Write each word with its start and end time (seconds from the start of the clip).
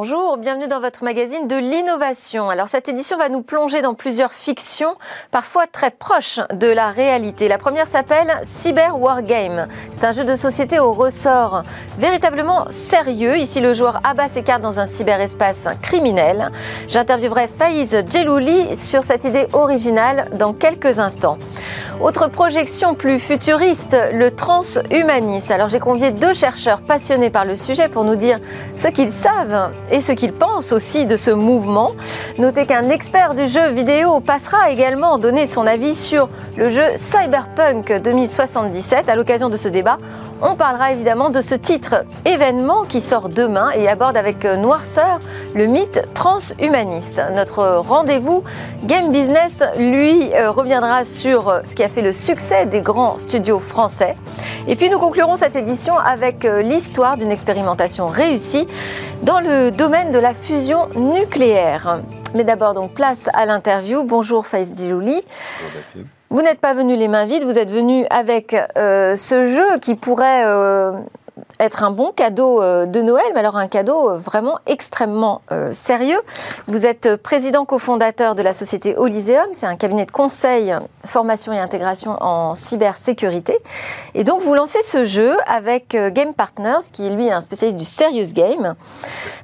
Bonjour, 0.00 0.36
bienvenue 0.36 0.68
dans 0.68 0.78
votre 0.78 1.02
magazine 1.02 1.48
de 1.48 1.56
l'innovation. 1.56 2.48
Alors 2.50 2.68
cette 2.68 2.88
édition 2.88 3.18
va 3.18 3.28
nous 3.28 3.42
plonger 3.42 3.82
dans 3.82 3.94
plusieurs 3.94 4.32
fictions, 4.32 4.94
parfois 5.32 5.66
très 5.66 5.90
proches 5.90 6.38
de 6.52 6.68
la 6.68 6.90
réalité. 6.90 7.48
La 7.48 7.58
première 7.58 7.88
s'appelle 7.88 8.32
Cyber 8.44 9.00
Wargame. 9.00 9.66
C'est 9.90 10.04
un 10.04 10.12
jeu 10.12 10.22
de 10.22 10.36
société 10.36 10.78
au 10.78 10.92
ressort 10.92 11.64
véritablement 11.98 12.70
sérieux. 12.70 13.38
Ici, 13.38 13.58
le 13.58 13.72
joueur 13.72 13.98
abat 14.04 14.28
ses 14.28 14.44
cartes 14.44 14.62
dans 14.62 14.78
un 14.78 14.86
cyberespace 14.86 15.66
criminel. 15.82 16.52
J'interviewerai 16.86 17.48
Faïz 17.48 17.98
Djelouli 18.08 18.76
sur 18.76 19.02
cette 19.02 19.24
idée 19.24 19.48
originale 19.52 20.30
dans 20.34 20.52
quelques 20.52 21.00
instants. 21.00 21.38
Autre 22.00 22.28
projection 22.28 22.94
plus 22.94 23.18
futuriste, 23.18 23.96
le 24.12 24.30
transhumanisme. 24.30 25.52
Alors 25.52 25.66
j'ai 25.66 25.80
convié 25.80 26.12
deux 26.12 26.34
chercheurs 26.34 26.82
passionnés 26.82 27.30
par 27.30 27.44
le 27.44 27.56
sujet 27.56 27.88
pour 27.88 28.04
nous 28.04 28.14
dire 28.14 28.38
ce 28.76 28.86
qu'ils 28.86 29.10
savent 29.10 29.72
et 29.90 30.00
ce 30.00 30.12
qu'il 30.12 30.32
pense 30.32 30.72
aussi 30.72 31.06
de 31.06 31.16
ce 31.16 31.30
mouvement. 31.30 31.92
Notez 32.38 32.66
qu'un 32.66 32.90
expert 32.90 33.34
du 33.34 33.48
jeu 33.48 33.70
vidéo 33.70 34.20
passera 34.20 34.70
également 34.70 35.18
donner 35.18 35.46
son 35.46 35.66
avis 35.66 35.94
sur 35.94 36.28
le 36.56 36.70
jeu 36.70 36.84
Cyberpunk 36.96 38.00
2077. 38.02 39.08
À 39.08 39.16
l'occasion 39.16 39.48
de 39.48 39.56
ce 39.56 39.68
débat, 39.68 39.98
on 40.40 40.54
parlera 40.54 40.92
évidemment 40.92 41.30
de 41.30 41.40
ce 41.40 41.54
titre 41.54 42.04
événement 42.24 42.84
qui 42.84 43.00
sort 43.00 43.28
demain 43.28 43.70
et 43.70 43.88
aborde 43.88 44.16
avec 44.16 44.44
noirceur 44.44 45.18
le 45.54 45.66
mythe 45.66 46.02
transhumaniste. 46.14 47.20
Notre 47.34 47.78
rendez-vous 47.78 48.44
Game 48.84 49.10
Business, 49.10 49.64
lui, 49.76 50.32
euh, 50.34 50.50
reviendra 50.50 51.04
sur 51.04 51.60
ce 51.64 51.74
qui 51.74 51.82
a 51.82 51.88
fait 51.88 52.02
le 52.02 52.12
succès 52.12 52.66
des 52.66 52.80
grands 52.80 53.18
studios 53.18 53.58
français. 53.58 54.16
Et 54.68 54.76
puis 54.76 54.90
nous 54.90 54.98
conclurons 54.98 55.36
cette 55.36 55.56
édition 55.56 55.98
avec 55.98 56.44
euh, 56.44 56.62
l'histoire 56.62 57.16
d'une 57.16 57.32
expérimentation 57.32 58.06
réussie 58.06 58.68
dans 59.22 59.40
le 59.40 59.70
domaine 59.78 60.10
de 60.10 60.18
la 60.18 60.34
fusion 60.34 60.88
nucléaire. 60.96 62.00
Mais 62.34 62.42
d'abord, 62.42 62.74
donc, 62.74 62.94
place 62.94 63.28
à 63.32 63.46
l'interview. 63.46 64.02
Bonjour 64.02 64.44
Faïs 64.44 64.74
Djilouli. 64.74 65.22
Vous 66.30 66.42
n'êtes 66.42 66.58
pas 66.58 66.74
venu 66.74 66.96
les 66.96 67.06
mains 67.06 67.26
vides, 67.26 67.44
vous 67.44 67.58
êtes 67.58 67.70
venu 67.70 68.04
avec 68.10 68.56
euh, 68.76 69.16
ce 69.16 69.46
jeu 69.46 69.78
qui 69.80 69.94
pourrait 69.94 70.44
euh, 70.44 70.92
être 71.60 71.84
un 71.84 71.90
bon 71.90 72.12
cadeau 72.12 72.62
euh, 72.62 72.86
de 72.86 73.00
Noël, 73.00 73.26
mais 73.34 73.40
alors 73.40 73.56
un 73.56 73.68
cadeau 73.68 74.16
vraiment 74.16 74.58
extrêmement 74.66 75.40
sérieux. 75.72 76.20
Vous 76.66 76.86
êtes 76.86 77.16
président 77.16 77.64
cofondateur 77.64 78.34
de 78.34 78.42
la 78.42 78.54
société 78.54 78.96
Olyseum, 78.96 79.46
c'est 79.52 79.66
un 79.66 79.76
cabinet 79.76 80.04
de 80.04 80.10
conseil, 80.10 80.74
formation 81.04 81.52
et 81.52 81.58
intégration 81.58 82.16
en 82.20 82.54
cybersécurité. 82.54 83.58
Et 84.14 84.24
donc 84.24 84.42
vous 84.42 84.54
lancez 84.54 84.82
ce 84.82 85.04
jeu 85.04 85.36
avec 85.46 85.96
Game 86.12 86.34
Partners, 86.34 86.90
qui 86.92 87.06
est 87.06 87.10
lui 87.10 87.30
un 87.30 87.40
spécialiste 87.40 87.78
du 87.78 87.84
serious 87.84 88.32
game, 88.32 88.74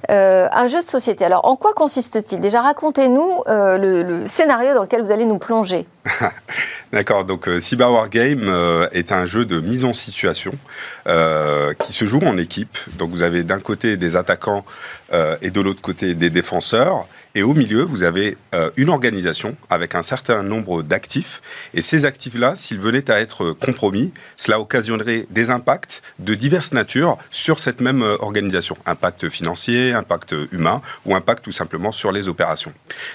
un 0.09 0.69
jeu 0.69 0.81
de 0.81 0.87
société. 0.87 1.25
Alors 1.25 1.47
en 1.47 1.57
quoi 1.57 1.73
consiste-t-il? 1.73 2.41
Déjà 2.41 2.61
racontez-nous 2.61 3.43
le 3.47 4.27
scénario 4.27 4.75
dans 4.75 4.83
lequel 4.83 5.03
vous 5.03 5.13
allez 5.13 5.27
nous 5.27 5.39
plonger. 5.39 5.87
D'accord, 6.93 7.25
donc 7.25 7.49
euh, 7.49 7.61
Cyber 7.61 7.91
Wargame 7.91 8.49
euh, 8.49 8.89
est 8.93 9.13
un 9.13 9.25
jeu 9.25 9.45
de 9.45 9.61
mise 9.61 9.85
en 9.85 9.93
situation 9.93 10.53
euh, 11.07 11.73
qui 11.75 11.93
se 11.93 12.05
joue 12.05 12.21
en 12.21 12.37
équipe. 12.37 12.79
Donc 12.99 13.11
vous 13.11 13.23
avez 13.23 13.43
d'un 13.43 13.61
côté 13.61 13.97
des 13.97 14.17
attaquants 14.17 14.65
et 15.43 15.51
de 15.51 15.61
l'autre 15.61 15.81
côté 15.81 16.15
des 16.15 16.29
défenseurs. 16.29 17.07
Et 17.37 17.43
au 17.43 17.53
milieu, 17.53 17.83
vous 17.83 18.05
avez 18.05 18.37
euh, 18.55 18.71
une 18.77 18.91
organisation 18.91 19.57
avec 19.69 19.97
un 19.97 20.03
certain 20.03 20.45
nombre 20.45 20.83
d'actifs. 20.83 21.43
Et 21.75 21.83
ces 21.83 22.05
actifs-là, 22.05 22.55
s'ils 22.55 22.79
venaient 22.79 23.11
à 23.11 23.21
être 23.21 23.53
compromis, 23.53 24.13
cela 24.37 24.61
occasionnerait 24.61 25.27
des 25.31 25.51
impacts 25.51 26.03
de 26.21 26.35
diverses 26.35 26.73
natures 26.73 27.19
sur 27.33 27.59
cette 27.59 27.81
même 27.81 28.03
euh, 28.03 28.17
organisation. 28.21 28.77
Impact 28.87 29.29
financier, 29.31 29.93
impact 29.93 30.33
humain 30.53 30.81
ou 31.07 31.17
impact 31.17 31.45
tout 31.45 31.53
simplement 31.53 31.91
sur 31.91 32.13
les 32.13 32.29
opérations. 32.29 32.73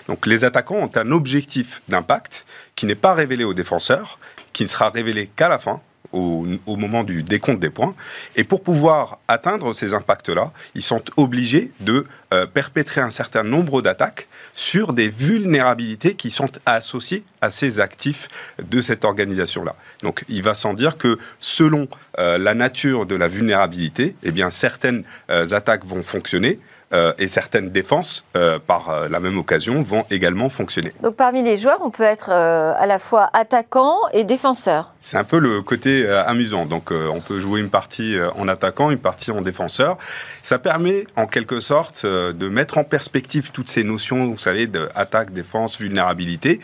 Donc 0.10 0.26
les 0.26 0.44
attaquants 0.44 0.76
ont 0.76 0.92
un 0.96 1.12
objectif 1.12 1.82
d'impact 1.88 2.46
qui 2.80 2.86
n'est 2.86 2.96
pas 2.96 3.14
révélé 3.14 3.44
aux 3.44 3.54
défenseurs, 3.54 4.20
qui 4.54 4.64
ne 4.64 4.70
sera 4.70 4.90
révélé 4.90 5.30
qu'à 5.36 5.50
la 5.50 5.60
fin, 5.60 5.82
au, 6.14 6.46
moment 6.66 7.04
du 7.04 7.24
décompte 7.24 7.60
des 7.60 7.70
points. 7.70 7.94
Et 8.38 8.46
pour 8.46 8.64
pouvoir 8.64 9.20
atteindre 9.28 9.74
ces 9.74 9.94
impacts-là, 9.94 10.54
ils 10.76 10.82
sont 10.82 11.02
obligés 11.18 11.74
de 11.82 12.06
euh, 12.34 12.46
perpétrer 12.46 13.02
un 13.02 13.10
certain 13.10 13.44
nombre 13.44 13.82
d'attaques 13.82 14.30
sur 14.56 14.94
des 14.94 15.10
vulnérabilités 15.10 16.16
qui 16.16 16.32
sont 16.32 16.50
associées 16.66 17.26
à 17.42 17.52
ces 17.52 17.82
actifs 17.82 18.30
de 18.64 18.80
cette 18.80 19.04
organisation-là. 19.04 19.76
Donc 20.02 20.24
il 20.30 20.42
va 20.42 20.56
sans 20.56 20.74
dire 20.74 20.98
que 20.98 21.20
selon 21.42 21.90
euh, 22.18 22.38
la 22.38 22.54
nature 22.54 23.06
de 23.06 23.16
la 23.16 23.28
vulnérabilité, 23.28 24.16
eh 24.24 24.32
bien 24.32 24.52
certaines 24.52 25.04
euh, 25.30 25.52
attaques 25.52 25.84
vont 25.84 26.02
fonctionner, 26.02 26.62
euh, 26.92 27.14
et 27.20 27.28
certaines 27.28 27.70
défenses, 27.70 28.26
euh, 28.36 28.58
par 28.58 28.90
euh, 28.90 29.10
la 29.10 29.20
même 29.20 29.38
occasion, 29.38 29.84
vont 29.84 30.06
également 30.10 30.50
fonctionner. 30.50 30.92
Donc 31.04 31.16
parmi 31.16 31.44
les 31.44 31.56
joueurs, 31.56 31.80
on 31.82 31.92
peut 31.92 32.04
être 32.04 32.32
à 32.32 32.88
la 32.88 32.98
fois 32.98 33.30
attaquant 33.34 33.96
et 34.12 34.24
défenseur. 34.24 34.96
C'est 35.02 35.18
un 35.18 35.24
peu 35.24 35.38
le 35.38 35.62
côté 35.62 36.10
amusant. 36.10 36.66
Donc 36.66 36.92
on 36.92 37.20
peut 37.20 37.40
jouer 37.40 37.60
une 37.60 37.70
partie 37.70 38.18
en 38.36 38.48
attaquant, 38.48 38.92
une 38.92 39.00
partie 39.00 39.32
en 39.32 39.42
défenseur. 39.42 39.98
Ça 40.44 40.60
permet 40.60 41.06
en 41.16 41.28
quelque 41.28 41.60
sorte 41.60 42.06
de 42.06 42.50
mettre 42.50 42.78
en 42.78 42.84
perspective 42.84 43.52
toutes 43.52 43.70
ces 43.70 43.84
notions, 43.84 44.28
vous 44.28 44.38
savez, 44.38 44.68
d'attaque, 44.68 45.32
défense, 45.32 45.80
vulnérabilité 45.80 46.60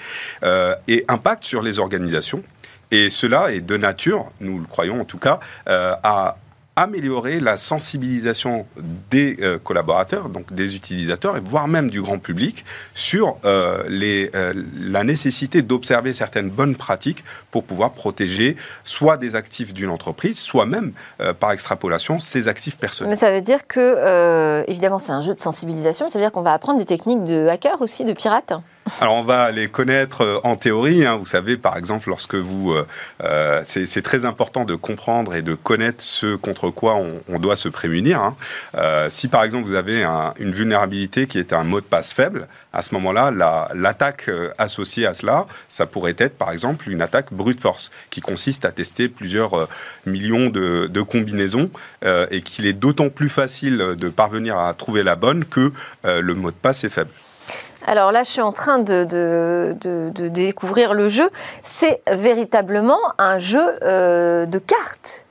et 0.88 1.06
impact 1.08 1.44
sur 1.44 1.62
les 1.62 1.80
organisations. 1.80 2.44
Et 2.92 3.10
cela 3.10 3.52
est 3.52 3.62
de 3.62 3.78
nature, 3.78 4.32
nous 4.42 4.60
le 4.60 4.66
croyons 4.66 5.02
en 5.02 5.06
tout 5.06 5.18
cas, 5.18 5.40
à 5.66 6.36
améliorer 6.76 7.40
la 7.40 7.58
sensibilisation 7.58 8.66
des 9.10 9.38
euh, 9.40 9.58
collaborateurs, 9.58 10.30
donc 10.30 10.54
des 10.54 10.76
utilisateurs, 10.76 11.38
et 11.38 11.40
voire 11.40 11.68
même 11.68 11.90
du 11.90 12.02
grand 12.02 12.20
public, 12.20 12.66
sur 12.94 13.38
euh, 13.46 13.84
les, 13.88 14.30
euh, 14.36 14.54
la 14.80 15.04
nécessité 15.06 15.62
d'observer 15.62 16.14
certaines 16.14 16.50
bonnes 16.50 16.76
pratiques 16.76 17.24
pour 17.50 17.64
pouvoir 17.64 17.92
protéger 17.92 18.58
soit 18.84 19.16
des 19.16 19.36
actifs 19.36 19.74
d'une 19.74 19.90
entreprise, 19.90 20.38
soit 20.38 20.66
même, 20.66 20.92
par 21.40 21.52
extrapolation, 21.52 22.20
ses 22.20 22.48
actifs 22.48 22.78
personnels. 22.78 23.10
Mais 23.10 23.16
ça 23.16 23.32
veut 23.32 23.42
dire 23.42 23.68
que, 23.68 24.70
évidemment, 24.70 25.00
c'est 25.00 25.12
un 25.12 25.22
jeu 25.22 25.34
de 25.34 25.42
sensibilisation, 25.42 26.06
mais 26.06 26.10
ça 26.10 26.20
veut 26.20 26.26
dire 26.26 26.32
qu'on 26.32 26.42
va 26.42 26.54
apprendre 26.54 26.80
des 26.80 26.86
techniques 26.86 27.24
de 27.24 27.48
hacker 27.48 27.82
aussi, 27.82 28.04
de 28.04 28.14
pirates? 28.14 28.54
Alors 29.02 29.16
on 29.16 29.24
va 29.24 29.50
les 29.52 29.68
connaître 29.68 30.22
euh, 30.22 30.40
en 30.44 30.58
théorie. 30.58 31.06
Hein. 31.06 31.16
Vous 31.16 31.26
savez, 31.26 31.58
par 31.58 31.76
exemple, 31.76 32.10
lorsque 32.10 32.36
vous, 32.36 32.72
euh, 32.72 32.86
euh 33.24 33.64
c'est 33.66 34.02
très 34.04 34.26
important 34.26 34.64
de 34.64 34.76
comprendre 34.76 35.34
et 35.34 35.42
de 35.42 35.56
connaître 35.56 36.04
ce 36.04 36.36
contre 36.36 36.70
quoi 36.70 36.96
on, 36.96 37.40
doit 37.40 37.56
se 37.56 37.68
prémunir. 37.68 38.22
Hein. 38.22 38.36
Si 39.10 39.28
par 39.28 39.44
exemple 39.44 39.68
vous 39.68 39.76
avez 39.76 40.04
un, 40.04 40.34
une 40.40 40.52
vulnérabilité 40.52 41.28
qui 41.28 41.40
est 41.40 41.54
un 41.54 41.64
mot 41.64 41.82
de 41.82 41.86
passe 41.86 42.14
faible, 42.14 42.48
à 42.74 42.82
ce 42.82 42.94
moment-là, 42.96 43.32
l'attaque 43.74 44.30
associée 44.58 45.06
à 45.06 45.14
cela, 45.14 45.46
ça 45.70 45.86
pourrait 45.86 46.16
être 46.18 46.38
par 46.38 46.52
exemple 46.52 46.90
une 46.90 47.02
attaque 47.02 47.34
brute 47.34 47.60
force, 47.60 47.92
qui 48.10 48.22
consiste 48.22 48.66
à 48.66 48.72
tester 48.72 49.10
plusieurs 49.10 49.68
millions 50.06 50.50
de 50.50 51.02
combinaisons 51.02 51.70
et 52.04 52.42
qu'il 52.42 52.66
est 52.66 52.74
d'autant 52.74 53.10
plus 53.10 53.30
facile 53.30 53.78
de 53.78 54.10
parvenir 54.10 54.58
à 54.58 54.74
trouver 54.74 55.04
la 55.04 55.16
bonne 55.16 55.46
que 55.46 55.72
le 56.04 56.34
mot 56.34 56.52
de 56.52 56.56
passe 56.56 56.84
est 56.84 56.90
faible. 56.90 57.12
Alors 57.88 58.12
là, 58.12 58.24
je 58.24 58.30
suis 58.30 58.42
en 58.42 58.52
train 58.52 58.80
de, 58.80 59.04
de, 59.06 60.28
découvrir 60.28 60.94
le 60.94 61.08
jeu. 61.08 61.30
C'est 61.64 62.02
véritablement 62.12 63.00
un 63.18 63.38
jeu 63.38 63.78
euh, 63.84 64.46
de 64.46 64.58
cartes. 64.60 65.26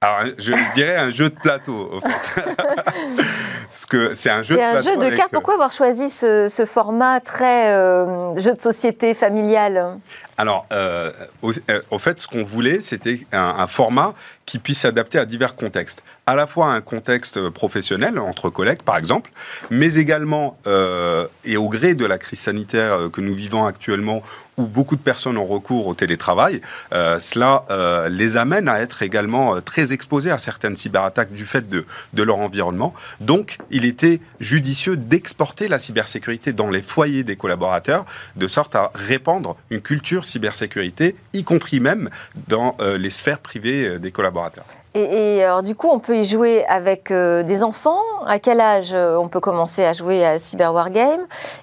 Alors, 0.00 0.32
je 0.38 0.52
dirais 0.74 0.96
un 0.96 1.10
jeu 1.10 1.28
de 1.28 1.34
plateau. 1.34 2.00
Parce 2.00 2.34
que 2.34 2.40
c'est 3.70 4.30
un 4.30 4.42
jeu 4.42 4.56
de 4.56 4.60
un 4.60 4.82
jeu 4.82 4.96
de 4.96 5.10
cartes. 5.10 5.30
Pourquoi 5.32 5.54
avoir 5.54 5.72
choisi 5.72 6.10
ce, 6.10 6.64
format 6.66 7.20
très 7.20 7.72
euh, 7.72 8.34
jeu 8.36 8.54
de 8.54 8.60
société 8.60 9.14
familial 9.14 9.98
alors, 10.40 10.66
euh, 10.72 11.10
au, 11.42 11.98
fait, 11.98 12.20
ce 12.20 12.28
qu'on 12.28 12.44
voulait, 12.44 12.80
c'était 12.80 13.26
un, 13.32 13.66
format 13.66 14.14
qui 14.46 14.60
puisse 14.60 14.78
s'adapter 14.78 15.18
à 15.18 15.24
divers 15.24 15.56
contextes. 15.56 16.04
À 16.26 16.36
la 16.36 16.46
fois 16.46 16.66
un 16.66 16.80
contexte 16.80 17.50
professionnel, 17.50 18.20
entre 18.20 18.48
collègues 18.48 18.82
par 18.84 18.96
exemple, 18.98 19.32
mais 19.70 19.96
également, 19.96 20.56
euh, 20.68 21.26
et 21.44 21.56
au 21.56 21.68
gré 21.68 21.94
de 21.94 22.06
la 22.06 22.18
crise 22.18 22.38
sanitaire 22.38 23.10
que 23.12 23.20
nous 23.20 23.34
vivons 23.34 23.66
actuellement, 23.66 24.22
où 24.58 24.66
beaucoup 24.66 24.96
de 24.96 25.00
personnes 25.00 25.38
ont 25.38 25.46
recours 25.46 25.86
au 25.86 25.94
télétravail, 25.94 26.60
euh, 26.92 27.18
cela 27.20 27.64
euh, 27.70 28.08
les 28.08 28.36
amène 28.36 28.68
à 28.68 28.80
être 28.80 29.02
également 29.02 29.54
euh, 29.54 29.60
très 29.60 29.92
exposés 29.92 30.32
à 30.32 30.38
certaines 30.38 30.76
cyberattaques 30.76 31.32
du 31.32 31.46
fait 31.46 31.68
de, 31.68 31.86
de 32.12 32.22
leur 32.22 32.38
environnement. 32.38 32.92
Donc, 33.20 33.57
il 33.70 33.84
était 33.84 34.20
judicieux 34.40 34.96
d'exporter 34.96 35.68
la 35.68 35.78
cybersécurité 35.78 36.52
dans 36.52 36.70
les 36.70 36.82
foyers 36.82 37.24
des 37.24 37.36
collaborateurs, 37.36 38.04
de 38.36 38.46
sorte 38.46 38.74
à 38.76 38.92
répandre 38.94 39.56
une 39.70 39.80
culture 39.80 40.24
cybersécurité, 40.24 41.16
y 41.32 41.44
compris 41.44 41.80
même 41.80 42.10
dans 42.48 42.76
les 42.98 43.10
sphères 43.10 43.40
privées 43.40 43.98
des 43.98 44.10
collaborateurs. 44.10 44.64
Et, 44.94 45.42
alors 45.42 45.62
du 45.62 45.74
coup, 45.74 45.88
on 45.88 45.98
peut 45.98 46.16
y 46.16 46.24
jouer 46.24 46.64
avec 46.66 47.10
euh, 47.10 47.42
des 47.42 47.62
enfants. 47.62 48.00
À 48.26 48.38
quel 48.38 48.60
âge 48.60 48.92
euh, 48.94 49.16
on 49.16 49.28
peut 49.28 49.40
commencer 49.40 49.84
à 49.84 49.92
jouer 49.92 50.24
à 50.24 50.38
Cyber 50.38 50.72
Wargame? 50.72 51.20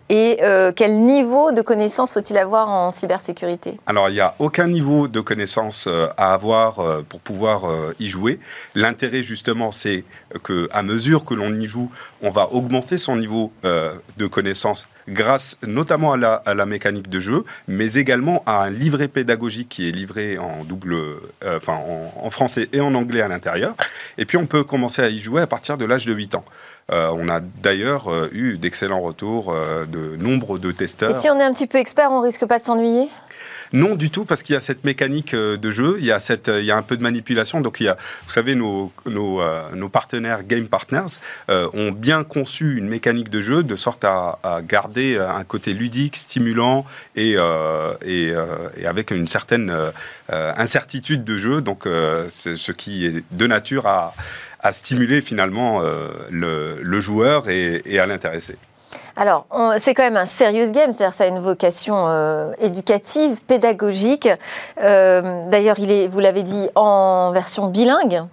Et 0.09 0.37
euh, 0.43 0.71
quel 0.75 1.01
niveau 1.01 1.51
de 1.51 1.61
connaissance 1.61 2.13
faut-il 2.13 2.37
avoir 2.37 2.69
en 2.69 2.91
cybersécurité? 2.91 3.79
Alors, 3.87 4.09
il 4.09 4.13
n'y 4.13 4.19
a 4.19 4.35
aucun 4.39 4.67
niveau 4.67 5.07
de 5.07 5.19
connaissance 5.21 5.87
à 6.17 6.33
avoir 6.33 6.75
pour 7.09 7.19
pouvoir 7.19 7.63
y 7.99 8.07
jouer. 8.07 8.39
L'intérêt, 8.75 9.23
justement, 9.23 9.71
c'est 9.71 10.03
que 10.43 10.69
à 10.71 10.83
mesure 10.83 11.25
que 11.25 11.33
l'on 11.33 11.51
y 11.53 11.65
joue, 11.65 11.89
on 12.21 12.29
va 12.29 12.49
augmenter 12.51 12.97
son 12.97 13.15
niveau 13.15 13.51
de 13.63 14.27
connaissance 14.27 14.85
grâce 15.07 15.57
notamment 15.65 16.13
à 16.13 16.53
la, 16.53 16.65
mécanique 16.65 17.09
de 17.09 17.19
jeu, 17.19 17.43
mais 17.67 17.93
également 17.93 18.41
à 18.47 18.63
un 18.63 18.71
livret 18.71 19.07
pédagogique 19.07 19.69
qui 19.69 19.87
est 19.87 19.91
livré 19.91 20.37
en 20.37 20.63
double, 20.63 20.95
en 21.43 22.29
français 22.29 22.69
et 22.73 22.81
en 22.81 22.93
anglais 22.95 23.14
à 23.21 23.27
l'intérieur. 23.27 23.75
Et 24.17 24.25
puis 24.25 24.37
on 24.37 24.45
peut 24.45 24.63
commencer 24.63 25.01
à 25.01 25.09
y 25.09 25.19
jouer 25.19 25.41
à 25.41 25.47
partir 25.47 25.77
de 25.77 25.85
l'âge 25.85 26.05
de 26.05 26.13
8 26.13 26.35
ans. 26.35 26.45
Euh, 26.91 27.09
on 27.17 27.29
a 27.29 27.39
d'ailleurs 27.39 28.11
euh, 28.11 28.29
eu 28.31 28.57
d'excellents 28.57 29.01
retours 29.01 29.51
euh, 29.51 29.85
de 29.85 30.15
nombre 30.17 30.59
de 30.59 30.71
testeurs. 30.71 31.15
Si 31.15 31.29
on 31.29 31.39
est 31.39 31.43
un 31.43 31.53
petit 31.53 31.67
peu 31.67 31.79
expert, 31.79 32.11
on 32.11 32.19
risque 32.19 32.45
pas 32.45 32.59
de 32.59 32.63
s'ennuyer? 32.63 33.09
Non, 33.73 33.95
du 33.95 34.09
tout, 34.09 34.25
parce 34.25 34.43
qu'il 34.43 34.53
y 34.53 34.57
a 34.57 34.61
cette 34.61 34.83
mécanique 34.83 35.33
euh, 35.33 35.57
de 35.57 35.71
jeu, 35.71 35.97
il 35.99 36.05
y 36.05 36.11
a, 36.11 36.19
cette, 36.19 36.47
il 36.47 36.65
y 36.65 36.71
a 36.71 36.77
un 36.77 36.81
peu 36.81 36.97
de 36.97 37.03
manipulation. 37.03 37.61
Donc, 37.61 37.79
il 37.79 37.85
y 37.85 37.87
a, 37.87 37.97
vous 38.25 38.31
savez, 38.31 38.55
nos, 38.55 38.91
nos, 39.05 39.41
euh, 39.41 39.89
partenaires 39.91 40.43
Game 40.43 40.67
Partners 40.67 41.19
euh, 41.49 41.69
ont 41.73 41.91
bien 41.91 42.23
conçu 42.23 42.77
une 42.77 42.87
mécanique 42.87 43.29
de 43.29 43.41
jeu 43.41 43.63
de 43.63 43.75
sorte 43.75 44.03
à, 44.03 44.39
garder 44.63 45.17
un 45.17 45.43
côté 45.43 45.73
ludique, 45.73 46.15
stimulant 46.15 46.85
et, 47.15 47.35
et, 48.05 48.33
avec 48.85 49.11
une 49.11 49.27
certaine 49.27 49.73
incertitude 50.29 51.23
de 51.23 51.37
jeu. 51.37 51.61
Donc, 51.61 51.87
c'est 52.29 52.57
ce 52.57 52.71
qui 52.71 53.05
est 53.05 53.23
de 53.31 53.47
nature 53.47 53.85
à, 53.85 54.13
à 54.59 54.71
stimuler 54.71 55.21
finalement 55.21 55.81
le, 56.29 56.79
le 56.81 57.01
joueur 57.01 57.49
et 57.49 57.99
à 57.99 58.05
l'intéresser. 58.05 58.57
Alors, 59.17 59.45
c'est 59.77 59.93
quand 59.93 60.03
même 60.03 60.17
un 60.17 60.25
serious 60.25 60.71
game, 60.71 60.91
c'est-à-dire 60.91 61.13
ça 61.13 61.23
a 61.23 61.27
une 61.27 61.39
vocation 61.39 62.07
euh, 62.07 62.51
éducative, 62.59 63.41
pédagogique. 63.47 64.27
Euh, 64.81 65.49
d'ailleurs, 65.49 65.79
il 65.79 65.89
est, 65.89 66.07
vous 66.07 66.19
l'avez 66.19 66.43
dit, 66.43 66.67
en 66.75 67.31
version 67.31 67.67
bilingue. 67.67 68.23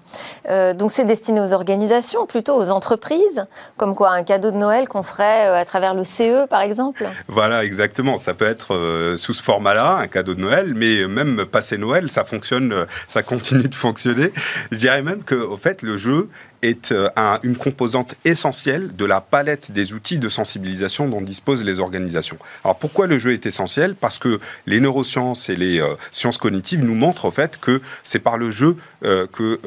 Euh, 0.48 0.74
donc, 0.74 0.92
c'est 0.92 1.04
destiné 1.04 1.40
aux 1.40 1.52
organisations, 1.52 2.26
plutôt 2.26 2.56
aux 2.56 2.70
entreprises, 2.70 3.46
comme 3.76 3.94
quoi 3.94 4.10
un 4.10 4.22
cadeau 4.22 4.50
de 4.50 4.56
Noël 4.56 4.88
qu'on 4.88 5.02
ferait 5.02 5.46
à 5.46 5.64
travers 5.64 5.94
le 5.94 6.04
CE, 6.04 6.46
par 6.46 6.60
exemple. 6.60 7.08
Voilà, 7.28 7.64
exactement. 7.64 8.18
Ça 8.18 8.34
peut 8.34 8.46
être 8.46 9.14
sous 9.16 9.32
ce 9.32 9.42
format-là, 9.42 9.96
un 9.96 10.08
cadeau 10.08 10.34
de 10.34 10.40
Noël, 10.40 10.74
mais 10.74 11.06
même 11.06 11.46
passé 11.46 11.78
Noël, 11.78 12.10
ça 12.10 12.24
fonctionne, 12.24 12.86
ça 13.08 13.22
continue 13.22 13.68
de 13.68 13.74
fonctionner. 13.74 14.32
Je 14.70 14.78
dirais 14.78 15.02
même 15.02 15.22
que, 15.22 15.34
fait, 15.62 15.82
le 15.82 15.96
jeu 15.96 16.28
est 16.62 16.92
euh, 16.92 17.08
une 17.42 17.56
composante 17.56 18.14
essentielle 18.24 18.94
de 18.94 19.04
la 19.04 19.20
palette 19.20 19.72
des 19.72 19.92
outils 19.92 20.18
de 20.18 20.28
sensibilisation 20.28 21.08
dont 21.08 21.20
disposent 21.20 21.64
les 21.64 21.80
organisations. 21.80 22.38
Alors 22.64 22.78
pourquoi 22.78 23.06
le 23.06 23.18
jeu 23.18 23.32
est 23.32 23.46
essentiel? 23.46 23.94
Parce 23.94 24.18
que 24.18 24.38
les 24.66 24.80
neurosciences 24.80 25.48
et 25.48 25.56
les 25.56 25.80
euh, 25.80 25.94
sciences 26.12 26.38
cognitives 26.38 26.84
nous 26.84 26.94
montrent 26.94 27.26
au 27.26 27.30
fait 27.30 27.58
que 27.58 27.80
c'est 28.04 28.20
par 28.20 28.38
le 28.38 28.50
jeu 28.50 28.76
euh, 29.04 29.26
que 29.26 29.60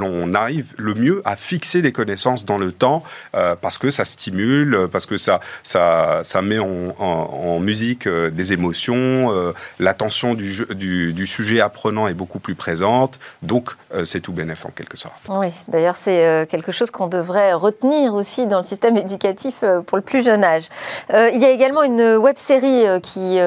l'on 0.00 0.34
arrive 0.34 0.74
le 0.76 0.94
mieux 0.94 1.22
à 1.24 1.36
fixer 1.36 1.82
des 1.82 1.92
connaissances 1.92 2.44
dans 2.44 2.58
le 2.58 2.72
temps, 2.72 3.02
parce 3.32 3.78
que 3.78 3.90
ça 3.90 4.04
stimule, 4.04 4.88
parce 4.90 5.06
que 5.06 5.16
ça, 5.16 5.40
ça, 5.62 6.20
ça 6.24 6.42
met 6.42 6.58
en, 6.58 7.60
musique 7.60 8.08
des 8.08 8.52
émotions, 8.52 9.54
l'attention 9.78 10.34
du, 10.34 10.64
du, 11.12 11.26
sujet 11.26 11.60
apprenant 11.60 12.08
est 12.08 12.14
beaucoup 12.14 12.38
plus 12.38 12.54
présente, 12.54 13.18
donc 13.42 13.70
c'est 14.04 14.20
tout 14.20 14.32
bénéf 14.32 14.66
en 14.66 14.70
quelque 14.70 14.96
sorte. 14.96 15.20
Oui, 15.28 15.48
d'ailleurs 15.68 15.96
c'est 15.96 16.26
euh, 16.26 16.46
quelque 16.46 16.72
chose 16.72 16.90
qu'on 16.90 17.06
devrait 17.06 17.52
retenir 17.52 18.14
aussi 18.14 18.46
dans 18.46 18.58
le 18.58 18.62
système 18.62 18.96
éducatif 18.96 19.62
euh, 19.62 19.80
pour 19.80 19.96
le 19.96 20.02
plus 20.02 20.24
jeune 20.24 20.44
âge. 20.44 20.68
Euh, 21.12 21.30
il 21.32 21.40
y 21.40 21.44
a 21.44 21.50
également 21.50 21.82
une 21.82 22.16
web 22.16 22.36
série 22.38 22.84
qui 23.02 23.38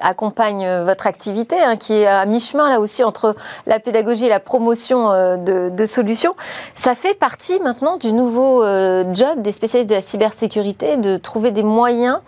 accompagne 0.00 0.66
votre 0.84 1.06
activité, 1.06 1.56
hein, 1.60 1.76
qui 1.76 1.94
est 1.94 2.06
à 2.06 2.26
mi-chemin 2.26 2.68
là 2.68 2.80
aussi 2.80 3.02
entre 3.02 3.34
la 3.66 3.80
pédagogie 3.80 4.26
et 4.26 4.28
la 4.28 4.40
promotion 4.40 5.08
de, 5.38 5.63
solutions. 5.86 6.34
Ça 6.74 6.94
fait 6.94 7.14
partie 7.14 7.58
maintenant 7.60 7.96
du 7.96 8.12
nouveau 8.12 8.64
job 9.12 9.42
des 9.42 9.52
spécialistes 9.52 9.90
de 9.90 9.94
la 9.94 10.00
cybersécurité 10.00 10.96
de 10.96 11.16
trouver 11.16 11.50
des 11.50 11.62
moyens 11.62 12.18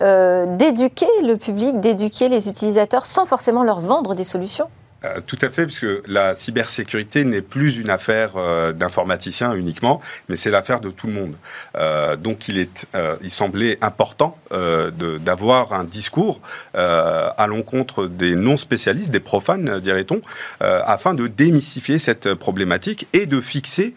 d'éduquer 0.00 1.06
le 1.22 1.36
public, 1.36 1.80
d'éduquer 1.80 2.28
les 2.28 2.48
utilisateurs 2.48 3.06
sans 3.06 3.24
forcément 3.24 3.62
leur 3.62 3.80
vendre 3.80 4.14
des 4.14 4.24
solutions. 4.24 4.68
Euh, 5.04 5.20
tout 5.26 5.38
à 5.42 5.50
fait, 5.50 5.66
puisque 5.66 5.86
la 6.06 6.34
cybersécurité 6.34 7.24
n'est 7.24 7.42
plus 7.42 7.78
une 7.78 7.90
affaire 7.90 8.32
euh, 8.36 8.72
d'informaticiens 8.72 9.54
uniquement, 9.54 10.00
mais 10.28 10.36
c'est 10.36 10.50
l'affaire 10.50 10.80
de 10.80 10.90
tout 10.90 11.06
le 11.06 11.12
monde. 11.12 11.36
Euh, 11.76 12.16
donc 12.16 12.48
il, 12.48 12.58
est, 12.58 12.86
il 13.22 13.30
semblait 13.30 13.78
important 13.80 14.38
d'avoir 14.50 15.72
un 15.72 15.84
discours 15.84 16.40
à 16.74 17.46
l'encontre 17.48 18.06
des 18.06 18.36
non-spécialistes, 18.36 19.10
des 19.10 19.20
profanes, 19.20 19.80
dirait-on, 19.80 20.20
afin 20.60 21.14
de 21.14 21.26
démystifier 21.26 21.98
cette 21.98 22.34
problématique 22.34 23.08
et 23.12 23.26
de 23.26 23.40
fixer 23.40 23.94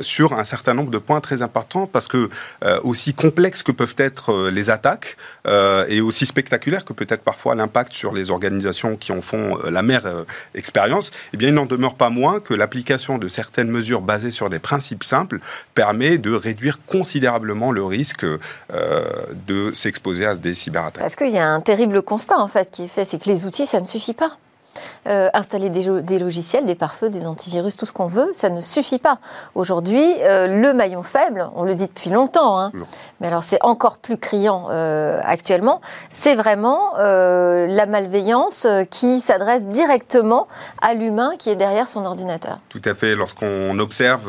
sur 0.00 0.32
un 0.32 0.44
certain 0.44 0.74
nombre 0.74 0.90
de 0.90 0.98
points 0.98 1.20
très 1.20 1.42
importants, 1.42 1.86
parce 1.86 2.08
que 2.08 2.30
aussi 2.82 3.14
complexes 3.14 3.62
que 3.62 3.72
peuvent 3.72 3.96
être 3.98 4.48
les 4.50 4.70
attaques, 4.70 5.16
et 5.46 6.00
aussi 6.00 6.26
spectaculaires 6.26 6.84
que 6.84 6.92
peut 6.92 7.06
être 7.08 7.22
parfois 7.22 7.54
l'impact 7.54 7.92
sur 7.92 8.12
les 8.12 8.30
organisations 8.30 8.96
qui 8.96 9.12
en 9.12 9.20
font 9.20 9.58
euh, 9.58 9.70
la 9.70 9.82
mère 9.82 10.06
euh, 10.06 10.24
expérience, 10.54 11.10
eh 11.32 11.36
bien, 11.36 11.48
il 11.48 11.54
n'en 11.54 11.66
demeure 11.66 11.94
pas 11.94 12.10
moins 12.10 12.40
que 12.40 12.54
l'application 12.54 13.18
de 13.18 13.28
certaines 13.28 13.68
mesures 13.68 14.00
basées 14.00 14.30
sur 14.30 14.50
des 14.50 14.58
principes 14.58 15.04
simples 15.04 15.40
permet 15.74 16.18
de 16.18 16.32
réduire 16.32 16.78
considérablement 16.86 17.72
le 17.72 17.84
risque 17.84 18.24
euh, 18.24 18.38
de 19.46 19.72
s'exposer 19.74 20.26
à 20.26 20.36
des 20.36 20.54
cyberattaques. 20.54 21.02
Parce 21.02 21.16
qu'il 21.16 21.30
y 21.30 21.38
a 21.38 21.48
un 21.48 21.60
terrible 21.60 22.02
constat 22.02 22.38
en 22.38 22.48
fait 22.48 22.70
qui 22.70 22.84
est 22.84 22.88
fait, 22.88 23.04
c'est 23.04 23.22
que 23.22 23.28
les 23.28 23.46
outils, 23.46 23.66
ça 23.66 23.80
ne 23.80 23.86
suffit 23.86 24.14
pas. 24.14 24.38
Euh, 25.08 25.28
installer 25.34 25.68
des, 25.68 26.18
logiciels, 26.20 26.64
des 26.64 26.76
pare-feux, 26.76 27.10
des 27.10 27.26
antivirus, 27.26 27.76
tout 27.76 27.86
ce 27.86 27.92
qu'on 27.92 28.06
veut, 28.06 28.30
ça 28.34 28.50
ne 28.50 28.60
suffit 28.60 29.00
pas. 29.00 29.18
Aujourd'hui, 29.56 30.04
euh, 30.20 30.46
le 30.46 30.72
maillon 30.72 31.02
faible, 31.02 31.50
on 31.56 31.64
le 31.64 31.74
dit 31.74 31.86
depuis 31.86 32.10
longtemps, 32.10 32.56
hein, 32.58 32.72
mais 33.20 33.26
alors 33.26 33.42
c'est 33.42 33.58
encore 33.62 33.98
plus 33.98 34.16
criant 34.16 34.68
euh, 34.70 35.20
actuellement, 35.24 35.80
c'est 36.10 36.36
vraiment 36.36 36.92
la 36.96 37.86
malveillance 37.86 38.66
qui 38.90 39.20
s'adresse 39.20 39.66
directement 39.66 40.46
à 40.80 40.94
l'humain 40.94 41.32
qui 41.38 41.50
est 41.50 41.56
derrière 41.56 41.88
son 41.88 42.04
ordinateur. 42.04 42.60
Tout 42.68 42.82
à 42.84 42.94
fait. 42.94 43.14
Lorsqu'on 43.14 43.78
observe 43.78 44.22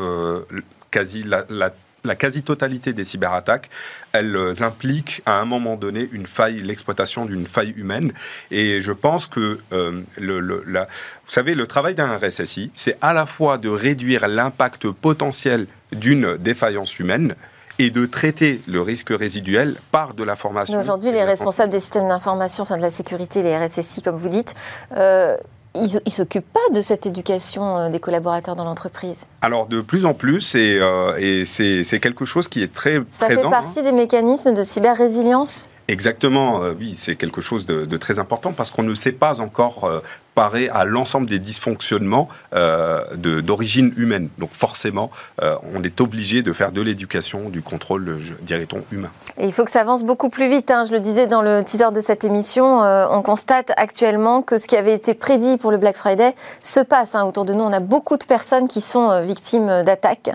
quasi 0.90 1.22
la, 1.22 1.44
la 1.48 1.70
la 2.04 2.16
quasi-totalité 2.16 2.92
des 2.92 3.04
cyberattaques, 3.04 3.70
elles 4.12 4.62
impliquent 4.62 5.22
à 5.26 5.40
un 5.40 5.44
moment 5.44 5.76
donné 5.76 6.08
une 6.12 6.26
faille, 6.26 6.62
l'exploitation 6.62 7.24
d'une 7.26 7.46
faille 7.46 7.70
humaine. 7.76 8.12
Et 8.50 8.80
je 8.80 8.92
pense 8.92 9.26
que, 9.26 9.58
euh, 9.72 10.02
le, 10.18 10.40
la, 10.66 10.84
vous 10.84 11.32
savez, 11.32 11.54
le 11.54 11.66
travail 11.66 11.94
d'un 11.94 12.16
RSSI, 12.16 12.70
c'est 12.74 12.96
à 13.00 13.12
la 13.12 13.26
fois 13.26 13.58
de 13.58 13.68
réduire 13.68 14.28
l'impact 14.28 14.90
potentiel 14.90 15.66
d'une 15.92 16.36
défaillance 16.36 16.98
humaine, 16.98 17.34
et 17.78 17.90
de 17.90 18.06
traiter 18.06 18.60
le 18.68 18.80
risque 18.80 19.10
résiduel 19.10 19.76
par 19.90 20.14
de 20.14 20.22
la 20.22 20.36
formation. 20.36 20.78
Aujourd'hui, 20.78 21.10
les 21.10 21.24
responsables 21.24 21.72
des 21.72 21.80
systèmes 21.80 22.08
d'information, 22.08 22.62
enfin 22.62 22.76
de 22.76 22.82
la 22.82 22.90
sécurité, 22.90 23.42
les 23.42 23.56
RSSI, 23.56 24.02
comme 24.02 24.16
vous 24.16 24.28
dites, 24.28 24.54
euh, 24.96 25.36
ils 25.74 26.00
ne 26.04 26.10
s'occupent 26.10 26.52
pas 26.52 26.74
de 26.74 26.80
cette 26.80 27.06
éducation 27.06 27.76
euh, 27.76 27.88
des 27.88 28.00
collaborateurs 28.00 28.56
dans 28.56 28.64
l'entreprise. 28.64 29.26
Alors 29.42 29.66
de 29.66 29.80
plus 29.80 30.04
en 30.06 30.14
plus, 30.14 30.54
et, 30.54 30.78
euh, 30.80 31.44
c'est 31.44 32.00
quelque 32.00 32.24
chose 32.24 32.48
qui 32.48 32.62
est 32.62 32.72
très 32.72 33.00
Ça 33.08 33.26
présent. 33.26 33.42
Ça 33.42 33.48
fait 33.48 33.62
partie 33.64 33.82
des 33.82 33.92
mécanismes 33.92 34.52
de 34.54 34.62
cyber-résilience? 34.62 35.68
Exactement, 35.88 36.62
euh, 36.62 36.74
oui, 36.78 36.94
c'est 36.96 37.14
quelque 37.14 37.42
chose 37.42 37.66
de, 37.66 37.96
très 37.98 38.18
important 38.18 38.52
parce 38.52 38.70
qu'on 38.70 38.82
ne 38.82 38.94
sait 38.94 39.12
pas 39.12 39.40
encore 39.40 39.84
euh, 39.84 40.00
parer 40.34 40.68
à 40.68 40.84
l'ensemble 40.84 41.26
des 41.26 41.38
dysfonctionnements 41.38 42.28
euh, 42.54 43.04
d'origine 43.16 43.92
humaine. 43.96 44.28
Donc 44.38 44.50
forcément, 44.52 45.10
on 45.40 45.82
est 45.82 46.00
obligé 46.00 46.42
de 46.42 46.52
faire 46.52 46.72
de 46.72 46.80
l'éducation, 46.80 47.48
du 47.48 47.62
contrôle, 47.62 48.18
dirait-on, 48.42 48.80
humain. 48.92 49.10
Et 49.38 49.46
il 49.46 49.52
faut 49.52 49.64
que 49.64 49.70
ça 49.70 49.80
avance 49.80 50.02
beaucoup 50.02 50.28
plus 50.28 50.48
vite. 50.48 50.70
Hein. 50.70 50.84
Je 50.86 50.92
le 50.92 51.00
disais 51.00 51.26
dans 51.26 51.42
le 51.42 51.62
teaser 51.62 51.92
de 51.92 52.00
cette 52.00 52.24
émission, 52.24 52.80
on 52.80 53.22
constate 53.22 53.72
actuellement 53.76 54.42
que 54.42 54.58
ce 54.58 54.66
qui 54.66 54.76
avait 54.76 54.94
été 54.94 55.14
prédit 55.14 55.56
pour 55.56 55.70
le 55.70 55.78
Black 55.78 55.96
Friday 55.96 56.34
se 56.60 56.80
passe. 56.80 57.14
Hein. 57.14 57.24
Autour 57.24 57.44
de 57.44 57.54
nous, 57.54 57.64
on 57.64 57.72
a 57.72 57.80
beaucoup 57.80 58.16
de 58.16 58.24
personnes 58.24 58.68
qui 58.68 58.80
sont 58.80 59.22
victimes 59.24 59.82
d'attaques 59.84 60.30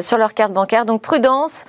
sur 0.00 0.18
leur 0.18 0.34
carte 0.34 0.52
bancaire. 0.52 0.84
Donc 0.84 1.02
prudence. 1.02 1.64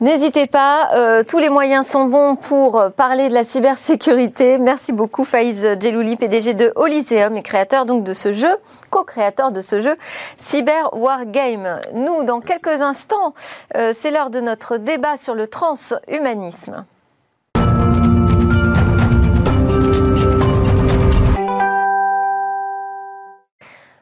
N'hésitez 0.00 0.46
pas, 0.46 0.90
euh, 0.96 1.22
tous 1.22 1.38
les 1.38 1.48
moyens 1.48 1.86
sont 1.86 2.06
bons 2.06 2.34
pour 2.34 2.82
parler 2.96 3.28
de 3.28 3.34
la 3.34 3.44
cybersécurité. 3.44 4.58
Merci 4.58 4.92
beaucoup 4.92 5.24
Faïz 5.24 5.66
Djelouli, 5.80 6.16
PDG 6.16 6.54
de 6.54 6.72
Olyseum 7.04 7.36
et 7.36 7.42
créateur 7.42 7.84
donc 7.84 8.02
de 8.04 8.14
ce 8.14 8.32
jeu, 8.32 8.56
co-créateur 8.90 9.52
de 9.52 9.60
ce 9.60 9.80
jeu 9.80 9.96
Cyber 10.38 10.94
Wargame. 10.94 11.80
Nous, 11.92 12.24
dans 12.24 12.40
quelques 12.40 12.80
instants, 12.80 13.34
euh, 13.76 13.92
c'est 13.92 14.10
l'heure 14.10 14.30
de 14.30 14.40
notre 14.40 14.78
débat 14.78 15.16
sur 15.16 15.34
le 15.34 15.46
transhumanisme. 15.46 16.86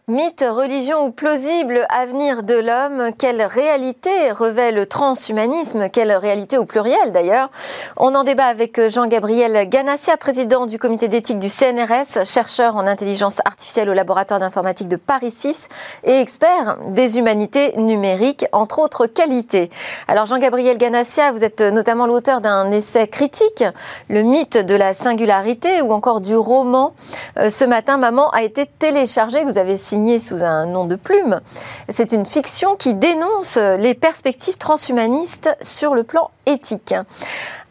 Mythe, 0.08 0.44
religion 0.44 1.06
ou 1.06 1.12
plausible 1.12 1.86
avenir 1.88 2.42
de 2.42 2.54
l'homme, 2.54 3.12
quelle 3.16 3.40
réalité 3.40 4.32
revêt 4.32 4.72
le 4.72 4.84
transhumanisme, 4.84 5.88
quelle 5.90 6.10
réalité 6.10 6.58
au 6.58 6.64
pluriel 6.64 7.12
d'ailleurs? 7.12 7.50
On 7.96 8.12
en 8.16 8.24
débat 8.24 8.46
avec 8.46 8.88
Jean-Gabriel 8.88 9.68
Ganassia, 9.68 10.16
président 10.16 10.66
du 10.66 10.80
comité 10.80 11.06
d'éthique 11.06 11.38
du 11.38 11.48
CNRS, 11.48 12.24
chercheur 12.26 12.74
en 12.74 12.88
intelligence 12.88 13.38
artificielle 13.44 13.88
au 13.90 13.92
laboratoire 13.92 14.40
d'informatique 14.40 14.88
de 14.88 14.96
Paris 14.96 15.30
6 15.30 15.68
et 16.02 16.18
expert 16.18 16.78
des 16.88 17.16
humanités 17.16 17.76
numériques, 17.76 18.44
entre 18.50 18.80
autres 18.80 19.06
qualités. 19.06 19.70
Alors 20.08 20.26
Jean-Gabriel 20.26 20.78
Ganassia, 20.78 21.30
vous 21.30 21.44
êtes 21.44 21.60
notamment 21.60 22.08
l'auteur 22.08 22.40
d'un 22.40 22.72
essai 22.72 23.06
critique, 23.06 23.62
Le 24.08 24.22
mythe 24.22 24.58
de 24.58 24.74
la 24.74 24.94
singularité, 24.94 25.80
ou 25.80 25.92
encore 25.92 26.20
du 26.20 26.34
roman. 26.34 26.92
Euh, 27.38 27.50
Ce 27.50 27.64
matin, 27.64 27.98
Maman 27.98 28.30
a 28.30 28.42
été 28.42 28.66
téléchargé, 28.66 29.42
que 29.42 29.48
vous 29.48 29.58
avez 29.58 29.76
signé 29.92 30.18
sous 30.20 30.42
un 30.42 30.64
nom 30.64 30.86
de 30.86 30.96
plume. 30.96 31.42
C'est 31.90 32.12
une 32.12 32.24
fiction 32.24 32.76
qui 32.76 32.94
dénonce 32.94 33.58
les 33.58 33.92
perspectives 33.92 34.56
transhumanistes 34.56 35.54
sur 35.60 35.94
le 35.94 36.02
plan 36.02 36.30
éthique. 36.46 36.94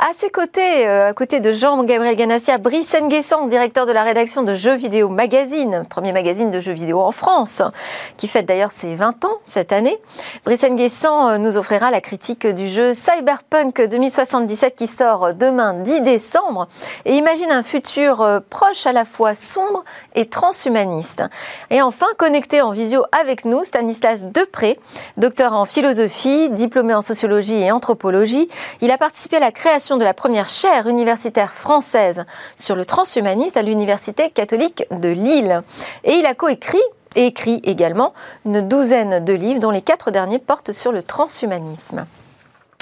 À 0.04 0.14
ses 0.16 0.32
côtés, 0.32 0.88
euh, 0.88 1.10
à 1.10 1.14
côté 1.14 1.42
de 1.42 1.52
Jean-Gabriel 1.52 2.16
Ganassia, 2.16 2.58
Brice 2.58 2.96
Nguessan, 3.00 3.48
directeur 3.48 3.86
de 3.86 3.92
la 3.92 4.02
rédaction 4.02 4.42
de 4.42 4.52
Jeux 4.52 4.74
Vidéo 4.74 5.10
Magazine, 5.10 5.86
premier 5.88 6.12
magazine 6.12 6.50
de 6.50 6.60
jeux 6.60 6.72
vidéo 6.72 7.02
en 7.02 7.12
France, 7.12 7.62
qui 8.18 8.28
fête 8.28 8.48
d'ailleurs 8.48 8.72
ses 8.72 8.96
20 8.96 9.26
ans 9.26 9.38
cette 9.46 9.72
année. 9.72 9.96
Brice 10.44 10.64
Nguessan 10.64 11.30
euh, 11.30 11.38
nous 11.38 11.56
offrira 11.56 11.92
la 11.92 12.02
critique 12.02 12.48
du 12.48 12.68
jeu 12.68 12.96
Cyberpunk 12.96 13.80
2077 13.80 14.76
qui 14.76 14.88
sort 14.88 15.36
demain 15.36 15.76
10 15.76 16.02
décembre 16.02 16.68
et 17.06 17.14
imagine 17.16 17.52
un 17.52 17.62
futur 17.62 18.22
euh, 18.22 18.40
proche 18.50 18.88
à 18.88 18.94
la 18.94 19.06
fois 19.06 19.36
sombre 19.36 19.84
et 20.16 20.26
transhumaniste. 20.26 21.24
Et 21.70 21.84
enfin, 21.84 22.08
connecté 22.18 22.62
en 22.62 22.72
visio 22.72 23.04
avec 23.12 23.46
nous, 23.46 23.64
Stanislas 23.64 24.32
Depré, 24.32 24.80
docteur 25.18 25.54
en 25.54 25.66
philosophie, 25.66 26.50
diplômé 26.50 26.94
en 26.94 27.02
sociologie 27.02 27.56
et 27.56 27.72
anthropologie. 27.72 28.50
Il 28.82 28.92
a 28.92 28.98
participé 28.98 29.38
à 29.38 29.40
la 29.40 29.52
création 29.52 29.98
de 29.98 30.04
la 30.04 30.14
première 30.14 30.50
chaire 30.50 30.88
universitaire 30.88 31.54
française 31.54 32.26
sur 32.58 32.76
le 32.76 32.86
transhumanisme 32.86 33.58
à 33.58 33.62
l'Université 33.62 34.30
catholique 34.30 34.86
de 34.92 35.10
Lille. 35.10 35.64
Et 36.04 36.14
il 36.14 36.26
a 36.26 36.34
coécrit 36.34 36.82
et 37.16 37.28
écrit 37.28 37.62
également 37.64 38.14
une 38.46 38.68
douzaine 38.68 39.24
de 39.24 39.34
livres 39.34 39.60
dont 39.60 39.72
les 39.72 39.82
quatre 39.82 40.12
derniers 40.12 40.40
portent 40.40 40.72
sur 40.72 40.92
le 40.92 41.04
transhumanisme. 41.04 42.06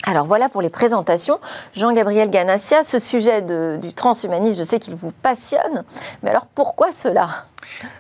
Alors 0.05 0.25
voilà 0.25 0.49
pour 0.49 0.61
les 0.61 0.69
présentations. 0.69 1.39
Jean-Gabriel 1.75 2.29
Ganassia, 2.29 2.83
ce 2.83 2.99
sujet 2.99 3.41
du 3.41 3.93
transhumanisme, 3.93 4.57
je 4.57 4.63
sais 4.63 4.79
qu'il 4.79 4.95
vous 4.95 5.11
passionne, 5.11 5.83
mais 6.23 6.29
alors 6.29 6.45
pourquoi 6.45 6.91
cela? 6.91 7.27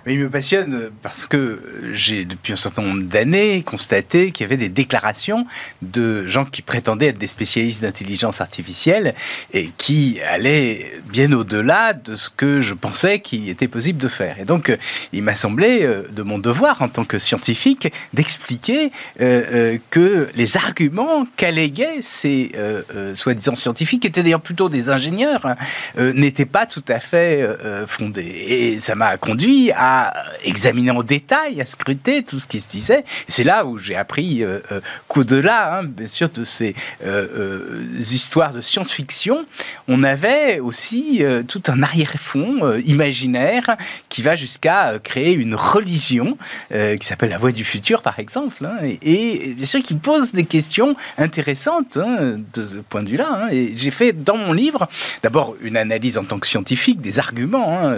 Mais 0.05 0.13
il 0.13 0.19
me 0.19 0.29
passionne 0.29 0.89
parce 1.01 1.27
que 1.27 1.91
j'ai, 1.93 2.25
depuis 2.25 2.53
un 2.53 2.57
certain 2.57 2.81
nombre 2.81 3.03
d'années, 3.03 3.63
constaté 3.63 4.31
qu'il 4.31 4.43
y 4.43 4.47
avait 4.47 4.57
des 4.57 4.69
déclarations 4.69 5.45
de 5.81 6.27
gens 6.27 6.45
qui 6.45 6.61
prétendaient 6.61 7.07
être 7.07 7.17
des 7.17 7.27
spécialistes 7.27 7.81
d'intelligence 7.81 8.41
artificielle 8.41 9.13
et 9.53 9.69
qui 9.77 10.19
allaient 10.21 10.91
bien 11.11 11.31
au-delà 11.31 11.93
de 11.93 12.15
ce 12.15 12.29
que 12.29 12.61
je 12.61 12.73
pensais 12.73 13.19
qu'il 13.19 13.49
était 13.49 13.67
possible 13.67 13.99
de 13.99 14.07
faire. 14.07 14.39
Et 14.39 14.45
donc, 14.45 14.75
il 15.13 15.23
m'a 15.23 15.35
semblé 15.35 15.83
euh, 15.83 16.03
de 16.11 16.23
mon 16.23 16.37
devoir 16.37 16.81
en 16.81 16.89
tant 16.89 17.05
que 17.05 17.19
scientifique 17.19 17.91
d'expliquer 18.13 18.91
euh, 19.21 19.43
euh, 19.51 19.77
que 19.89 20.27
les 20.35 20.57
arguments 20.57 21.25
qu'alléguaient 21.35 22.01
ces 22.01 22.51
soi-disant 23.15 23.55
scientifiques, 23.55 24.01
qui 24.01 24.07
étaient 24.07 24.23
d'ailleurs 24.23 24.41
plutôt 24.41 24.69
des 24.69 24.89
ingénieurs, 24.89 25.45
hein, 25.45 25.55
n'étaient 26.13 26.45
pas 26.45 26.65
tout 26.65 26.83
à 26.87 26.99
fait 26.99 27.47
fondés. 27.87 28.21
Et 28.47 28.79
ça 28.79 28.95
m'a 28.95 29.17
conduit 29.17 29.48
à 29.75 30.13
examiner 30.43 30.91
en 30.91 31.03
détail, 31.03 31.61
à 31.61 31.65
scruter 31.65 32.23
tout 32.23 32.39
ce 32.39 32.45
qui 32.45 32.59
se 32.59 32.67
disait. 32.67 33.03
C'est 33.27 33.43
là 33.43 33.65
où 33.65 33.77
j'ai 33.77 33.95
appris 33.95 34.43
euh, 34.43 34.59
euh, 34.71 34.81
qu'au-delà, 35.07 35.79
hein, 35.79 35.83
bien 35.83 36.07
sûr, 36.07 36.29
de 36.29 36.43
ces 36.43 36.75
euh, 37.05 37.83
histoires 37.99 38.53
de 38.53 38.61
science-fiction, 38.61 39.45
on 39.87 40.03
avait 40.03 40.59
aussi 40.59 41.23
tout 41.47 41.63
un 41.67 41.83
arrière-fond 41.83 42.79
imaginaire 42.85 43.75
qui 44.09 44.21
va 44.21 44.35
jusqu'à 44.35 44.93
créer 45.03 45.33
une 45.33 45.55
religion 45.55 46.37
qui 46.69 47.05
s'appelle 47.05 47.29
la 47.29 47.37
Voix 47.37 47.51
du 47.51 47.63
futur, 47.63 48.01
par 48.01 48.19
exemple, 48.19 48.65
hein, 48.65 48.77
et, 49.01 49.53
bien 49.55 49.65
sûr 49.65 49.81
qui 49.81 49.95
pose 49.95 50.31
des 50.31 50.45
questions 50.45 50.95
intéressantes 51.17 51.97
hein, 51.97 52.37
de 52.53 52.63
ce 52.63 52.75
point 52.77 53.03
de 53.03 53.09
vue-là. 53.09 53.49
et 53.51 53.73
j'ai 53.75 53.91
fait 53.91 54.13
dans 54.13 54.37
mon 54.37 54.53
livre 54.53 54.87
d'abord 55.23 55.55
une 55.61 55.77
analyse 55.77 56.17
en 56.17 56.23
tant 56.23 56.39
que 56.39 56.47
scientifique 56.47 57.01
des 57.01 57.19
arguments 57.19 57.91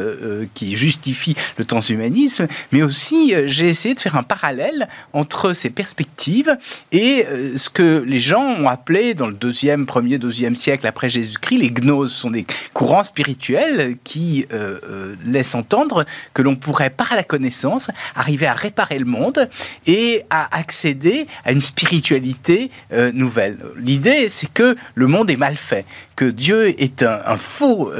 qui 0.53 0.77
justifient 0.77 1.35
le 1.57 1.65
transhumanisme, 1.65 2.47
mais 2.71 2.83
aussi 2.83 3.33
euh, 3.33 3.43
j'ai 3.47 3.67
essayé 3.67 3.95
de 3.95 3.99
faire 3.99 4.15
un 4.15 4.23
parallèle 4.23 4.87
entre 5.13 5.53
ces 5.53 5.69
perspectives 5.69 6.57
et 6.91 7.25
euh, 7.27 7.57
ce 7.57 7.69
que 7.69 8.03
les 8.05 8.19
gens 8.19 8.43
ont 8.43 8.67
appelé 8.67 9.13
dans 9.13 9.27
le 9.27 9.33
deuxième, 9.33 9.85
premier, 9.85 10.17
deuxième 10.17 10.55
siècle 10.55 10.87
après 10.87 11.09
Jésus-Christ, 11.09 11.57
les 11.57 11.71
gnoses 11.71 12.13
sont 12.13 12.31
des 12.31 12.45
courants 12.73 13.03
spirituels 13.03 13.95
qui 14.03 14.45
euh, 14.53 15.15
laissent 15.25 15.55
entendre 15.55 16.05
que 16.33 16.41
l'on 16.41 16.55
pourrait, 16.55 16.89
par 16.89 17.15
la 17.15 17.23
connaissance, 17.23 17.91
arriver 18.15 18.45
à 18.45 18.53
réparer 18.53 18.99
le 18.99 19.05
monde 19.05 19.49
et 19.85 20.23
à 20.29 20.55
accéder 20.55 21.27
à 21.45 21.51
une 21.51 21.61
spiritualité 21.61 22.71
nouvelle. 23.13 23.57
L'idée, 23.77 24.27
c'est 24.29 24.51
que 24.51 24.75
le 24.95 25.07
monde 25.07 25.29
est 25.29 25.37
mal 25.37 25.55
fait, 25.55 25.85
que 26.15 26.25
Dieu 26.25 26.79
est 26.81 27.03
un, 27.03 27.37
faux 27.37 27.91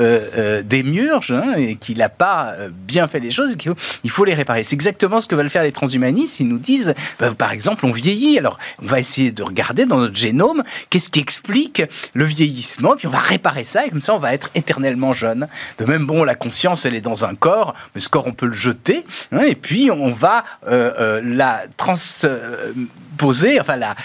démiurge 0.63 1.31
hein, 1.31 1.53
et 1.57 1.75
qu'il 1.75 1.99
n'a 1.99 2.09
pas 2.09 2.55
bien 2.71 3.07
fait 3.07 3.19
les 3.19 3.30
choses 3.31 3.55
il 4.03 4.09
faut 4.09 4.25
les 4.25 4.33
réparer. 4.33 4.63
C'est 4.63 4.73
exactement 4.73 5.21
ce 5.21 5.27
que 5.27 5.35
veulent 5.35 5.49
faire 5.49 5.63
les 5.63 5.71
transhumanistes. 5.71 6.39
Ils 6.39 6.47
nous 6.47 6.57
disent, 6.57 6.93
bah, 7.19 7.31
par 7.33 7.51
exemple, 7.51 7.85
on 7.85 7.91
vieillit. 7.91 8.37
Alors, 8.37 8.57
on 8.81 8.85
va 8.85 8.99
essayer 8.99 9.31
de 9.31 9.43
regarder 9.43 9.85
dans 9.85 9.97
notre 9.97 10.15
génome 10.15 10.63
qu'est-ce 10.89 11.09
qui 11.09 11.19
explique 11.19 11.83
le 12.13 12.25
vieillissement, 12.25 12.95
puis 12.95 13.07
on 13.07 13.11
va 13.11 13.19
réparer 13.19 13.65
ça, 13.65 13.85
et 13.85 13.89
comme 13.89 14.01
ça, 14.01 14.13
on 14.13 14.19
va 14.19 14.33
être 14.33 14.49
éternellement 14.55 15.13
jeune. 15.13 15.47
De 15.77 15.85
même, 15.85 16.05
bon, 16.05 16.23
la 16.23 16.35
conscience, 16.35 16.85
elle 16.85 16.95
est 16.95 17.01
dans 17.01 17.25
un 17.25 17.35
corps, 17.35 17.73
mais 17.95 18.01
ce 18.01 18.09
corps, 18.09 18.27
on 18.27 18.33
peut 18.33 18.47
le 18.47 18.53
jeter, 18.53 19.05
hein, 19.31 19.41
et 19.41 19.55
puis 19.55 19.91
on 19.91 20.11
va 20.11 20.43
euh, 20.67 20.91
euh, 20.99 21.21
la 21.23 21.63
transposer, 23.21 23.59
enfin 23.59 23.75
la 23.75 23.95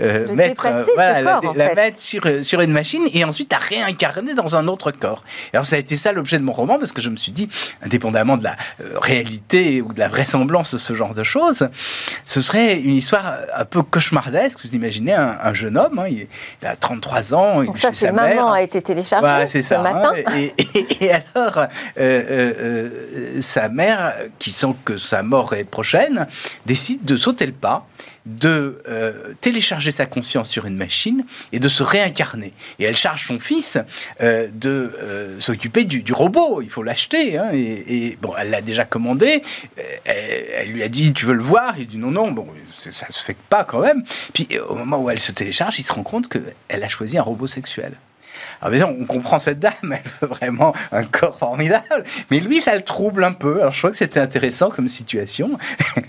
euh, 0.00 0.34
mettre, 0.34 0.66
la, 0.96 1.74
mettre 1.74 2.00
sur, 2.00 2.22
sur 2.42 2.60
une 2.60 2.70
machine, 2.70 3.02
et 3.12 3.24
ensuite 3.24 3.52
à 3.52 3.58
réincarner 3.58 4.34
dans 4.34 4.56
un 4.56 4.68
autre 4.68 4.90
corps. 4.90 5.24
alors, 5.52 5.66
ça 5.66 5.76
a 5.76 5.78
été 5.78 5.96
ça 5.96 6.12
l'objet 6.12 6.38
de 6.38 6.44
mon 6.44 6.52
roman, 6.52 6.78
parce 6.78 6.92
que 6.92 7.00
je 7.00 7.10
me 7.10 7.16
suis 7.16 7.32
dit, 7.32 7.48
indépendamment 7.82 8.36
de 8.36 8.44
la 8.44 8.56
euh, 8.80 8.98
réalité 9.00 9.82
ou 9.82 9.92
de 9.92 9.98
la 9.98 10.08
vraisemblance 10.08 10.72
de 10.72 10.78
ce 10.78 10.94
genre 10.94 11.14
de 11.14 11.24
choses, 11.24 11.68
ce 12.24 12.40
serait 12.40 12.78
une 12.78 12.96
histoire 12.96 13.36
un 13.56 13.64
peu 13.64 13.82
cauchemardesque. 13.82 14.60
Vous 14.64 14.74
imaginez 14.74 15.14
un, 15.14 15.54
jeune 15.54 15.76
homme, 15.76 15.98
hein, 15.98 16.06
il, 16.08 16.26
a 16.66 16.76
33 16.76 17.34
ans. 17.34 17.64
Donc 17.64 17.76
ça, 17.76 17.90
c'est 17.92 18.12
Maman 18.12 18.52
a 18.52 18.62
été 18.62 18.80
téléchargé 18.82 19.46
ce 19.48 19.62
ça, 19.62 19.80
hein. 19.80 19.82
matin. 19.82 20.12
et, 21.00 21.10
alors, 21.12 21.58
euh, 21.58 21.66
euh, 21.98 23.40
sa 23.40 23.68
mère, 23.68 24.14
qui 24.38 24.50
sent 24.50 24.74
que 24.84 24.96
sa 24.96 25.22
mort 25.22 25.54
est 25.54 25.64
prochaine, 25.64 26.26
décide 26.66 27.04
de 27.04 27.16
sauter 27.16 27.46
le 27.46 27.52
pas 27.52 27.86
de 28.26 28.82
euh, 28.88 29.34
télécharger 29.40 29.90
sa 29.90 30.06
conscience 30.06 30.48
sur 30.48 30.66
une 30.66 30.76
machine 30.76 31.24
et 31.52 31.58
de 31.58 31.68
se 31.68 31.82
réincarner. 31.82 32.52
Et 32.78 32.84
elle 32.84 32.96
charge 32.96 33.26
son 33.26 33.38
fils 33.38 33.78
euh, 34.20 34.48
de 34.52 34.92
euh, 35.00 35.38
s'occuper 35.38 35.84
du, 35.84 36.12
robot. 36.12 36.62
Il 36.62 36.70
faut 36.70 36.82
l'acheter. 36.82 37.38
Hein, 37.38 37.50
et, 37.52 38.18
bon, 38.20 38.32
elle 38.38 38.50
l'a 38.50 38.62
déjà 38.62 38.84
commandé. 38.84 39.42
Elle, 40.04 40.70
lui 40.70 40.82
a 40.82 40.88
dit 40.88 41.12
Tu 41.12 41.26
veux 41.26 41.34
le 41.34 41.42
voir? 41.42 41.74
Il 41.78 41.86
dit 41.86 41.98
Non, 41.98 42.10
non. 42.10 42.30
Bon, 42.30 42.46
ça 42.78 43.06
se 43.10 43.22
fait 43.22 43.36
pas 43.48 43.64
quand 43.64 43.80
même. 43.80 44.04
Puis 44.32 44.48
au 44.68 44.74
moment 44.74 44.98
où 44.98 45.10
elle 45.10 45.20
se 45.20 45.32
télécharge, 45.32 45.78
il 45.78 45.82
se 45.82 45.92
rend 45.92 46.02
compte 46.02 46.28
qu'elle 46.28 46.84
a 46.84 46.88
choisi 46.88 47.18
un 47.18 47.22
robot 47.22 47.46
sexuel. 47.46 47.92
Alors 48.62 48.90
on 48.90 49.04
comprend 49.04 49.38
cette 49.38 49.58
dame, 49.58 49.72
elle 49.82 50.10
veut 50.20 50.28
vraiment 50.28 50.72
un 50.92 51.04
corps 51.04 51.38
formidable, 51.38 52.04
mais 52.30 52.40
lui, 52.40 52.60
ça 52.60 52.74
le 52.74 52.82
trouble 52.82 53.24
un 53.24 53.32
peu. 53.32 53.60
Alors 53.60 53.72
je 53.72 53.78
crois 53.78 53.90
que 53.90 53.96
c'était 53.96 54.20
intéressant 54.20 54.70
comme 54.70 54.88
situation. 54.88 55.58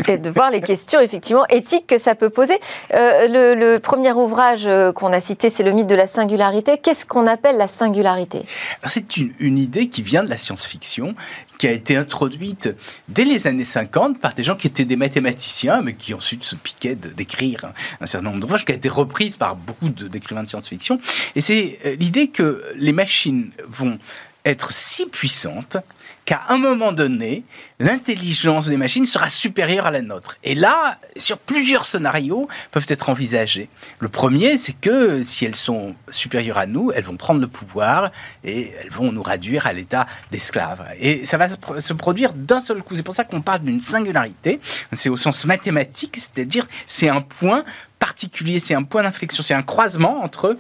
Et 0.08 0.18
de 0.18 0.30
voir 0.30 0.52
les 0.52 0.62
questions 0.62 1.00
effectivement 1.00 1.46
éthiques 1.48 1.88
que 1.88 1.98
ça 1.98 2.16
peut 2.16 2.30
poser. 2.30 2.60
Euh, 2.94 3.56
le, 3.56 3.78
premier 3.80 4.12
ouvrage 4.12 4.66
euh, 4.68 4.92
qu'on 4.92 5.12
a 5.14 5.20
cité, 5.20 5.50
c'est 5.50 5.64
le 5.64 5.72
mythe 5.72 5.88
de 5.88 5.96
la 5.96 6.08
singularité. 6.08 6.78
Qu'est-ce 6.78 7.06
qu'on 7.06 7.28
appelle 7.28 7.58
la 7.58 7.68
singularité? 7.68 8.44
C'est 8.86 9.18
une, 9.18 9.34
une 9.40 9.58
idée 9.58 9.88
qui 9.88 10.02
vient 10.02 10.24
de 10.24 10.30
la 10.30 10.38
science-fiction 10.38 11.16
qui 11.58 11.68
a 11.68 11.72
été 11.72 11.98
introduite 11.98 12.70
dès 13.10 13.26
les 13.26 13.48
années 13.48 13.66
50 13.66 14.20
par 14.20 14.34
des 14.34 14.44
gens 14.44 14.56
qui 14.56 14.68
étaient 14.68 14.86
des 14.86 14.96
mathématiciens, 14.96 15.82
mais 15.82 15.94
qui 15.96 16.14
ensuite 16.14 16.44
se 16.44 16.56
piquaient 16.56 16.96
d'écrire 16.96 17.72
un 18.00 18.06
certain 18.06 18.30
nombre 18.30 18.40
d'ouvrages, 18.40 18.66
qui 18.66 18.72
a 18.72 18.76
été 18.76 18.90
reprise 18.90 19.36
par 19.36 19.56
beaucoup 19.56 19.90
d'écrivains 19.90 20.44
de, 20.44 20.48
science-fiction. 20.48 21.00
Et 21.36 21.42
c'est 21.42 21.80
euh, 21.86 21.96
l'idée 21.96 22.30
que 22.38 22.62
les 22.76 22.92
machines 22.92 23.50
vont 23.68 23.98
être 24.46 24.72
si 24.72 25.08
puissante 25.08 25.78
qu'à 26.24 26.42
un 26.50 26.58
moment 26.58 26.92
donné, 26.92 27.44
l'intelligence 27.80 28.68
des 28.68 28.78
machines 28.78 29.08
sera 29.08 29.28
supérieure 29.30 29.88
à 29.88 29.92
la 29.92 30.02
nôtre. 30.02 30.38
Et 30.44 30.54
là, 30.54 31.00
sur 31.16 31.40
plusieurs 31.40 31.86
scénarios 31.86 32.48
peuvent 32.70 32.86
être 32.90 33.10
envisagés. 33.10 33.70
Le 34.00 34.08
premier, 34.08 34.56
c'est 34.58 34.74
que 34.74 35.24
si 35.24 35.46
elles 35.46 35.56
sont 35.56 35.96
supérieures 36.12 36.60
à 36.60 36.68
nous, 36.68 36.92
elles 36.92 37.04
vont 37.04 37.18
prendre 37.18 37.42
le 37.42 37.48
pouvoir 37.48 38.12
et 38.44 38.72
elles 38.84 38.92
vont 38.92 39.12
nous 39.12 39.24
réduire 39.24 39.66
à 39.66 39.74
l'état 39.74 40.06
d'esclaves. 40.32 40.86
Et 41.00 41.26
ça 41.26 41.38
va 41.38 41.48
se 41.48 41.94
produire 41.94 42.34
d'un 42.34 42.62
seul 42.62 42.84
coup. 42.84 42.96
C'est 42.96 43.04
pour 43.04 43.16
ça 43.16 43.24
qu'on 43.24 43.42
parle 43.42 43.62
d'une 43.62 43.82
singularité. 43.82 44.60
C'est 44.94 45.10
au 45.10 45.18
sens 45.18 45.46
mathématique, 45.46 46.18
c'est-à-dire 46.18 46.68
c'est 46.86 47.10
un 47.10 47.22
point 47.22 47.64
particulier, 47.98 48.60
c'est 48.60 48.76
un 48.76 48.84
point 48.84 49.02
d'inflexion, 49.02 49.42
c'est 49.42 49.56
un 49.56 49.64
croisement 49.64 50.24
entre 50.24 50.58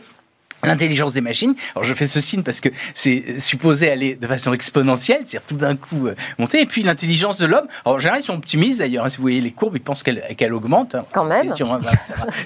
l'intelligence 0.64 1.14
des 1.14 1.22
machines. 1.22 1.56
Alors 1.76 1.84
je 1.84 1.94
fais 1.94 2.08
ce 2.08 2.20
signe 2.20 2.44
parce 2.44 2.62
que 2.62 2.70
c'est 2.96 3.40
supposé 3.40 3.90
aller 3.90 4.16
de 4.16 4.28
façon 4.28 4.54
exponentielle, 4.54 5.22
c'est-à-dire 5.26 5.48
tout 5.48 5.56
d'un 5.56 5.76
coup 5.76 6.08
euh, 6.08 6.16
monter. 6.40 6.62
Et 6.62 6.66
puis 6.66 6.84
l'intelligence 6.84 7.38
de 7.38 7.46
l'homme, 7.46 7.68
en 7.86 7.98
général 7.98 8.22
ils 8.22 8.26
sont 8.26 8.34
optimistes 8.36 8.80
d'ailleurs, 8.80 9.06
hein. 9.06 9.10
si 9.10 9.18
vous 9.18 9.24
voyez 9.24 9.42
les 9.42 9.52
courbes, 9.52 9.76
ils 9.76 9.82
pensent 9.82 10.04
qu'elle 10.04 10.54
augmente. 10.54 10.96
Hein. 10.96 11.06
Quand 11.12 11.26
même. 11.26 11.50
Hein, 11.50 11.82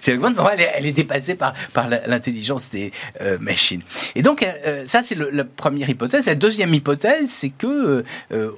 elle, 0.06 0.18
augmente, 0.18 0.36
elle, 0.76 0.86
est, 0.86 0.92
dépassée 0.92 1.36
par, 1.36 1.54
par 1.74 1.88
l'intelligence 1.88 2.70
des 2.70 2.92
euh, 3.22 3.38
machines. 3.40 3.82
Et 4.16 4.22
donc 4.22 4.44
euh, 4.44 4.84
ça 4.88 5.04
c'est 5.04 5.16
la 5.16 5.44
première 5.44 5.90
hypothèse. 5.90 6.26
La 6.26 6.36
deuxième 6.36 6.74
hypothèse, 6.74 7.30
c'est 7.30 7.50
que 7.50 8.04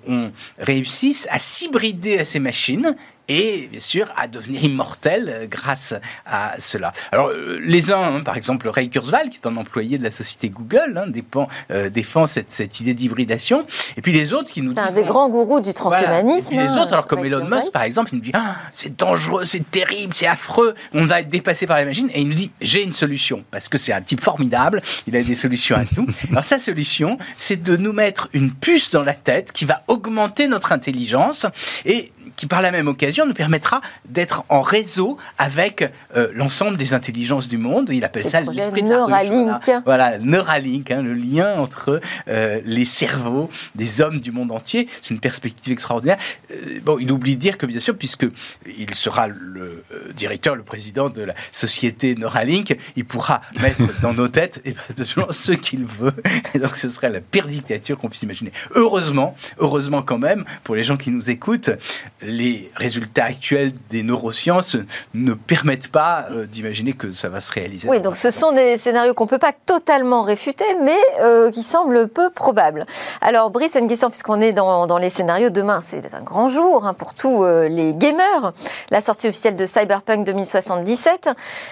on 0.08 0.32
réussisse 0.60 1.28
à 1.30 1.40
s'hybrider 1.40 2.20
à 2.20 2.26
ces 2.26 2.40
machines 2.40 2.96
et 3.28 3.68
bien 3.72 3.80
sûr 3.80 4.08
à 4.18 4.28
devenir 4.28 4.64
immortel 4.64 5.30
euh, 5.30 5.48
grâce 5.48 5.94
à 6.26 6.56
cela. 6.60 6.94
Alors 7.12 7.28
euh, 7.28 7.60
les 7.62 7.92
uns, 7.92 8.16
hein, 8.16 8.20
par 8.22 8.38
exemple 8.38 8.68
Ray 8.68 8.90
Kurzweil, 8.90 9.30
qui 9.30 9.38
est 9.38 9.48
un 9.48 9.58
employé 9.58 9.98
de 9.98 10.04
la 10.04 10.12
société 10.12 10.50
Google, 10.50 10.98
hein, 10.98 11.08
défend, 11.08 11.48
euh, 11.72 11.90
défend 11.90 12.28
cette, 12.28 12.52
cette, 12.52 12.80
idée 12.80 12.94
d'hybridation, 12.94 13.66
et 13.98 14.02
puis 14.02 14.12
les 14.12 14.34
autres 14.34 14.52
qui 14.52 14.62
nous 14.62 14.74
disent... 14.74 14.84
C'est 14.84 14.92
un 14.92 14.94
des 14.94 15.04
grands 15.04 15.30
gourous 15.30 15.62
du 15.62 15.74
transhumanisme. 15.74 16.56
Et 16.56 16.58
les 16.58 16.72
autres, 16.72 16.94
alors 16.94 17.08
comme 17.08 17.26
Elon 17.26 17.46
Musk 17.46 17.72
par 17.72 17.84
exemple, 17.84 18.10
il 18.14 18.18
nous 18.18 18.24
dit 18.24 18.32
ah, 18.34 18.56
c'est 18.74 18.98
dangereux, 18.98 19.46
c'est 19.46 19.70
terrible, 19.70 20.14
c'est 20.16 20.28
affreux, 20.28 20.76
on 20.94 21.06
va 21.06 21.22
être 21.22 21.30
dépassé 21.30 21.68
par 21.68 21.78
les 21.78 21.86
machines, 21.86 22.10
et 22.14 22.22
il 22.22 22.28
nous 22.28 22.36
dit 22.36 22.52
j'ai 22.62 22.84
une 22.84 22.94
solution, 22.94 23.44
parce 23.52 23.70
que 23.70 23.78
c'est 23.78 23.94
un 23.94 24.02
type 24.02 24.22
formidable, 24.22 24.82
il 25.08 25.16
a 25.16 25.24
des 25.24 25.36
solutions 25.36 25.76
à 25.76 25.86
tout. 25.86 26.08
Alors 26.32 26.44
sa 26.44 26.60
solution, 26.60 27.18
c'est 27.38 27.62
de 27.62 27.78
nous 27.78 27.94
mettre 27.94 28.30
une 28.34 28.52
puce 28.52 28.92
dans 28.92 29.04
la 29.04 29.14
tête 29.14 29.52
qui 29.52 29.66
va 29.66 29.84
augmenter 29.88 30.48
notre 30.48 30.72
intelligence, 30.72 31.46
et 31.86 32.12
qui 32.36 32.48
par 32.48 32.62
la 32.62 32.72
même 32.72 32.88
occasion 32.88 33.26
nous 33.26 33.34
permettra 33.34 33.82
d'être 34.06 34.44
en 34.50 34.62
réseau 34.62 35.18
avec 35.38 35.90
euh, 36.16 36.30
l'ensemble 36.34 36.78
des 36.78 36.94
intelligences 36.94 37.48
du 37.48 37.58
monde. 37.58 37.90
Il 37.92 38.04
appelle 38.04 38.24
ça 38.24 38.42
l'esprit 38.42 38.84
de 38.84 38.88
Neuralink. 38.88 39.72
Voilà, 39.86 40.18
Neuralink, 40.20 40.92
hein, 40.92 41.02
le 41.02 41.14
lien 41.14 41.56
entre 41.56 42.02
euh, 42.28 42.60
les 42.66 42.86
cerveaux 42.86 43.50
des 43.76 44.02
hommes 44.02 44.20
du 44.20 44.32
monde 44.32 44.52
entier. 44.52 44.88
C'est 45.02 45.14
une 45.14 45.20
perspective 45.20 45.74
extraordinaire. 45.74 46.18
Euh, 46.52 46.80
bon, 46.84 46.98
il 47.00 47.12
oublie 47.12 47.36
de 47.36 47.42
dire 47.42 47.58
que 47.58 47.66
bien 47.66 47.80
sûr, 47.80 47.96
puisque 47.98 48.26
il 48.78 48.94
sera 48.96 49.28
le 49.28 49.84
directeur, 50.16 50.56
le 50.56 50.64
président 50.64 51.10
de 51.10 51.22
la 51.22 51.34
société 51.52 52.16
Neuralink, 52.16 52.78
il 52.96 53.06
pourra 53.06 53.42
mettre 53.62 53.82
dans 54.02 54.14
nos 54.14 54.28
têtes 54.28 54.62
et 54.66 54.74
ben, 54.74 55.06
ce 55.30 55.52
qu'il 55.52 55.86
veut. 55.86 56.14
Et 56.54 56.60
donc, 56.60 56.76
ce 56.76 56.90
serait 56.90 57.10
la 57.10 57.22
pire 57.22 57.48
dictature 57.48 57.98
qu'on 57.98 58.10
puisse 58.10 58.24
imaginer. 58.24 58.52
Heureusement, 58.76 59.36
heureusement 59.58 60.02
quand 60.02 60.18
même, 60.18 60.46
pour 60.64 60.76
les 60.76 60.84
gens 60.84 60.98
qui 60.98 61.12
nous 61.12 61.30
écoutent, 61.30 61.72
les 62.26 62.72
résultats 62.76 63.26
actuels 63.26 63.74
des 63.90 64.04
neurosciences 64.04 64.78
ne 65.14 65.34
permettent 65.34 65.90
pas 65.90 66.26
euh, 66.32 66.46
d'imaginer 66.46 66.94
que 66.94 67.12
ça 67.12 67.30
va 67.30 67.42
se 67.42 67.52
réaliser. 67.52 67.90
Oui, 67.90 68.00
donc 68.00 68.16
ce 68.16 68.32
sont 68.32 68.52
des 68.52 68.78
scénarios 68.78 69.14
qu'on 69.14 69.26
ne 69.26 69.30
peut 69.30 69.40
pas 69.40 69.54
totalement 69.66 70.24
réfuter, 70.24 70.66
mais 70.82 70.98
euh, 71.22 71.52
qui 71.52 71.64
semblent 71.64 72.08
peu 72.08 72.30
probables. 72.30 72.86
Alors, 73.22 73.50
Brice 73.50 73.76
Nguissan, 73.76 74.10
puisqu'on 74.10 74.42
est 74.42 74.54
dans, 74.54 74.88
dans, 74.88 74.98
les 74.98 75.10
scénarios, 75.10 75.50
demain, 75.50 75.82
c'est 75.84 76.14
un 76.14 76.22
grand 76.22 76.50
jour 76.50 76.86
hein, 76.86 76.94
pour 76.94 77.14
tous 77.14 77.44
euh, 77.44 77.68
les 77.68 77.94
gamers. 77.94 78.54
La 78.90 79.02
sortie 79.02 79.28
officielle 79.28 79.56
de 79.56 79.66
Cyberpunk 79.66 80.26
2077. 80.26 81.30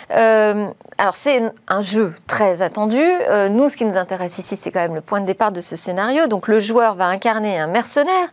alors, 0.09 1.15
c'est 1.15 1.41
un 1.67 1.81
jeu 1.81 2.13
très 2.27 2.61
attendu. 2.61 3.01
nous, 3.49 3.69
ce 3.69 3.77
qui 3.77 3.85
nous 3.85 3.97
intéresse 3.97 4.37
ici, 4.37 4.55
c'est 4.55 4.71
quand 4.71 4.81
même 4.81 4.95
le 4.95 5.01
point 5.01 5.21
de 5.21 5.25
départ 5.25 5.51
de 5.51 5.61
ce 5.61 5.75
scénario. 5.75 6.27
Donc, 6.27 6.47
le 6.47 6.59
joueur 6.59 6.95
va 6.95 7.05
incarner 7.05 7.59
un 7.59 7.67
mercenaire 7.67 8.29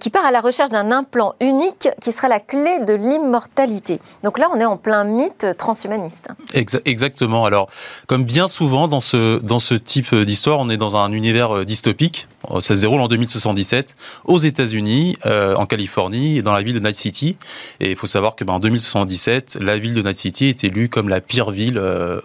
qui 0.00 0.10
part 0.10 0.24
à 0.24 0.30
la 0.30 0.40
recherche 0.40 0.70
d'un 0.70 0.90
implant 0.90 1.31
unique 1.40 1.88
qui 2.00 2.12
sera 2.12 2.28
la 2.28 2.40
clé 2.40 2.78
de 2.80 2.94
l'immortalité. 2.94 4.00
Donc 4.22 4.38
là, 4.38 4.48
on 4.52 4.60
est 4.60 4.64
en 4.64 4.76
plein 4.76 5.04
mythe 5.04 5.46
transhumaniste. 5.58 6.28
Exactement. 6.54 7.44
Alors, 7.44 7.68
comme 8.06 8.24
bien 8.24 8.48
souvent 8.48 8.88
dans 8.88 9.00
ce, 9.00 9.40
dans 9.40 9.60
ce 9.60 9.74
type 9.74 10.14
d'histoire, 10.14 10.58
on 10.58 10.70
est 10.70 10.76
dans 10.76 10.96
un 10.96 11.12
univers 11.12 11.56
euh, 11.56 11.64
dystopique. 11.64 12.28
Euh, 12.50 12.60
ça 12.60 12.74
se 12.74 12.80
déroule 12.80 13.00
en 13.00 13.08
2077 13.08 13.96
aux 14.24 14.38
États-Unis, 14.38 15.16
euh, 15.26 15.54
en 15.56 15.66
Californie 15.66 16.38
et 16.38 16.42
dans 16.42 16.52
la 16.52 16.62
ville 16.62 16.74
de 16.74 16.80
Night 16.80 16.96
City. 16.96 17.36
Et 17.80 17.90
il 17.90 17.96
faut 17.96 18.06
savoir 18.06 18.34
que 18.34 18.44
ben, 18.44 18.54
en 18.54 18.58
2077, 18.58 19.58
la 19.60 19.78
ville 19.78 19.94
de 19.94 20.02
Night 20.02 20.16
City 20.16 20.46
est 20.46 20.64
élue 20.64 20.88
comme 20.88 21.08
la 21.08 21.20
pire 21.20 21.50
ville 21.50 21.80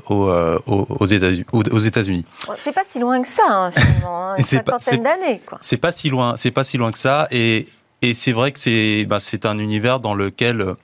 aux, 0.09 0.31
aux 0.67 1.05
États-Unis. 1.05 2.25
C'est 2.57 2.73
pas 2.73 2.81
si 2.85 2.99
loin 2.99 3.21
que 3.21 3.27
ça, 3.27 3.43
hein, 3.47 3.71
finalement. 3.71 4.31
Hein, 4.31 4.35
une 4.37 4.45
cinquantaine 4.45 5.03
d'années. 5.03 5.41
C'est 5.61 5.77
pas 5.77 5.91
si 5.91 6.09
loin. 6.09 6.35
C'est 6.37 6.51
pas 6.51 6.63
si 6.63 6.77
loin 6.77 6.91
que 6.91 6.97
ça. 6.97 7.27
Et 7.31 7.67
et 8.01 8.13
c'est 8.13 8.31
vrai 8.31 8.51
que 8.51 8.59
c'est 8.59 9.05
bah, 9.05 9.17
un 9.43 9.59
univers 9.59 9.99
dans 9.99 10.13
lequel 10.13 10.61
euh, 10.61 10.75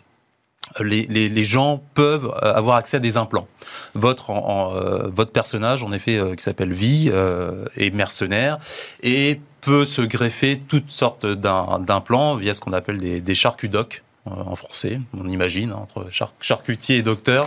les, 0.80 1.04
les, 1.04 1.30
les, 1.30 1.44
gens 1.44 1.82
peuvent 1.94 2.34
euh, 2.44 2.54
avoir 2.54 2.78
accès 2.78 2.98
à 2.98 3.00
des 3.00 3.18
implants. 3.18 3.48
Votre, 3.94 4.32
en, 4.32 4.76
euh, 4.76 5.10
votre 5.10 5.32
personnage, 5.32 5.84
en 5.84 5.92
effet, 5.92 6.20
qui 6.36 6.44
s'appelle 6.44 6.74
Vie, 6.74 7.12
est 7.78 7.94
mercenaire 7.94 8.60
et 9.02 9.40
peut 9.62 9.86
se 9.86 10.02
greffer 10.02 10.62
toutes 10.68 10.92
sortes 10.92 11.26
d'implants 11.26 12.36
via 12.36 12.54
ce 12.54 12.62
qu'on 12.62 12.74
appelle 12.74 12.98
des, 12.98 13.22
des 13.22 13.36
charcudocs 13.36 14.04
en 14.26 14.56
français, 14.56 15.02
on 15.20 15.28
imagine, 15.28 15.72
hein, 15.72 15.80
entre 15.82 16.08
charcutier 16.40 16.96
et 16.96 17.02
docteur, 17.02 17.46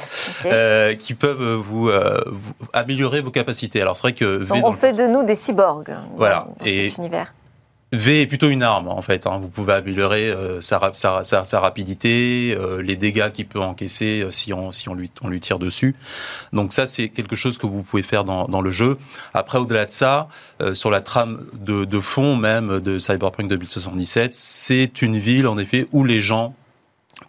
qui 0.99 1.15
peuvent 1.15 1.55
vous, 1.55 1.89
vous, 1.89 2.53
améliorer 2.75 3.23
vos 3.23 3.31
capacités. 3.31 3.81
Alors 3.81 3.97
c'est 3.97 4.03
vrai 4.03 4.13
que 4.13 4.25
v 4.25 4.61
on 4.63 4.73
fait 4.73 4.93
de 4.93 5.07
nous 5.07 5.23
des 5.23 5.37
cyborgs. 5.37 5.97
Voilà. 6.17 6.49
Dans, 6.59 6.67
et 6.67 6.91
cet 6.91 6.99
univers. 6.99 7.33
V 7.93 8.23
est 8.23 8.27
plutôt 8.27 8.49
une 8.49 8.65
arme 8.65 8.89
en 8.89 9.01
fait. 9.01 9.29
Hein. 9.29 9.39
Vous 9.41 9.49
pouvez 9.49 9.75
améliorer 9.75 10.29
euh, 10.29 10.61
sa, 10.61 10.81
sa, 10.93 11.23
sa, 11.23 11.61
rapidité, 11.61 12.57
euh, 12.59 12.83
les 12.83 12.97
dégâts 12.97 13.31
qu'il 13.31 13.47
peut 13.47 13.61
encaisser 13.61 14.23
euh, 14.23 14.33
si, 14.33 14.53
on, 14.53 14.73
si 14.73 14.89
on, 14.89 14.95
lui, 14.95 15.09
on 15.23 15.29
lui 15.29 15.39
tire 15.39 15.61
dessus. 15.61 15.95
Donc 16.53 16.73
ça 16.73 16.87
c'est 16.87 17.09
quelque 17.09 17.37
chose 17.37 17.59
que 17.59 17.67
vous 17.67 17.85
pouvez 17.85 18.03
faire 18.03 18.25
dans, 18.25 18.49
dans 18.49 18.61
le 18.61 18.73
jeu. 18.73 18.99
Après 19.35 19.59
au-delà 19.59 19.85
de 19.85 19.93
ça, 19.93 20.29
sur 20.73 20.91
la 20.91 21.01
trame 21.01 21.47
de, 21.53 21.85
de 21.85 22.01
fond 22.01 22.35
même 22.35 22.81
de 22.81 22.99
Cyberpunk 22.99 23.49
2077, 23.49 24.35
c'est 24.35 25.03
une 25.03 25.17
ville 25.19 25.47
en 25.47 25.57
effet 25.57 25.87
où 25.93 26.03
les 26.03 26.21
gens 26.21 26.55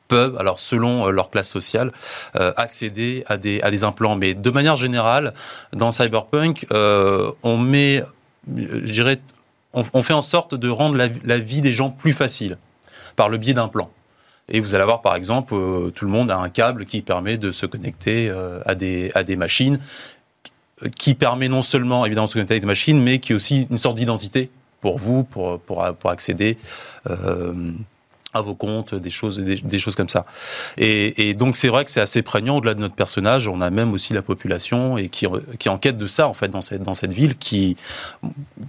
peuvent, 0.08 0.38
alors 0.40 0.60
selon 0.60 1.08
leur 1.08 1.30
classe 1.30 1.50
sociale, 1.50 1.92
accéder 2.34 3.24
à 3.28 3.38
des, 3.38 3.62
à 3.62 3.70
des 3.70 3.84
implants. 3.84 4.16
Mais 4.16 4.34
de 4.34 4.50
manière 4.50 4.76
générale, 4.76 5.34
dans 5.74 5.92
Cyberpunk, 5.92 6.66
on 6.72 7.58
met, 7.58 8.04
je 8.56 8.92
dirais, 8.92 9.20
on, 9.94 10.04
fait 10.04 10.14
en 10.14 10.22
sorte 10.22 10.56
de 10.56 10.70
rendre 10.70 10.98
la, 10.98 11.38
vie 11.38 11.62
des 11.62 11.74
gens 11.74 11.90
plus 11.90 12.14
facile 12.14 12.56
par 13.16 13.30
le 13.30 13.38
biais 13.38 13.54
d'un 13.54 13.68
plan. 13.68 13.90
Et 14.50 14.60
vous 14.60 14.76
allez 14.76 14.82
avoir, 14.82 15.02
par 15.02 15.16
exemple, 15.16 15.54
euh, 15.54 15.90
tout 15.90 16.06
le 16.06 16.12
monde 16.12 16.32
a 16.32 16.38
un 16.38 16.50
câble 16.50 16.86
qui 16.86 17.02
permet 17.02 17.38
de 17.38 17.52
se 17.52 17.66
connecter 17.66 18.30
euh, 18.30 18.62
à, 18.66 18.76
des, 18.76 19.36
machines, 19.36 19.80
qui 20.98 21.16
permet 21.16 21.50
non 21.50 21.64
seulement, 21.64 22.06
évidemment, 22.06 22.26
de 22.26 22.30
se 22.30 22.36
connecter 22.36 22.56
à 22.56 22.60
des 22.60 22.66
machines, 22.66 23.02
mais 23.02 23.20
qui 23.20 23.34
est 23.34 23.36
aussi 23.36 23.68
une 23.70 23.78
sorte 23.78 23.98
d'identité 23.98 24.50
pour 24.80 25.00
vous, 25.00 25.24
pour 25.24 26.10
accéder. 26.10 26.58
Euh, 27.10 27.74
à 28.38 28.42
vos 28.42 28.56
comptes, 28.56 28.96
des 28.96 29.10
choses, 29.10 29.38
des, 29.38 29.80
choses 29.80 29.96
comme 29.96 30.10
ça. 30.10 30.26
Et, 30.78 31.34
donc 31.34 31.56
c'est 31.56 31.68
vrai 31.68 31.86
que 31.86 31.92
c'est 31.92 32.02
assez 32.02 32.22
prégnant 32.22 32.58
au-delà 32.58 32.74
de 32.74 32.80
notre 32.80 32.96
personnage. 32.96 33.48
On 33.48 33.62
a 33.62 33.70
même 33.70 33.94
aussi 33.94 34.14
la 34.14 34.22
population 34.22 34.98
et 34.98 35.10
qui, 35.10 35.28
qui 35.60 35.70
enquête 35.70 35.98
de 35.98 36.08
ça 36.08 36.28
en 36.28 36.34
fait 36.34 36.48
dans 36.48 36.62
cette 36.62 36.82
dans 36.82 36.94
cette 36.94 37.14
ville 37.14 37.38
qui 37.38 37.76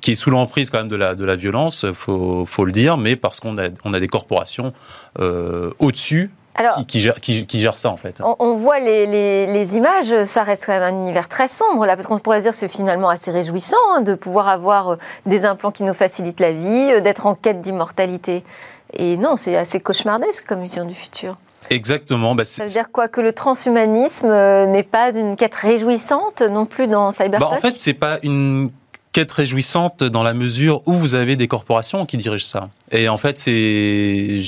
qui 0.00 0.12
est 0.12 0.14
sous 0.14 0.30
l'emprise 0.30 0.70
quand 0.70 0.78
même 0.78 0.88
de 0.88 0.96
la 0.96 1.14
de 1.14 1.24
la 1.24 1.36
violence, 1.36 1.86
faut 1.92 2.44
faut 2.46 2.64
le 2.64 2.72
dire, 2.72 2.96
mais 2.96 3.16
parce 3.16 3.40
qu'on 3.40 3.58
a 3.58 3.68
on 3.84 3.94
a 3.94 4.00
des 4.00 4.08
corporations 4.08 4.72
euh, 5.20 5.70
au-dessus 5.78 6.30
qui, 6.78 6.86
qui, 6.86 7.00
gère, 7.00 7.20
qui, 7.20 7.60
gère, 7.60 7.76
ça 7.76 7.90
en 7.90 7.96
fait. 7.96 8.20
On, 8.38 8.54
voit 8.54 8.80
les, 8.80 9.06
les, 9.06 9.46
les, 9.46 9.76
images, 9.76 10.24
ça 10.24 10.42
reste 10.42 10.66
quand 10.66 10.72
même 10.72 10.94
un 10.94 10.98
univers 10.98 11.28
très 11.28 11.48
sombre 11.48 11.86
là, 11.86 11.94
parce 11.96 12.08
qu'on 12.08 12.18
pourrait 12.18 12.40
dire 12.40 12.50
que 12.50 12.56
c'est 12.56 12.68
finalement 12.68 13.08
assez 13.08 13.30
réjouissant 13.30 13.76
hein, 13.90 14.00
de 14.00 14.14
pouvoir 14.14 14.48
avoir 14.48 14.88
euh, 14.88 14.96
des 15.26 15.44
implants 15.44 15.70
qui 15.70 15.84
nous 15.84 15.94
facilitent 15.94 16.40
la 16.40 16.52
vie, 16.52 16.92
euh, 16.92 17.00
d'être 17.00 17.26
en 17.26 17.34
quête 17.34 17.60
d'immortalité. 17.60 18.44
Et 18.92 19.16
non, 19.16 19.36
c'est 19.36 19.56
assez 19.56 19.80
cauchemardesque 19.80 20.44
comme 20.46 20.62
vision 20.62 20.84
du 20.84 20.94
futur. 20.94 21.36
Exactement. 21.70 22.34
Bah 22.34 22.44
ça 22.44 22.64
veut 22.64 22.70
dire 22.70 22.90
quoi 22.90 23.08
Que 23.08 23.20
le 23.20 23.32
transhumanisme 23.32 24.26
euh, 24.26 24.66
n'est 24.66 24.82
pas 24.82 25.14
une 25.14 25.36
quête 25.36 25.54
réjouissante 25.54 26.42
non 26.42 26.66
plus 26.66 26.86
dans 26.86 27.10
Cyberpunk 27.10 27.40
bah 27.40 27.56
En 27.56 27.60
fait, 27.60 27.76
c'est 27.76 27.94
pas 27.94 28.18
une 28.22 28.70
quête 29.12 29.32
réjouissante 29.32 30.04
dans 30.04 30.22
la 30.22 30.34
mesure 30.34 30.82
où 30.86 30.92
vous 30.92 31.14
avez 31.14 31.36
des 31.36 31.48
corporations 31.48 32.06
qui 32.06 32.16
dirigent 32.16 32.46
ça. 32.46 32.68
Et 32.92 33.08
en 33.08 33.18
fait, 33.18 33.38
c'est, 33.38 34.40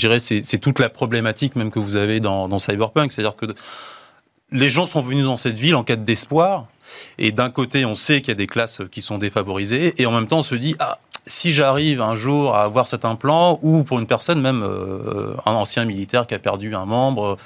c'est 0.45 0.59
toute 0.59 0.79
la 0.79 0.89
problématique 0.89 1.57
même 1.57 1.71
que 1.71 1.79
vous 1.79 1.97
avez 1.97 2.21
dans, 2.21 2.49
dans 2.49 2.59
Cyberpunk. 2.59 3.11
C'est-à-dire 3.11 3.37
que 3.37 3.47
les 4.53 4.71
gens 4.71 4.87
sont 4.87 5.01
venus 5.01 5.25
dans 5.25 5.37
cette 5.37 5.57
ville 5.57 5.75
en 5.75 5.85
quête 5.85 6.05
d'espoir. 6.05 6.67
Et 7.19 7.33
d'un 7.33 7.51
côté, 7.51 7.85
on 7.85 7.95
sait 7.95 8.21
qu'il 8.21 8.29
y 8.29 8.33
a 8.33 8.35
des 8.37 8.47
classes 8.47 8.83
qui 8.91 9.01
sont 9.01 9.19
défavorisées, 9.19 9.95
et 10.01 10.07
en 10.07 10.13
même 10.13 10.27
temps, 10.27 10.39
on 10.39 10.43
se 10.43 10.57
dit 10.57 10.75
ah 10.79 10.99
si 11.31 11.53
j'arrive 11.53 12.01
un 12.01 12.17
jour 12.17 12.55
à 12.55 12.63
avoir 12.63 12.87
cet 12.87 13.05
implant, 13.05 13.59
ou 13.63 13.85
pour 13.85 13.99
une 13.99 14.07
personne 14.07 14.41
même 14.41 14.63
euh, 14.63 15.35
un 15.47 15.53
ancien 15.53 15.85
militaire 15.85 16.27
qui 16.27 16.35
a 16.35 16.39
perdu 16.39 16.75
un 16.75 16.85
membre, 16.85 17.37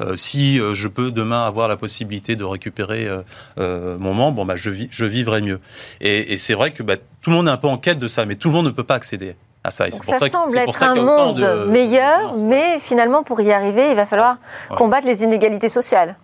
euh, 0.00 0.16
si 0.16 0.60
euh, 0.60 0.74
je 0.74 0.88
peux 0.88 1.10
demain 1.10 1.46
avoir 1.46 1.68
la 1.68 1.76
possibilité 1.76 2.36
de 2.36 2.44
récupérer 2.44 3.08
mon 3.56 4.14
membre, 4.14 4.36
bon, 4.36 4.44
bah, 4.44 4.56
je, 4.56 4.70
je 4.90 5.04
vivrai 5.04 5.40
mieux. 5.40 5.60
Et, 6.00 6.36
c'est 6.36 6.54
vrai 6.54 6.70
que 6.70 6.82
bah, 6.82 6.96
tout 7.22 7.30
le 7.30 7.36
monde 7.36 7.48
est 7.48 7.50
un 7.50 7.56
peu 7.56 7.68
en 7.68 7.78
quête 7.78 7.98
de 7.98 8.08
ça, 8.08 8.24
mais 8.24 8.34
tout 8.34 8.48
le 8.48 8.54
monde 8.54 8.66
ne 8.66 8.70
peut 8.70 8.84
pas 8.84 8.94
accéder. 8.94 9.36
À 9.64 9.70
ça. 9.70 9.90
ça, 9.90 10.18
ça 10.18 10.30
semble 10.30 10.56
être 10.56 10.82
un 10.82 10.94
monde 10.94 11.66
meilleur, 11.68 12.36
mais 12.44 12.78
finalement, 12.78 13.22
pour 13.22 13.40
y 13.40 13.50
arriver, 13.50 13.90
il 13.90 13.96
va 13.96 14.06
falloir 14.06 14.36
combattre 14.76 15.06
les 15.06 15.22
inégalités 15.24 15.68
sociales. 15.68 16.16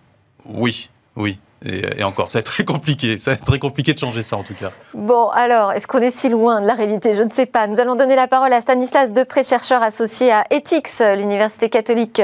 Oui, 0.45 0.89
oui. 1.17 1.39
Et, 1.67 2.05
encore, 2.05 2.29
ça 2.31 2.39
va 2.39 2.41
être 2.41 2.47
très 2.47 2.65
compliqué. 2.65 3.19
Ça 3.19 3.31
va 3.31 3.35
être 3.37 3.45
très 3.45 3.59
compliqué 3.59 3.95
de 3.95 3.99
changer 3.99 4.23
ça, 4.23 4.37
en 4.37 4.43
tout 4.43 4.55
cas. 4.55 4.71
Bon, 4.93 5.29
alors, 5.31 5.73
est-ce 5.73 5.87
qu'on 5.87 6.01
est 6.01 6.11
si 6.11 6.29
loin 6.29 6.61
de 6.61 6.67
la 6.67 6.75
réalité? 6.75 7.15
Je 7.15 7.23
ne 7.23 7.31
sais 7.31 7.47
pas. 7.47 7.67
Nous 7.67 7.81
allons 7.81 7.95
donner 7.95 8.17
la 8.17 8.29
parole 8.29 8.53
à 8.53 8.61
Stanislas 8.61 9.13
Depré, 9.13 9.43
chercheur 9.43 9.83
associé 9.83 10.31
à 10.31 10.45
Ethics, 10.51 11.01
l'Université 11.17 11.71
catholique 11.71 12.23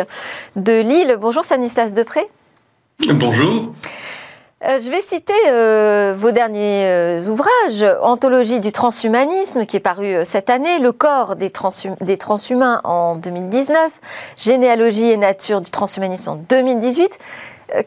de 0.56 0.80
Lille. 0.80 1.16
Bonjour 1.20 1.44
Stanislas 1.44 1.94
Depré. 1.94 2.20
Bonjour. 3.08 3.72
Euh, 4.62 4.78
je 4.78 4.90
vais 4.90 5.00
citer 5.00 5.32
euh, 5.48 6.14
vos 6.14 6.32
derniers 6.32 6.84
euh, 6.84 7.24
ouvrages, 7.28 7.86
Anthologie 8.02 8.60
du 8.60 8.72
transhumanisme, 8.72 9.64
qui 9.64 9.78
est 9.78 9.80
paru 9.80 10.16
cette 10.24 10.50
année, 10.50 10.80
Le 10.80 10.92
corps 10.92 11.34
des, 11.36 11.50
des, 12.02 12.18
transhumains 12.18 12.82
en 12.84 13.16
2019, 13.16 13.90
Généalogie 14.36 15.08
et 15.08 15.16
nature 15.16 15.62
du 15.62 15.70
transhumanisme 15.70 16.28
en 16.28 16.36
2018. 16.36 17.18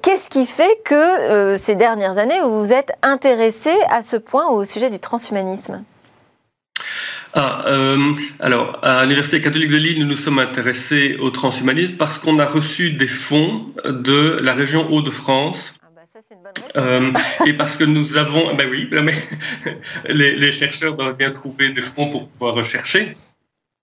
Qu'est-ce 0.02 0.30
qui 0.30 0.46
fait 0.46 0.80
que 0.86 0.94
euh, 0.94 1.58
ces 1.58 1.76
dernières 1.76 2.18
années, 2.18 2.40
vous 2.42 2.60
vous 2.60 2.74
êtes 2.74 2.94
intéressé 3.02 3.72
à 3.90 4.02
ce 4.02 4.18
point 4.18 4.48
au 4.50 4.64
sujet 4.64 4.90
du 4.90 5.00
transhumanisme? 5.00 5.84
Ah, 7.34 7.66
euh, 7.68 8.14
alors, 8.40 8.80
à 8.84 9.04
l'Université 9.04 9.42
catholique 9.42 9.72
de 9.72 9.78
Lille, 9.78 10.00
nous 10.00 10.06
nous 10.06 10.16
sommes 10.16 10.38
intéressés 10.40 11.18
au 11.20 11.32
transhumanisme 11.32 11.96
parce 11.98 12.20
qu'on 12.20 12.38
a 12.38 12.46
reçu 12.46 12.92
des 12.92 13.08
fonds 13.08 13.74
de 13.86 14.40
la 14.42 14.54
région 14.54 14.92
Hauts-de-France. 14.92 15.74
Ah 15.82 15.88
bah 15.96 16.02
euh, 16.78 17.12
et 17.48 17.54
parce 17.54 17.76
que 17.76 17.84
nous 17.84 18.18
avons, 18.18 18.54
ben 18.54 18.70
oui, 18.70 18.88
mais 18.92 19.24
les, 20.14 20.36
les 20.36 20.52
chercheurs 20.52 20.94
doivent 20.96 21.18
bien 21.18 21.32
trouver 21.32 21.70
des 21.70 21.82
fonds 21.82 22.12
pour 22.12 22.28
pouvoir 22.30 22.54
rechercher. 22.54 23.16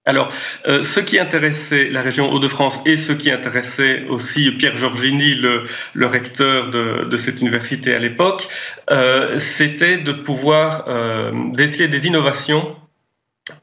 Alors, 0.06 0.32
euh, 0.66 0.82
ce 0.82 0.98
qui 0.98 1.18
intéressait 1.18 1.90
la 1.90 2.00
région 2.00 2.32
Hauts-de-France 2.32 2.80
et 2.86 2.96
ce 2.96 3.12
qui 3.12 3.30
intéressait 3.30 4.04
aussi 4.08 4.50
Pierre 4.52 4.74
Giorgini, 4.76 5.34
le, 5.34 5.66
recteur 6.06 6.70
de, 6.70 7.16
cette 7.18 7.40
université 7.42 7.94
à 7.94 7.98
l'époque, 7.98 8.48
euh, 8.90 9.38
c'était 9.38 9.98
de 9.98 10.12
pouvoir 10.12 10.84
euh, 10.88 11.32
des 11.52 12.06
innovations 12.06 12.76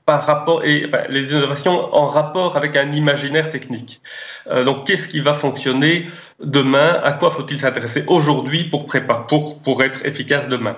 par 0.06 0.26
rapport 0.26 0.63
en 0.63 2.08
rapport 2.08 2.56
avec 2.56 2.76
un 2.76 2.91
imaginaire 2.91 3.50
technique. 3.50 4.02
donc, 4.65 4.86
qu'est-ce 4.86 5.08
qui 5.08 5.21
va 5.21 5.34
fonctionner 5.34 6.08
demain? 6.39 7.00
À 7.04 7.13
quoi 7.13 7.32
faut-il 7.32 7.60
s'intéresser 7.60 8.04
aujourd'hui 8.08 8.65
pour 8.65 8.86
préparer, 8.86 9.26
pour, 9.28 9.62
pour 9.62 9.84
être 9.84 10.06
efficace 10.06 10.50
demain? 10.50 10.76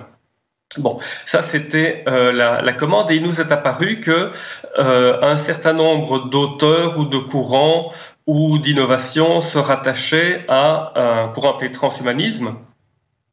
Bon, 0.78 1.00
ça 1.26 1.42
c'était 1.42 2.04
euh, 2.06 2.32
la, 2.32 2.72
commande 2.72 3.10
et 3.10 3.16
il 3.16 3.24
nous 3.24 3.40
est 3.40 3.50
apparu 3.50 3.98
que 3.98 4.30
euh, 4.78 5.18
un 5.20 5.36
certain 5.36 5.72
nombre 5.72 6.28
d'auteurs 6.30 6.96
ou 6.96 7.06
de 7.06 7.18
courants 7.18 7.92
ou 8.28 8.56
d'innovations 8.58 9.40
se 9.40 9.58
rattachaient 9.58 10.44
à 10.46 10.92
un 10.94 11.28
courant 11.28 11.56
appelé 11.56 11.72
transhumanisme. 11.72 12.54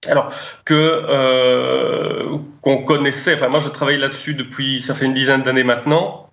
Alors 0.07 0.31
que 0.65 0.73
euh, 0.73 2.37
qu'on 2.61 2.83
connaissait, 2.83 3.35
enfin 3.35 3.49
moi 3.49 3.59
je 3.59 3.69
travaille 3.69 3.99
là-dessus 3.99 4.33
depuis 4.33 4.81
ça 4.81 4.95
fait 4.95 5.05
une 5.05 5.13
dizaine 5.13 5.43
d'années 5.43 5.63
maintenant, 5.63 6.31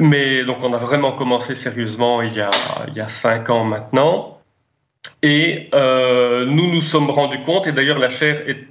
mais 0.00 0.44
donc 0.44 0.64
on 0.64 0.72
a 0.72 0.78
vraiment 0.78 1.12
commencé 1.12 1.54
sérieusement 1.54 2.22
il 2.22 2.34
y 2.34 2.40
a 2.40 2.50
il 2.88 2.94
y 2.94 3.00
a 3.00 3.08
cinq 3.08 3.50
ans 3.50 3.62
maintenant. 3.62 4.37
Et 5.22 5.68
euh, 5.74 6.46
nous 6.46 6.72
nous 6.72 6.80
sommes 6.80 7.10
rendus 7.10 7.42
compte, 7.42 7.66
et 7.66 7.72
d'ailleurs 7.72 7.98
la 7.98 8.08
chaire 8.08 8.48
est, 8.48 8.66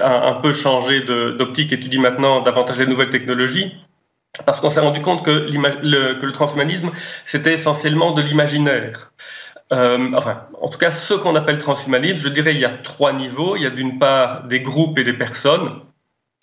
a 0.00 0.28
un 0.28 0.34
peu 0.40 0.52
changé 0.52 1.00
d'optique, 1.00 1.72
étudie 1.72 1.98
maintenant 1.98 2.40
davantage 2.40 2.78
les 2.78 2.86
nouvelles 2.86 3.10
technologies, 3.10 3.74
parce 4.46 4.60
qu'on 4.60 4.70
s'est 4.70 4.80
rendu 4.80 5.02
compte 5.02 5.24
que, 5.24 5.30
le, 5.30 6.32
transhumanisme, 6.32 6.90
c'était 7.26 7.52
essentiellement 7.52 8.12
de 8.12 8.22
l'imaginaire. 8.22 9.12
Euh, 9.72 10.10
enfin, 10.16 10.46
en 10.60 10.68
tout 10.68 10.78
cas, 10.78 10.90
ce 10.90 11.14
qu'on 11.14 11.34
appelle 11.34 11.58
transhumanisme, 11.58 12.16
je 12.16 12.28
dirais 12.28 12.54
il 12.54 12.60
y 12.60 12.64
a 12.64 12.70
trois 12.70 13.12
niveaux. 13.12 13.56
Il 13.56 13.62
y 13.62 13.66
a 13.66 13.70
d'une 13.70 13.98
part 13.98 14.44
des 14.44 14.60
groupes 14.60 14.98
et 14.98 15.04
des 15.04 15.12
personnes. 15.12 15.80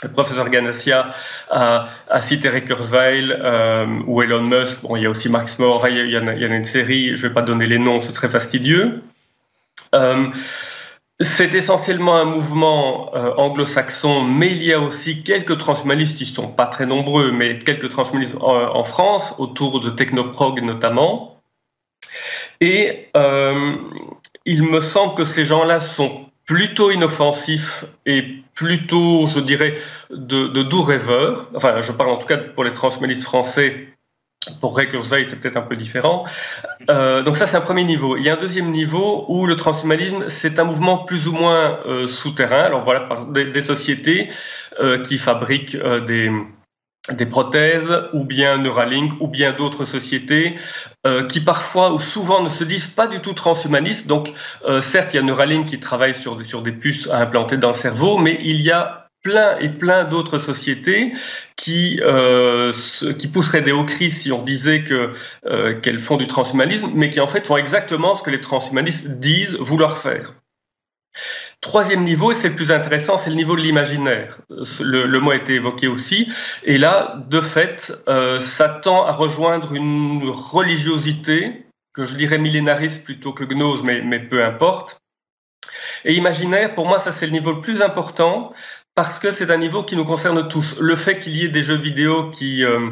Le 0.03 0.09
professeur 0.09 0.47
Ganassia 0.49 1.13
a, 1.49 1.87
cité 2.21 2.49
Ray 2.49 2.63
Kurzweil 2.63 3.35
euh, 3.37 3.85
ou 4.05 4.21
Elon 4.21 4.43
Musk. 4.43 4.81
Bon, 4.81 4.95
il 4.95 5.03
y 5.03 5.05
a 5.07 5.09
aussi 5.09 5.27
Max 5.27 5.57
More. 5.59 5.75
Enfin, 5.75 5.89
il 5.89 6.09
y, 6.09 6.17
en 6.17 6.27
a, 6.27 6.31
a 6.31 6.35
une 6.35 6.63
série. 6.63 7.15
Je 7.15 7.23
ne 7.23 7.29
vais 7.29 7.33
pas 7.33 7.41
donner 7.41 7.65
les 7.65 7.79
noms, 7.79 7.99
c'est 8.01 8.13
très 8.13 8.29
fastidieux. 8.29 9.01
Euh, 9.95 10.27
c'est 11.19 11.55
essentiellement 11.55 12.15
un 12.15 12.25
mouvement 12.25 13.15
euh, 13.15 13.33
anglo-saxon, 13.37 14.21
mais 14.21 14.51
il 14.51 14.63
y 14.63 14.73
a 14.73 14.79
aussi 14.79 15.23
quelques 15.23 15.57
transhumanistes, 15.57 16.21
ils 16.21 16.29
ne 16.29 16.33
sont 16.33 16.47
pas 16.47 16.67
très 16.67 16.85
nombreux, 16.85 17.31
mais 17.31 17.57
quelques 17.57 17.89
transhumanistes 17.89 18.35
en, 18.39 18.83
France, 18.83 19.33
autour 19.39 19.79
de 19.79 19.89
Technoprog 19.89 20.61
notamment. 20.61 21.41
Et 22.61 23.09
euh, 23.15 23.75
il 24.45 24.63
me 24.63 24.79
semble 24.79 25.15
que 25.15 25.25
ces 25.25 25.45
gens-là 25.45 25.79
sont 25.79 26.27
plutôt 26.45 26.91
inoffensifs 26.91 27.85
et 28.05 28.23
plutôt, 28.53 29.27
je 29.27 29.39
dirais, 29.39 29.77
de, 30.11 30.47
de 30.47 30.63
doux 30.63 30.83
rêveurs. 30.83 31.49
Enfin, 31.55 31.81
je 31.81 31.91
parle 31.91 32.11
en 32.11 32.17
tout 32.17 32.27
cas 32.27 32.37
pour 32.37 32.63
les 32.63 32.73
transhumanistes 32.73 33.23
français 33.23 33.87
pour 34.59 34.75
Ray 34.75 34.87
Kurzweil, 34.87 35.25
c'est 35.29 35.35
peut-être 35.37 35.57
un 35.57 35.61
peu 35.61 35.75
différent. 35.75 36.25
Euh, 36.89 37.23
donc 37.23 37.37
ça, 37.37 37.47
c'est 37.47 37.57
un 37.57 37.61
premier 37.61 37.83
niveau. 37.83 38.17
Il 38.17 38.23
y 38.23 38.29
a 38.29 38.33
un 38.33 38.39
deuxième 38.39 38.71
niveau 38.71 39.25
où 39.27 39.45
le 39.45 39.55
transhumanisme, 39.55 40.29
c'est 40.29 40.59
un 40.59 40.63
mouvement 40.63 40.99
plus 40.99 41.27
ou 41.27 41.31
moins 41.31 41.79
euh, 41.85 42.07
souterrain. 42.07 42.61
Alors 42.61 42.83
voilà, 42.83 43.01
par 43.01 43.25
des, 43.25 43.61
sociétés 43.61 44.29
euh, 44.79 45.03
qui 45.03 45.17
fabriquent 45.17 45.77
des, 46.05 46.31
des 47.11 47.25
prothèses, 47.25 47.91
ou 48.13 48.23
bien 48.23 48.57
Neuralink, 48.57 49.13
ou 49.19 49.27
bien 49.27 49.53
d'autres 49.53 49.85
sociétés 49.85 50.55
qui 51.29 51.39
parfois 51.39 51.93
ou 51.93 52.01
souvent 52.01 52.43
ne 52.43 52.49
se 52.49 52.65
disent 52.65 52.87
pas 52.87 53.07
du 53.07 53.21
tout 53.21 53.31
transhumanistes. 53.31 54.07
Donc 54.07 54.33
certes, 54.81 55.13
il 55.13 55.17
y 55.17 55.19
a 55.19 55.23
Neuralink 55.23 55.65
qui 55.65 55.79
travaille 55.79 56.15
sur, 56.15 56.43
sur 56.45 56.61
des 56.61 56.73
puces 56.73 57.07
à 57.09 57.19
implanter 57.19 57.55
dans 57.55 57.69
le 57.69 57.75
cerveau, 57.75 58.17
mais 58.17 58.37
il 58.43 58.59
y 58.59 58.71
a 58.71 59.06
plein 59.23 59.57
et 59.59 59.69
plein 59.69 60.05
d'autres 60.05 60.39
sociétés 60.39 61.13
qui, 61.55 61.99
euh, 62.03 62.71
qui 63.17 63.27
pousseraient 63.27 63.61
des 63.61 63.71
hauts 63.71 63.83
cris 63.83 64.11
si 64.11 64.31
on 64.31 64.43
disait 64.43 64.83
euh, 65.45 65.79
qu'elles 65.79 65.99
font 65.99 66.17
du 66.17 66.27
transhumanisme, 66.27 66.91
mais 66.93 67.09
qui 67.09 67.19
en 67.19 67.27
fait 67.27 67.45
font 67.45 67.57
exactement 67.57 68.15
ce 68.15 68.23
que 68.23 68.29
les 68.29 68.41
transhumanistes 68.41 69.07
disent 69.07 69.55
vouloir 69.55 69.97
faire. 69.97 70.33
Troisième 71.61 72.03
niveau, 72.03 72.31
et 72.31 72.35
c'est 72.35 72.49
le 72.49 72.55
plus 72.55 72.71
intéressant, 72.71 73.17
c'est 73.17 73.31
le 73.31 73.35
niveau 73.35 73.55
de 73.55 73.61
l'imaginaire. 73.61 74.37
Le, 74.79 75.19
mot 75.19 75.31
a 75.31 75.35
été 75.35 75.55
évoqué 75.55 75.87
aussi. 75.87 76.31
Et 76.63 76.77
là, 76.77 77.15
de 77.27 77.41
fait, 77.41 77.91
euh, 78.07 78.39
ça 78.39 78.69
tend 78.69 79.05
à 79.05 79.11
rejoindre 79.11 79.73
une 79.73 80.29
religiosité, 80.29 81.65
que 81.93 82.05
je 82.05 82.15
dirais 82.15 82.37
millénariste 82.37 83.03
plutôt 83.03 83.33
que 83.33 83.43
gnose, 83.43 83.81
mais 83.81 84.19
peu 84.19 84.43
importe. 84.43 85.01
Et 86.05 86.13
imaginaire, 86.13 86.73
pour 86.75 86.85
moi, 86.85 86.99
ça 86.99 87.11
c'est 87.11 87.25
le 87.25 87.31
niveau 87.31 87.53
le 87.53 87.61
plus 87.61 87.81
important, 87.81 88.53
parce 88.97 89.19
que 89.19 89.29
c'est 89.29 89.51
un 89.51 89.57
niveau 89.57 89.83
qui 89.83 89.95
nous 89.95 90.05
concerne 90.05 90.47
tous. 90.47 90.75
Le 90.79 90.95
fait 90.95 91.19
qu'il 91.19 91.37
y 91.37 91.45
ait 91.45 91.49
des 91.49 91.61
jeux 91.61 91.75
vidéo 91.75 92.31
qui, 92.31 92.65
euh, 92.65 92.89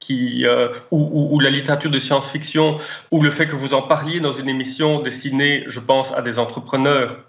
qui 0.00 0.44
euh, 0.44 0.70
ou, 0.90 1.38
la 1.38 1.48
littérature 1.48 1.92
de 1.92 1.98
science-fiction, 2.00 2.78
ou 3.12 3.22
le 3.22 3.30
fait 3.30 3.46
que 3.46 3.54
vous 3.54 3.72
en 3.72 3.82
parliez 3.82 4.18
dans 4.18 4.32
une 4.32 4.48
émission 4.48 4.98
destinée, 4.98 5.62
je 5.68 5.78
pense, 5.78 6.10
à 6.10 6.22
des 6.22 6.40
entrepreneurs, 6.40 7.24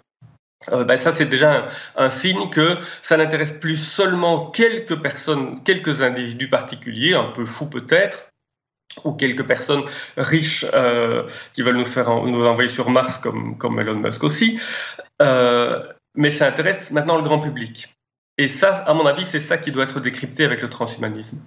euh, 0.72 0.82
ben 0.82 0.96
ça 0.96 1.12
c'est 1.12 1.26
déjà 1.26 1.68
un, 1.94 2.10
signe 2.10 2.50
que 2.50 2.78
ça 3.02 3.16
n'intéresse 3.16 3.52
plus 3.52 3.76
seulement 3.76 4.50
quelques 4.50 5.00
personnes, 5.00 5.62
quelques 5.62 6.02
individus 6.02 6.50
particuliers, 6.50 7.14
un 7.14 7.30
peu 7.30 7.46
fous 7.46 7.70
peut-être, 7.70 8.28
ou 9.04 9.12
quelques 9.12 9.46
personnes 9.46 9.84
riches 10.16 10.66
qui 11.52 11.62
veulent 11.62 11.76
nous 11.76 11.86
faire 11.86 12.10
nous 12.24 12.44
envoyer 12.44 12.70
sur 12.70 12.90
Mars 12.90 13.18
comme, 13.18 13.56
comme 13.56 13.78
Elon 13.78 13.94
Musk 13.94 14.24
aussi 14.24 14.58
mais 16.14 16.30
ça 16.30 16.46
intéresse 16.46 16.90
maintenant 16.90 17.16
le 17.16 17.22
grand 17.22 17.38
public. 17.38 17.94
Et 18.38 18.48
ça, 18.48 18.76
à 18.78 18.94
mon 18.94 19.06
avis, 19.06 19.26
c'est 19.26 19.40
ça 19.40 19.58
qui 19.58 19.70
doit 19.70 19.84
être 19.84 20.00
décrypté 20.00 20.44
avec 20.44 20.60
le 20.60 20.68
transhumanisme. 20.68 21.38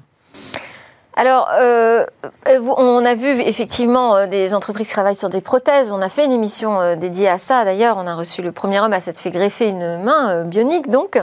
Alors, 1.19 1.49
euh, 1.51 2.05
on 2.45 3.03
a 3.03 3.15
vu 3.15 3.41
effectivement 3.41 4.15
euh, 4.15 4.27
des 4.27 4.53
entreprises 4.53 4.87
qui 4.87 4.93
travaillent 4.93 5.15
sur 5.15 5.29
des 5.29 5.41
prothèses. 5.41 5.91
On 5.91 5.99
a 5.99 6.09
fait 6.09 6.25
une 6.25 6.31
émission 6.31 6.79
euh, 6.79 6.95
dédiée 6.95 7.27
à 7.27 7.39
ça. 7.39 7.65
D'ailleurs, 7.65 7.97
on 7.97 8.05
a 8.05 8.13
reçu 8.13 8.43
le 8.43 8.51
premier 8.51 8.79
homme 8.79 8.93
à 8.93 9.01
s'être 9.01 9.17
fait 9.17 9.31
greffer 9.31 9.69
une 9.69 10.03
main 10.03 10.43
bionique. 10.43 10.91
Donc, 10.91 11.19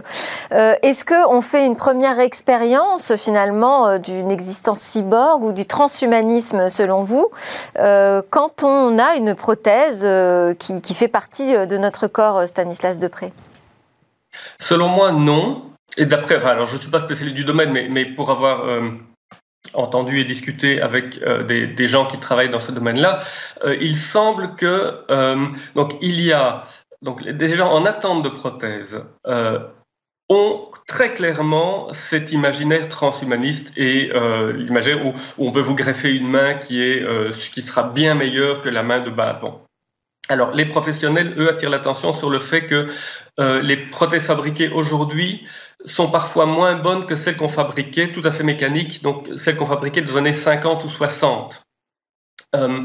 est-ce 0.50 1.04
qu'on 1.04 1.40
fait 1.40 1.64
une 1.64 1.76
première 1.76 2.18
expérience 2.18 3.14
finalement 3.14 3.98
d'une 3.98 4.32
existence 4.32 4.80
cyborg 4.80 5.44
ou 5.44 5.52
du 5.52 5.64
transhumanisme 5.64 6.68
selon 6.68 7.02
vous 7.02 7.30
quand 7.76 8.64
on 8.64 8.98
a 8.98 9.14
une 9.16 9.34
prothèse 9.34 10.06
qui, 10.58 10.94
fait 10.94 11.08
partie 11.08 11.54
de 11.54 11.76
notre 11.76 12.06
corps, 12.08 12.46
Stanislas 12.48 12.98
Depré 12.98 13.32
Selon 14.58 14.88
moi, 14.88 15.12
non. 15.12 15.62
Et 15.96 16.06
d'après, 16.06 16.44
alors 16.44 16.66
je 16.66 16.74
ne 16.76 16.80
suis 16.80 16.90
pas 16.90 17.00
spécialiste 17.00 17.36
du 17.36 17.44
domaine, 17.44 17.72
mais, 17.72 18.04
pour 18.04 18.30
avoir 18.30 18.66
euh, 18.66 18.90
entendu 19.74 20.20
et 20.20 20.24
discuté 20.24 20.80
avec 20.80 21.20
euh, 21.22 21.42
des, 21.42 21.86
gens 21.86 22.06
qui 22.06 22.18
travaillent 22.18 22.50
dans 22.50 22.60
ce 22.60 22.72
domaine-là, 22.72 23.22
euh, 23.64 23.76
il 23.80 23.96
semble 23.96 24.54
que 24.56 25.00
donc 25.74 25.96
il 26.00 26.20
y 26.20 26.32
a 26.32 26.66
donc 27.02 27.22
des 27.22 27.48
gens 27.48 27.70
en 27.70 27.84
attente 27.84 28.22
de 28.22 28.28
prothèse 28.28 29.02
ont 30.30 30.70
très 30.86 31.12
clairement 31.12 31.92
cet 31.92 32.32
imaginaire 32.32 32.88
transhumaniste 32.88 33.72
et 33.76 34.10
l'imaginaire 34.54 35.04
où, 35.06 35.12
on 35.38 35.52
peut 35.52 35.60
vous 35.60 35.74
greffer 35.74 36.14
une 36.14 36.28
main 36.28 36.54
qui 36.54 36.80
est 36.80 37.04
qui 37.52 37.60
sera 37.60 37.82
bien 37.82 38.14
meilleure 38.14 38.60
que 38.60 38.70
la 38.70 38.82
main 38.82 39.00
de 39.00 39.10
bas. 39.10 39.40
Alors, 40.28 40.52
les 40.52 40.64
professionnels, 40.64 41.34
eux, 41.38 41.50
attirent 41.50 41.70
l'attention 41.70 42.12
sur 42.12 42.30
le 42.30 42.40
fait 42.40 42.66
que 42.66 42.88
euh, 43.38 43.60
les 43.60 43.76
prothèses 43.76 44.26
fabriquées 44.26 44.70
aujourd'hui 44.70 45.46
sont 45.84 46.10
parfois 46.10 46.46
moins 46.46 46.76
bonnes 46.76 47.04
que 47.04 47.14
celles 47.14 47.36
qu'on 47.36 47.48
fabriquait, 47.48 48.12
tout 48.12 48.22
à 48.24 48.32
fait 48.32 48.42
mécaniques, 48.42 49.02
donc 49.02 49.28
celles 49.36 49.56
qu'on 49.56 49.66
fabriquait 49.66 50.00
des 50.00 50.16
années 50.16 50.32
50 50.32 50.84
ou 50.84 50.88
60. 50.88 51.66
Euh, 52.54 52.84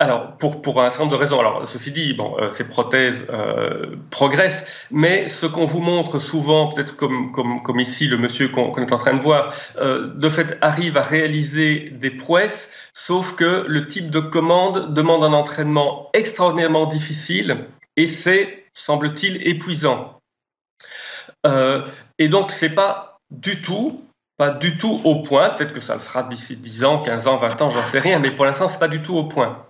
alors, 0.00 0.36
pour, 0.36 0.80
un 0.80 0.90
certain 0.90 1.06
nombre 1.06 1.16
de 1.16 1.20
raisons. 1.20 1.40
Alors, 1.40 1.66
ceci 1.66 1.90
dit, 1.90 2.14
bon, 2.14 2.36
euh, 2.38 2.50
ces 2.50 2.62
prothèses 2.62 3.26
euh, 3.30 3.96
progressent, 4.10 4.64
mais 4.92 5.26
ce 5.26 5.44
qu'on 5.44 5.64
vous 5.64 5.80
montre 5.80 6.20
souvent, 6.20 6.68
peut-être 6.68 6.96
comme, 6.96 7.80
ici 7.80 8.06
le 8.06 8.16
monsieur 8.16 8.48
qu'on 8.48 8.72
est 8.76 8.92
en 8.92 8.98
train 8.98 9.14
de 9.14 9.18
voir, 9.18 9.54
euh, 9.78 10.14
de 10.14 10.30
fait 10.30 10.56
arrive 10.60 10.96
à 10.96 11.02
réaliser 11.02 11.90
des 11.90 12.10
prouesses, 12.10 12.70
sauf 12.94 13.34
que 13.34 13.64
le 13.66 13.88
type 13.88 14.08
de 14.08 14.20
commande 14.20 14.94
demande 14.94 15.24
un 15.24 15.32
entraînement 15.32 16.10
extraordinairement 16.12 16.86
difficile 16.86 17.66
et 17.96 18.06
c'est, 18.06 18.66
semble-t-il, 18.74 19.48
épuisant. 19.48 20.14
Et 22.18 22.28
donc, 22.28 22.52
c'est 22.52 22.74
pas 22.74 23.18
du 23.30 23.62
tout 23.62 24.02
pas 24.36 24.50
du 24.50 24.76
tout 24.76 25.00
au 25.02 25.22
point, 25.22 25.50
peut-être 25.50 25.72
que 25.72 25.80
ça 25.80 25.94
le 25.94 26.00
sera 26.00 26.22
d'ici 26.22 26.56
10 26.56 26.84
ans, 26.84 27.02
15 27.02 27.26
ans, 27.26 27.38
20 27.38 27.60
ans, 27.60 27.70
j'en 27.70 27.82
sais 27.82 27.98
rien, 27.98 28.20
mais 28.20 28.30
pour 28.30 28.44
l'instant, 28.44 28.68
c'est 28.68 28.78
pas 28.78 28.86
du 28.86 29.02
tout 29.02 29.16
au 29.16 29.24
point. 29.24 29.67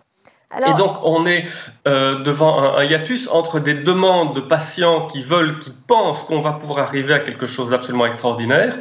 Et 0.57 0.75
donc, 0.79 0.97
on 1.03 1.27
est 1.27 1.45
euh, 1.87 2.23
devant 2.23 2.77
un, 2.77 2.83
hiatus 2.83 3.29
entre 3.29 3.61
des 3.61 3.75
demandes 3.75 4.35
de 4.35 4.41
patients 4.41 5.07
qui 5.07 5.21
veulent, 5.21 5.59
qui 5.59 5.75
pensent 5.87 6.25
qu'on 6.25 6.41
va 6.41 6.53
pouvoir 6.53 6.79
arriver 6.79 7.13
à 7.13 7.19
quelque 7.19 7.47
chose 7.47 7.71
d'absolument 7.71 8.07
extraordinaire, 8.07 8.79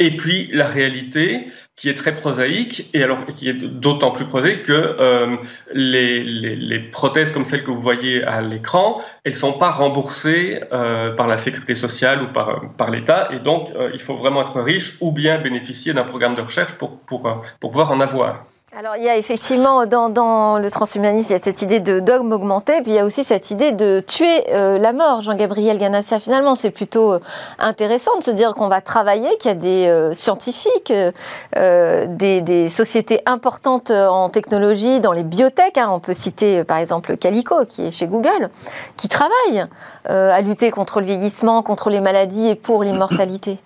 et 0.00 0.16
puis 0.16 0.50
la 0.52 0.66
réalité 0.66 1.46
qui 1.76 1.88
est 1.88 1.94
très 1.94 2.14
prosaïque, 2.14 2.88
et 2.94 3.02
alors 3.02 3.24
qui 3.36 3.48
est 3.48 3.54
d'autant 3.54 4.10
plus 4.10 4.26
prosaïque 4.26 4.64
que 4.64 4.72
euh, 4.72 5.36
les, 5.72 6.22
les, 6.22 6.56
les, 6.56 6.78
prothèses 6.78 7.30
comme 7.32 7.44
celles 7.44 7.62
que 7.62 7.70
vous 7.70 7.80
voyez 7.80 8.22
à 8.24 8.40
l'écran, 8.42 9.00
elles 9.24 9.34
sont 9.34 9.52
pas 9.52 9.70
remboursées 9.70 10.62
euh, 10.72 11.14
par 11.14 11.28
la 11.28 11.38
sécurité 11.38 11.76
sociale 11.76 12.22
ou 12.22 12.32
par, 12.32 12.72
par 12.76 12.90
l'État, 12.90 13.28
et 13.32 13.38
donc 13.38 13.70
euh, 13.74 13.90
il 13.92 14.00
faut 14.00 14.14
vraiment 14.16 14.42
être 14.42 14.60
riche 14.60 14.96
ou 15.00 15.12
bien 15.12 15.38
bénéficier 15.38 15.92
d'un 15.92 16.04
programme 16.04 16.34
de 16.34 16.42
recherche 16.42 16.74
pour, 16.74 16.98
pour, 17.00 17.26
euh, 17.26 17.34
pour 17.60 17.70
pouvoir 17.70 17.90
en 17.92 18.00
avoir. 18.00 18.46
Alors 18.76 18.96
il 18.96 19.04
y 19.04 19.08
a 19.08 19.16
effectivement 19.16 19.86
dans, 19.86 20.58
le 20.58 20.68
transhumanisme, 20.68 21.32
il 21.32 21.36
y 21.36 21.40
a 21.40 21.42
cette 21.42 21.62
idée 21.62 21.78
de 21.78 22.00
dogme 22.00 22.32
augmenté, 22.32 22.82
puis 22.82 22.90
il 22.90 22.94
y 22.96 22.98
a 22.98 23.04
aussi 23.04 23.22
cette 23.22 23.52
idée 23.52 23.70
de 23.70 24.00
tuer 24.00 24.52
euh, 24.52 24.78
la 24.78 24.92
mort. 24.92 25.20
Jean-Gabriel 25.20 25.78
Ganassia, 25.78 26.18
finalement, 26.18 26.56
c'est 26.56 26.72
plutôt 26.72 27.12
euh, 27.12 27.20
intéressant 27.60 28.18
de 28.18 28.24
se 28.24 28.32
dire 28.32 28.52
qu'on 28.56 28.66
va 28.66 28.80
travailler, 28.80 29.28
qu'il 29.36 29.50
y 29.50 29.52
a 29.52 29.54
des 29.54 29.86
euh, 29.86 30.12
scientifiques, 30.12 30.92
des, 30.92 32.40
des, 32.40 32.68
sociétés 32.68 33.20
importantes 33.26 33.92
en 33.92 34.28
technologie, 34.28 34.98
dans 34.98 35.12
les 35.12 35.22
biotech. 35.22 35.78
Hein. 35.78 35.90
On 35.92 36.00
peut 36.00 36.14
citer 36.14 36.64
par 36.64 36.78
exemple 36.78 37.16
Calico, 37.16 37.64
qui 37.66 37.86
est 37.86 37.90
chez 37.92 38.08
Google, 38.08 38.50
qui 38.96 39.08
travaille 39.08 39.66
à 40.06 40.40
lutter 40.40 40.72
contre 40.72 40.98
le 40.98 41.06
vieillissement, 41.06 41.62
contre 41.62 41.90
les 41.90 42.00
maladies 42.00 42.48
et 42.48 42.54
pour 42.56 42.82
l'immortalité. 42.82 43.58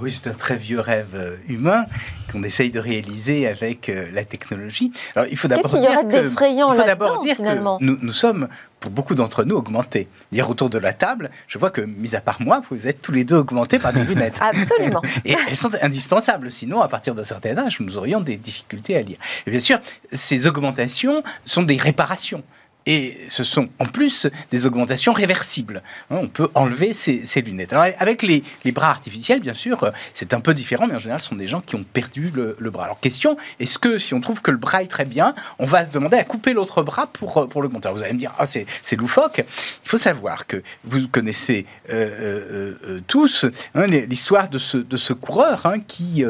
Oui, 0.00 0.10
c'est 0.10 0.30
un 0.30 0.34
très 0.34 0.56
vieux 0.56 0.80
rêve 0.80 1.38
humain 1.48 1.86
qu'on 2.30 2.42
essaye 2.42 2.70
de 2.70 2.78
réaliser 2.78 3.46
avec 3.46 3.88
euh, 3.88 4.06
la 4.12 4.24
technologie. 4.24 4.92
Alors, 5.14 5.28
il 5.30 5.36
faut 5.36 5.48
d'abord 5.48 5.70
dire, 5.78 5.90
que, 6.08 7.34
finalement? 7.34 7.78
nous, 7.80 7.98
nous 8.00 8.12
sommes 8.12 8.48
pour 8.78 8.90
beaucoup 8.90 9.14
d'entre 9.14 9.44
nous 9.44 9.56
augmentés. 9.56 10.08
Dire 10.32 10.48
autour 10.48 10.70
de 10.70 10.78
la 10.78 10.92
table, 10.92 11.30
je 11.48 11.58
vois 11.58 11.70
que, 11.70 11.82
mis 11.82 12.14
à 12.16 12.20
part 12.20 12.40
moi, 12.40 12.62
vous 12.70 12.86
êtes 12.86 13.02
tous 13.02 13.12
les 13.12 13.24
deux 13.24 13.36
augmentés 13.36 13.78
par 13.78 13.92
des 13.92 14.04
lunettes. 14.04 14.38
Absolument. 14.40 15.02
Et 15.24 15.36
elles 15.48 15.56
sont 15.56 15.70
indispensables. 15.82 16.50
Sinon, 16.50 16.80
à 16.80 16.88
partir 16.88 17.14
d'un 17.14 17.24
certain 17.24 17.56
âge, 17.58 17.80
nous 17.80 17.98
aurions 17.98 18.20
des 18.20 18.36
difficultés 18.36 18.96
à 18.96 19.02
lire. 19.02 19.18
Et 19.46 19.50
bien 19.50 19.60
sûr, 19.60 19.78
ces 20.12 20.46
augmentations 20.46 21.22
sont 21.44 21.62
des 21.62 21.76
réparations. 21.76 22.42
Et 22.86 23.16
ce 23.28 23.44
sont 23.44 23.68
en 23.78 23.86
plus 23.86 24.26
des 24.50 24.66
augmentations 24.66 25.12
réversibles. 25.12 25.82
Hein, 26.10 26.16
on 26.22 26.28
peut 26.28 26.48
enlever 26.54 26.92
ces, 26.92 27.42
lunettes. 27.42 27.72
Alors 27.72 27.86
avec 27.98 28.22
les, 28.22 28.42
bras 28.72 28.90
artificiels, 28.90 29.40
bien 29.40 29.54
sûr, 29.54 29.84
euh, 29.84 29.90
c'est 30.14 30.32
un 30.32 30.40
peu 30.40 30.54
différent, 30.54 30.86
mais 30.86 30.94
en 30.94 30.98
général, 30.98 31.20
ce 31.20 31.28
sont 31.28 31.36
des 31.36 31.46
gens 31.46 31.60
qui 31.60 31.74
ont 31.74 31.84
perdu 31.84 32.32
le, 32.34 32.70
bras. 32.70 32.84
Alors 32.84 33.00
question, 33.00 33.36
est-ce 33.58 33.78
que 33.78 33.98
si 33.98 34.14
on 34.14 34.20
trouve 34.20 34.40
que 34.40 34.50
le 34.50 34.56
bras 34.56 34.82
est 34.82 34.86
très 34.86 35.04
bien, 35.04 35.34
on 35.58 35.66
va 35.66 35.84
se 35.84 35.90
demander 35.90 36.16
à 36.16 36.24
couper 36.24 36.52
l'autre 36.52 36.82
bras 36.82 37.06
pour, 37.06 37.38
euh, 37.38 37.46
pour 37.46 37.62
le 37.62 37.68
monter? 37.68 37.90
Vous 37.92 38.02
allez 38.02 38.14
me 38.14 38.18
dire, 38.18 38.32
ah, 38.38 38.46
c'est 38.46 38.96
loufoque. 38.96 39.44
Il 39.84 39.88
faut 39.88 39.98
savoir 39.98 40.46
que 40.46 40.62
vous 40.84 41.08
connaissez 41.08 41.66
euh, 41.90 43.00
tous 43.06 43.46
hein, 43.74 43.86
l'histoire 43.86 44.48
de 44.48 44.58
ce, 44.58 44.78
de 44.78 44.96
ce 44.96 45.12
coureur 45.12 45.66
hein, 45.66 45.80
qui 45.80 46.24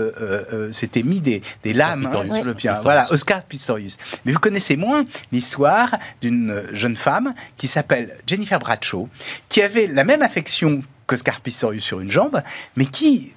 s'était 0.72 1.02
mis 1.02 1.20
des, 1.20 1.42
des 1.62 1.72
lames 1.72 2.08
sur 2.26 2.44
le 2.44 2.54
pied. 2.54 2.70
Voilà, 2.82 3.06
Oscar 3.12 3.42
Pistorius. 3.44 3.96
Mais 4.24 4.32
vous 4.32 4.38
connaissez 4.38 4.76
moins 4.76 5.04
l'histoire 5.32 5.96
d'une 6.20 6.39
jeune 6.72 6.96
femme 6.96 7.34
qui 7.56 7.66
s'appelle 7.66 8.16
Jennifer 8.26 8.58
Bradshaw, 8.58 9.08
qui 9.48 9.62
avait 9.62 9.86
la 9.86 10.04
même 10.04 10.22
affection 10.22 10.82
que 11.06 11.16
Scar 11.16 11.40
Pistorius 11.40 11.84
sur 11.84 12.00
une 12.00 12.10
jambe, 12.10 12.42
mais 12.76 12.84
qui 12.84 13.32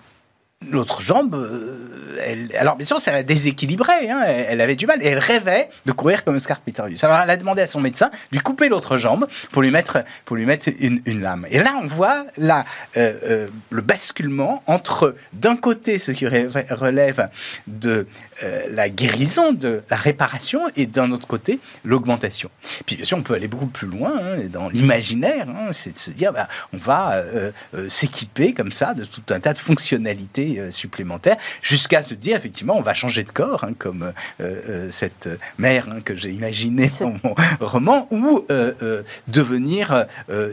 l'autre 0.71 1.01
jambe, 1.01 1.35
euh, 1.35 2.17
elle, 2.23 2.55
alors 2.57 2.75
bien 2.75 2.85
sûr, 2.85 2.99
ça 2.99 3.11
la 3.11 3.23
déséquilibrait, 3.23 4.09
hein, 4.09 4.23
elle, 4.25 4.61
avait 4.61 4.75
du 4.75 4.85
mal, 4.85 5.03
et 5.03 5.07
elle 5.07 5.19
rêvait 5.19 5.69
de 5.85 5.91
courir 5.91 6.23
comme 6.23 6.35
Oscar. 6.35 6.61
Alors 7.01 7.19
elle 7.21 7.29
a 7.29 7.37
demandé 7.37 7.61
à 7.61 7.67
son 7.67 7.81
médecin 7.81 8.07
de 8.07 8.13
lui 8.31 8.39
couper 8.39 8.69
l'autre 8.69 8.97
jambe 8.97 9.27
pour 9.51 9.61
lui 9.61 9.71
mettre, 9.71 10.03
pour 10.25 10.35
lui 10.35 10.45
mettre 10.45 10.69
une, 10.79 11.01
lame. 11.21 11.45
Et 11.49 11.59
là, 11.59 11.73
on 11.81 11.87
voit 11.87 12.25
là, 12.37 12.65
euh, 12.97 13.13
euh, 13.23 13.47
le 13.69 13.81
basculement 13.81 14.63
entre, 14.67 15.15
d'un 15.33 15.55
côté, 15.55 15.99
ce 15.99 16.11
qui 16.11 16.27
relève 16.27 17.29
de 17.67 18.07
la 18.69 18.89
guérison, 18.89 19.53
de 19.53 19.81
la 19.89 19.97
réparation, 19.97 20.61
et 20.75 20.85
d'un 20.85 21.11
autre 21.11 21.27
côté, 21.27 21.59
l'augmentation. 21.85 22.49
Puis 22.85 22.95
bien 22.95 23.05
sûr, 23.05 23.17
on 23.17 23.21
peut 23.21 23.33
aller 23.33 23.47
beaucoup 23.47 23.67
plus 23.67 23.87
loin, 23.87 24.13
hein, 24.21 24.37
dans 24.51 24.69
l'imaginaire, 24.69 25.47
hein, 25.49 25.69
c'est 25.71 25.93
de 25.93 25.99
se 25.99 26.11
dire, 26.11 26.33
bah, 26.33 26.47
on 26.73 26.77
va 26.77 27.23
s'équiper 27.87 28.53
comme 28.53 28.71
ça 28.71 28.93
de 28.93 29.05
tout 29.05 29.21
un 29.29 29.39
tas 29.39 29.53
de 29.53 29.59
fonctionnalités 29.59 30.59
euh, 30.59 30.71
supplémentaires, 30.71 31.37
jusqu'à 31.61 32.03
se 32.03 32.13
dire 32.13 32.37
effectivement 32.37 32.77
on 32.77 32.81
va 32.81 32.93
changer 32.93 33.23
de 33.23 33.31
corps, 33.31 33.63
hein, 33.63 33.73
comme 33.77 34.03
euh, 34.03 34.11
euh, 34.69 34.87
cette 34.91 35.29
mère 35.57 35.87
que 36.03 36.15
j'ai 36.15 36.31
imaginée 36.31 36.89
dans 36.99 37.15
mon 37.23 37.35
roman, 37.59 38.07
ou 38.11 38.45
devenir 39.27 40.05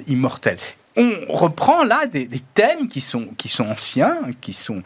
immortel 0.07 0.59
on 0.97 1.13
reprend 1.29 1.85
là 1.85 2.07
des, 2.07 2.29
thèmes 2.55 2.89
qui 2.89 3.01
sont, 3.01 3.29
qui 3.39 3.49
sont 3.49 3.65
anciens, 3.65 4.19
qui 4.41 4.53
sont 4.53 4.83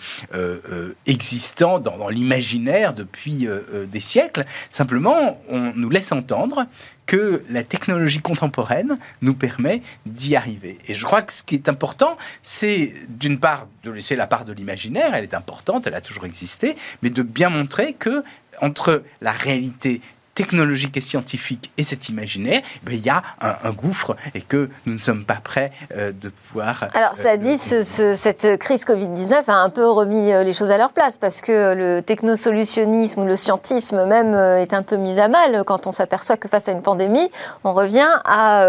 existants 1.07 1.79
dans, 1.79 2.09
l'imaginaire 2.09 2.93
depuis 2.93 3.49
des 3.91 4.01
siècles. 4.01 4.45
Simplement, 4.71 5.41
on 5.49 5.73
nous 5.75 5.91
laisse 5.91 6.13
entendre 6.13 6.67
que 7.07 7.45
la 7.51 7.63
technologie 7.63 8.21
contemporaine 8.21 8.99
nous 9.21 9.35
permet 9.35 9.83
d'y 10.07 10.37
arriver. 10.37 10.79
Et 10.89 10.95
je 10.95 11.05
crois 11.05 11.23
que 11.23 11.33
ce 11.33 11.43
qui 11.43 11.55
est 11.55 11.69
important, 11.69 12.17
c'est 12.43 12.95
d'une 13.09 13.39
part 13.39 13.69
de 13.83 13.91
laisser 13.91 14.17
la 14.17 14.27
part 14.27 14.45
de 14.45 14.53
l'imaginaire, 14.53 15.15
elle 15.15 15.25
est 15.25 15.35
importante, 15.35 15.87
elle 15.87 15.95
a 15.95 16.01
toujours 16.01 16.25
existé, 16.25 16.77
mais 17.03 17.11
de 17.11 17.23
bien 17.23 17.51
montrer 17.51 17.95
que 17.95 18.25
entre 18.61 19.03
la 19.21 19.33
réalité 19.33 20.01
technologique 20.35 20.97
et 20.97 21.01
scientifique 21.01 21.71
et 21.79 21.85
cet 21.85 22.09
imaginaire, 22.09 22.63
eh 22.89 22.95
il 22.95 23.05
y 23.05 23.09
a 23.09 23.23
un, 23.41 23.71
gouffre 23.71 24.17
et 24.35 24.41
que 24.41 24.69
nous 24.87 24.95
ne 24.95 24.99
sommes 24.99 25.25
pas 25.25 25.39
prêts 25.43 25.73
euh, 25.97 26.13
de 26.13 26.29
pouvoir... 26.29 26.89
Alors, 26.95 27.17
cela 27.17 27.33
euh, 27.33 27.37
dit, 27.37 27.59
cette 27.59 28.59
crise 28.59 28.85
Covid-19 28.85 29.45
a 29.47 29.57
un 29.57 29.71
peu 29.71 29.89
remis 29.89 30.33
euh, 30.33 30.43
les 30.43 30.53
choses 30.53 30.71
à 30.71 30.79
leur 30.79 30.93
place 30.93 31.19
parce 31.19 31.41
que 31.41 31.75
le 31.75 32.03
technosolutionnisme 32.03 33.23
ou 33.23 33.25
le 33.25 33.37
scientisme 33.37 34.05
même 34.07 34.35
est 34.35 34.75
un 34.75 34.83
peu 34.83 34.97
mis 34.97 35.19
à 35.19 35.29
mal 35.29 35.65
quand 35.65 35.87
on 35.87 35.93
s'aperçoit 35.93 36.37
que 36.37 36.49
face 36.49 36.69
à 36.69 36.73
une 36.73 36.83
pandémie, 36.83 37.31
on 37.63 37.73
revient 37.73 38.11
à 38.25 38.67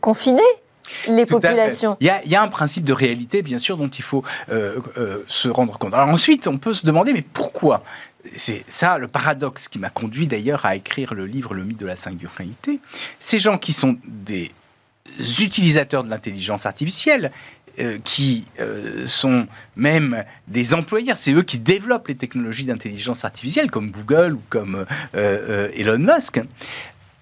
confiner 0.00 0.42
les 1.08 1.26
populations. 1.26 1.96
Il 2.00 2.06
y, 2.06 2.34
a, 2.34 2.42
un 2.42 2.48
principe 2.48 2.84
de 2.84 2.92
réalité, 2.92 3.42
bien 3.42 3.58
sûr, 3.58 3.76
dont 3.76 3.88
il 3.88 4.02
faut 4.02 4.24
se 4.48 5.48
rendre 5.48 5.78
compte. 5.78 5.94
Alors 5.94 6.08
ensuite, 6.08 6.46
on 6.48 6.58
peut 6.58 6.72
se 6.72 6.86
demander, 6.86 7.12
mais 7.12 7.22
pourquoi 7.22 7.82
c'est 8.36 8.64
ça 8.68 8.98
le 8.98 9.08
paradoxe 9.08 9.68
qui 9.68 9.78
m'a 9.78 9.90
conduit 9.90 10.26
d'ailleurs 10.26 10.66
à 10.66 10.76
écrire 10.76 11.14
le 11.14 11.26
livre 11.26 11.54
Le 11.54 11.64
mythe 11.64 11.78
de 11.78 11.86
la 11.86 11.96
singularité. 11.96 12.80
Ces 13.18 13.38
gens 13.38 13.58
qui 13.58 13.72
sont 13.72 13.98
des 14.06 14.50
utilisateurs 15.40 16.04
de 16.04 16.10
l'intelligence 16.10 16.66
artificielle, 16.66 17.32
euh, 17.78 17.98
qui 18.02 18.44
euh, 18.58 19.06
sont 19.06 19.46
même 19.76 20.24
des 20.48 20.74
employeurs, 20.74 21.16
c'est 21.16 21.32
eux 21.32 21.42
qui 21.42 21.56
développent 21.56 22.08
les 22.08 22.16
technologies 22.16 22.64
d'intelligence 22.64 23.24
artificielle 23.24 23.70
comme 23.70 23.90
Google 23.92 24.34
ou 24.34 24.42
comme 24.50 24.84
euh, 25.14 25.70
Elon 25.74 25.98
Musk, 25.98 26.40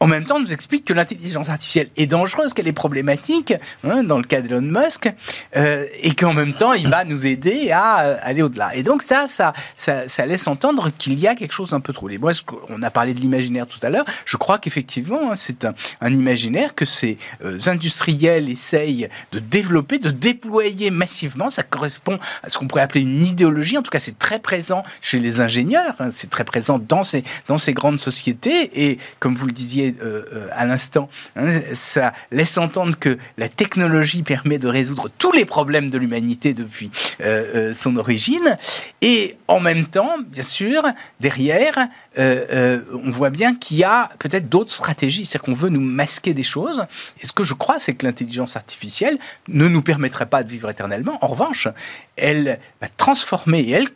en 0.01 0.07
même 0.07 0.25
temps, 0.25 0.37
on 0.37 0.41
nous 0.41 0.53
explique 0.53 0.85
que 0.85 0.93
l'intelligence 0.93 1.49
artificielle 1.49 1.89
est 1.97 2.07
dangereuse, 2.07 2.55
qu'elle 2.55 2.69
est 2.69 2.73
problématique, 2.73 3.55
hein, 3.83 4.05
dans 4.05 4.19
le 4.19 4.25
cas 4.25 4.41
d'Elon 4.41 4.61
Musk, 4.61 5.13
euh, 5.57 5.87
et 6.03 6.15
qu'en 6.15 6.33
même 6.33 6.53
temps, 6.53 6.73
il 6.73 6.89
va 6.89 7.05
nous 7.05 7.27
aider 7.27 7.71
à 7.73 8.03
euh, 8.03 8.17
aller 8.23 8.43
au-delà. 8.43 8.75
Et 8.77 8.83
donc 8.83 9.03
ça, 9.03 9.27
ça, 9.27 9.53
ça, 9.77 10.27
laisse 10.27 10.47
entendre 10.47 10.91
qu'il 10.97 11.19
y 11.19 11.27
a 11.27 11.35
quelque 11.35 11.53
chose 11.53 11.71
d'un 11.71 11.81
peu 11.81 11.93
trop. 11.93 12.09
Moi, 12.09 12.31
on 12.69 12.83
a 12.83 12.91
parlé 12.91 13.13
de 13.13 13.19
l'imaginaire 13.19 13.67
tout 13.67 13.81
à 13.83 13.91
l'heure. 13.91 14.05
Je 14.25 14.37
crois 14.37 14.59
qu'effectivement, 14.59 15.33
hein, 15.33 15.37
c'est 15.37 15.65
un, 15.65 15.75
imaginaire 16.09 16.75
que 16.75 16.85
ces 16.85 17.19
euh, 17.45 17.59
industriels 17.67 18.49
essayent 18.49 19.09
de 19.33 19.39
développer, 19.41 19.99
de 19.99 20.11
déployer 20.11 20.91
massivement. 20.91 21.51
Ça 21.51 21.63
correspond 21.65 22.19
à 22.43 22.51
ce 22.51 22.59
qu'on 22.59 22.69
pourrait 22.69 22.83
appeler 22.83 23.03
une 23.03 23.27
idéologie. 23.27 23.77
En 23.77 23.83
tout 23.83 23.91
cas, 23.91 24.01
c'est 24.01 24.19
très 24.19 24.39
présent 24.39 24.83
chez 25.03 25.19
les 25.19 25.41
ingénieurs. 25.41 25.95
Hein, 25.99 26.11
c'est 26.15 26.31
très 26.31 26.45
présent 26.45 26.79
dans 26.79 27.03
ces, 27.03 27.25
dans 27.49 27.59
ces 27.59 27.75
grandes 27.75 28.01
sociétés. 28.01 28.89
Et 28.89 28.99
comme 29.19 29.35
vous 29.35 29.47
le 29.47 29.53
disiez 29.53 29.88
euh, 30.01 30.23
euh, 30.33 30.49
à 30.53 30.67
l'instant, 30.67 31.09
hein, 31.37 31.61
ça 31.73 32.13
laisse 32.31 32.59
entendre 32.59 32.99
que 32.99 33.19
la 33.37 33.49
technologie 33.49 34.23
permet 34.23 34.59
de 34.59 34.69
résoudre 34.69 35.11
tous 35.19 35.33
les 35.33 35.45
problèmes 35.45 35.91
de 35.91 35.99
l'humanité 35.99 36.55
depuis 36.55 36.91
euh, 37.21 37.73
son 37.73 37.97
origine. 37.97 38.57
Et 39.03 39.37
en 39.49 39.61
même 39.61 39.87
temps, 39.87 40.17
bien 40.27 40.43
sûr, 40.43 40.83
derrière, 41.21 41.89
on 42.19 43.11
voit 43.11 43.31
bien 43.31 43.55
qu'il 43.55 43.77
y 43.77 43.85
a 43.85 44.11
peut-être 44.19 44.49
d'autres 44.49 44.73
stratégies, 44.73 45.25
c'est-à-dire 45.25 45.45
qu'on 45.45 45.55
veut 45.55 45.69
nous 45.69 45.81
masquer 45.81 46.35
des 46.35 46.43
choses. 46.43 46.87
Et 47.23 47.27
ce 47.27 47.33
que 47.33 47.45
je 47.45 47.55
crois, 47.55 47.79
c'est 47.79 47.95
que 47.95 48.05
l'intelligence 48.07 48.57
artificielle 48.57 49.19
ne 49.49 49.69
nous 49.69 49.83
permettrait 49.83 50.27
pas 50.27 50.43
de 50.43 50.51
vivre 50.51 50.69
éternellement. 50.69 51.19
En 51.21 51.29
revanche, 51.29 51.69
elle 52.17 52.59
va 52.81 52.89
transformer, 52.97 53.61
et 53.61 53.71
elle, 53.71 53.89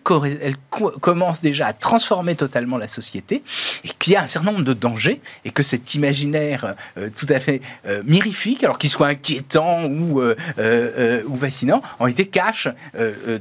commence 0.71 1.41
déjà 1.41 1.67
à 1.67 1.73
transformer 1.73 2.35
totalement 2.35 2.79
la 2.79 2.89
société, 2.89 3.43
et 3.85 3.89
qu'il 3.99 4.13
y 4.13 4.17
a 4.17 4.23
un 4.23 4.27
certain 4.27 4.53
nombre 4.53 4.65
de 4.65 4.73
dangers, 4.73 5.21
et 5.45 5.51
que 5.51 5.63
c'est 5.63 5.95
imaginaire 5.95 6.75
euh, 6.99 7.09
tout 7.15 7.27
à 7.29 7.41
fait 7.41 7.61
euh, 7.87 8.03
mirifique, 8.05 8.65
alors 8.65 8.79
qu'il 8.79 8.91
soit 8.91 9.09
inquiétant 9.09 9.85
ou, 9.85 10.21
euh, 10.21 11.23
ou 11.27 11.37
fascinant, 11.37 11.83
en 11.99 12.05
réalité 12.05 12.27
cache 12.27 12.69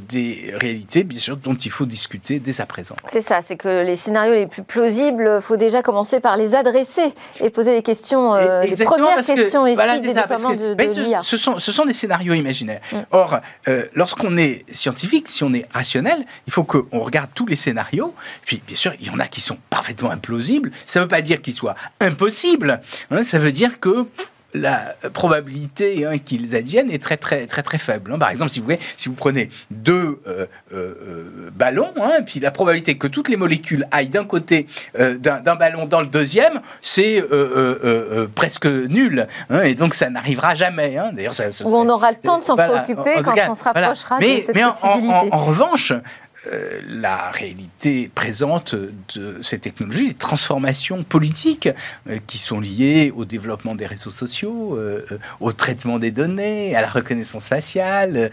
des 0.10 0.54
réalités, 0.56 1.04
bien 1.04 1.20
sûr, 1.20 1.38
dont 1.38 1.56
il 1.56 1.72
faut 1.72 1.86
discuter 1.86 2.40
dès 2.40 2.60
à 2.62 2.66
présent. 2.66 2.96
C'est 3.12 3.22
ça, 3.22 3.42
c'est 3.42 3.58
que 3.58 3.84
les 3.84 3.96
scénarios 3.96 4.34
les 4.34 4.48
plus 4.48 4.64
plausibles, 4.72 5.36
il 5.38 5.42
faut 5.42 5.58
déjà 5.58 5.82
commencer 5.82 6.20
par 6.20 6.38
les 6.38 6.56
adresser 6.56 7.14
et 7.40 7.50
poser 7.50 7.74
les 7.74 7.82
questions, 7.82 8.34
les 8.36 8.76
premières 8.84 9.18
questions 9.18 9.66
et 9.66 9.76
voilà, 9.76 10.00
des 10.00 10.14
déploiements 10.14 10.54
de, 10.54 10.74
de 10.74 11.22
ce, 11.22 11.38
sont, 11.38 11.60
ce 11.60 11.72
sont 11.72 11.86
des 11.86 11.94
scénarios 11.94 12.34
imaginaires. 12.34 12.82
Mm. 12.92 12.98
Or, 13.12 13.40
lorsqu'on 13.94 14.38
est 14.38 14.66
scientifique, 14.74 15.28
si 15.30 15.44
on 15.44 15.54
est 15.54 15.66
rationnel, 15.72 16.26
il 16.48 16.54
faut 16.54 16.64
qu'on 16.64 17.00
regarde 17.00 17.30
tous 17.34 17.46
les 17.46 17.56
scénarios. 17.56 18.14
Puis, 18.46 18.62
bien 18.66 18.76
sûr, 18.76 18.94
il 19.00 19.08
y 19.08 19.10
en 19.10 19.20
a 19.20 19.28
qui 19.28 19.42
sont 19.42 19.58
parfaitement 19.70 20.12
implausibles. 20.12 20.72
Ça 20.86 21.00
ne 21.00 21.06
veut 21.06 21.10
pas 21.10 21.22
dire 21.22 21.42
qu'ils 21.42 21.54
soient 21.54 21.76
impossibles 22.00 22.62
Hein, 23.10 23.24
ça 23.24 23.40
veut 23.40 23.52
dire 23.52 23.80
que 23.80 24.06
la 24.54 24.96
probabilité 25.14 26.06
hein, 26.06 26.18
qu'ils 26.18 26.56
adviennent 26.56 26.92
est 26.92 27.02
très 27.02 27.18
très 27.18 27.48
très 27.48 27.64
très 27.64 27.78
faible. 27.78 28.12
Hein. 28.14 28.20
Par 28.20 28.30
exemple, 28.30 28.52
si 28.52 28.60
vous, 28.60 28.72
si 28.98 29.10
vous 29.10 29.16
prenez 29.16 29.50
deux 29.70 30.20
euh, 30.28 30.46
euh, 30.74 30.94
euh, 31.08 31.50
ballons, 31.54 31.94
puis 32.26 32.40
la 32.40 32.52
probabilité 32.52 32.98
que 32.98 33.08
toutes 33.08 33.30
les 33.30 33.38
molécules 33.38 33.88
aillent 33.92 34.10
d'un 34.10 34.26
côté 34.26 34.68
d'un 34.98 35.56
ballon 35.56 35.86
dans 35.86 36.02
le 36.02 36.08
deuxième, 36.08 36.62
c'est 36.82 37.24
presque 38.36 38.66
nul. 38.66 39.28
et 39.64 39.76
donc 39.76 39.94
ça 39.94 40.10
n'arrivera 40.10 40.54
jamais. 40.54 40.98
D'ailleurs, 41.14 41.34
on 41.66 41.90
aura 41.90 42.12
le 42.12 42.18
temps 42.18 42.40
de 42.40 42.44
s'en 42.44 42.56
préoccuper 42.56 43.22
quand 43.24 43.36
on 43.50 43.56
se 43.56 43.64
rapprochera 43.64 44.20
de 44.20 44.40
cette 44.40 44.56
mais 44.56 44.64
en, 44.64 45.46
revanche, 45.46 45.94
euh, 46.48 46.82
la 46.90 47.30
réalité 47.30 48.10
présente 48.16 48.74
de 48.74 49.38
ces 49.44 49.60
technologies, 49.60 50.08
les 50.08 50.14
transformations 50.16 51.04
politiques 51.04 51.70
euh, 52.10 52.18
qui 52.26 52.40
sont 52.40 52.60
liées 52.60 53.14
au 53.16 53.26
développement 53.26 53.76
des 53.76 53.86
réseaux 53.86 54.10
sociaux, 54.10 54.76
euh, 54.76 55.06
au 55.40 55.52
traitement 55.52 56.00
des 56.00 56.10
données, 56.10 56.76
à 56.76 56.82
la 56.82 56.90
reconnaissance 56.90 57.48
faciale, 57.48 58.32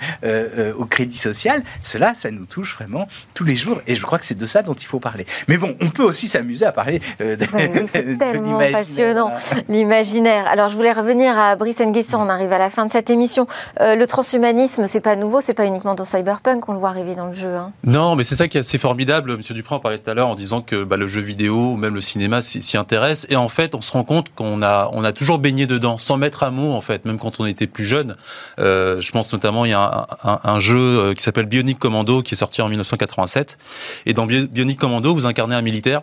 au 0.78 0.86
crédit 0.86 1.18
social, 1.18 1.62
cela, 1.82 2.14
ça 2.14 2.30
nous 2.30 2.46
touche 2.46 2.76
vraiment 2.76 3.08
tous 3.34 3.44
les 3.44 3.56
jours. 3.56 3.80
Et 3.86 3.94
je 3.94 4.02
crois 4.02 4.18
que 4.18 4.24
c'est 4.24 4.38
de 4.38 4.46
ça 4.46 4.62
dont 4.62 4.74
il 4.74 4.86
faut 4.86 5.00
parler. 5.00 5.26
Mais 5.46 5.58
bon, 5.58 5.76
on 5.82 5.90
peut 5.90 6.04
aussi 6.04 6.28
s'amuser 6.28 6.64
à 6.64 6.72
parler 6.72 7.00
de, 7.20 7.36
oui, 7.54 7.86
c'est 7.86 8.16
tellement 8.18 8.58
passionnant, 8.72 9.30
l'imaginaire. 9.68 10.46
Alors, 10.46 10.70
je 10.70 10.76
voulais 10.76 10.92
revenir 10.92 11.38
à 11.38 11.56
Brice 11.56 11.80
Nguesson. 11.80 12.18
On 12.20 12.28
arrive 12.28 12.52
à 12.52 12.58
la 12.58 12.70
fin 12.70 12.86
de 12.86 12.90
cette 12.90 13.10
émission. 13.10 13.46
le 13.78 14.04
transhumanisme, 14.06 14.86
c'est 14.86 15.00
pas 15.00 15.16
nouveau, 15.16 15.40
c'est 15.40 15.54
pas 15.54 15.66
uniquement 15.66 15.94
dans 15.94 16.04
Cyberpunk 16.04 16.60
qu'on 16.60 16.72
le 16.72 16.78
voit 16.78 16.90
arriver 16.90 17.14
dans 17.14 17.26
le 17.26 17.34
jeu. 17.34 17.54
Hein. 17.54 17.72
Non, 17.84 17.97
mais 18.16 18.24
c'est 18.24 18.36
ça 18.36 18.48
qui 18.48 18.56
est 18.56 18.60
assez 18.60 18.78
formidable. 18.78 19.36
Monsieur 19.36 19.54
Duprat 19.54 19.76
en 19.76 19.80
parlait 19.80 19.98
tout 19.98 20.08
à 20.08 20.14
l'heure 20.14 20.28
en 20.28 20.34
disant 20.34 20.62
que 20.62 20.84
bah, 20.84 20.96
le 20.96 21.08
jeu 21.08 21.20
vidéo 21.20 21.72
ou 21.72 21.76
même 21.76 21.94
le 21.94 22.00
cinéma 22.00 22.42
s'y 22.42 22.76
intéresse. 22.76 23.26
Et 23.30 23.36
en 23.36 23.48
fait, 23.48 23.74
on 23.74 23.80
se 23.80 23.90
rend 23.92 24.04
compte 24.04 24.34
qu'on 24.34 24.62
a, 24.62 24.88
on 24.92 25.04
a 25.04 25.12
toujours 25.12 25.38
baigné 25.38 25.66
dedans, 25.66 25.98
sans 25.98 26.16
mettre 26.16 26.42
un 26.42 26.50
mot 26.50 26.72
en 26.72 26.80
fait, 26.80 27.04
même 27.04 27.18
quand 27.18 27.40
on 27.40 27.46
était 27.46 27.66
plus 27.66 27.84
jeune. 27.84 28.16
Euh, 28.58 29.00
je 29.00 29.10
pense 29.10 29.32
notamment, 29.32 29.64
il 29.64 29.70
y 29.70 29.74
a 29.74 30.06
un, 30.22 30.40
un, 30.44 30.60
jeu 30.60 30.76
euh, 30.78 31.14
qui 31.14 31.22
s'appelle 31.22 31.46
Bionic 31.46 31.78
Commando 31.78 32.22
qui 32.22 32.34
est 32.34 32.36
sorti 32.36 32.62
en 32.62 32.68
1987. 32.68 33.58
Et 34.06 34.14
dans 34.14 34.26
Bionic 34.26 34.78
Commando, 34.78 35.14
vous 35.14 35.26
incarnez 35.26 35.54
un 35.54 35.62
militaire 35.62 36.02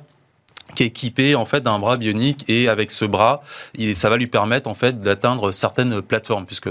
qui 0.73 0.83
est 0.83 0.87
équipé 0.87 1.35
en 1.35 1.45
fait 1.45 1.61
d'un 1.61 1.79
bras 1.79 1.97
bionique 1.97 2.43
et 2.47 2.67
avec 2.67 2.91
ce 2.91 3.05
bras, 3.05 3.41
ça 3.93 4.09
va 4.09 4.17
lui 4.17 4.27
permettre 4.27 4.69
en 4.69 4.73
fait 4.73 4.99
d'atteindre 4.99 5.51
certaines 5.51 6.01
plateformes 6.01 6.45
puisque 6.45 6.69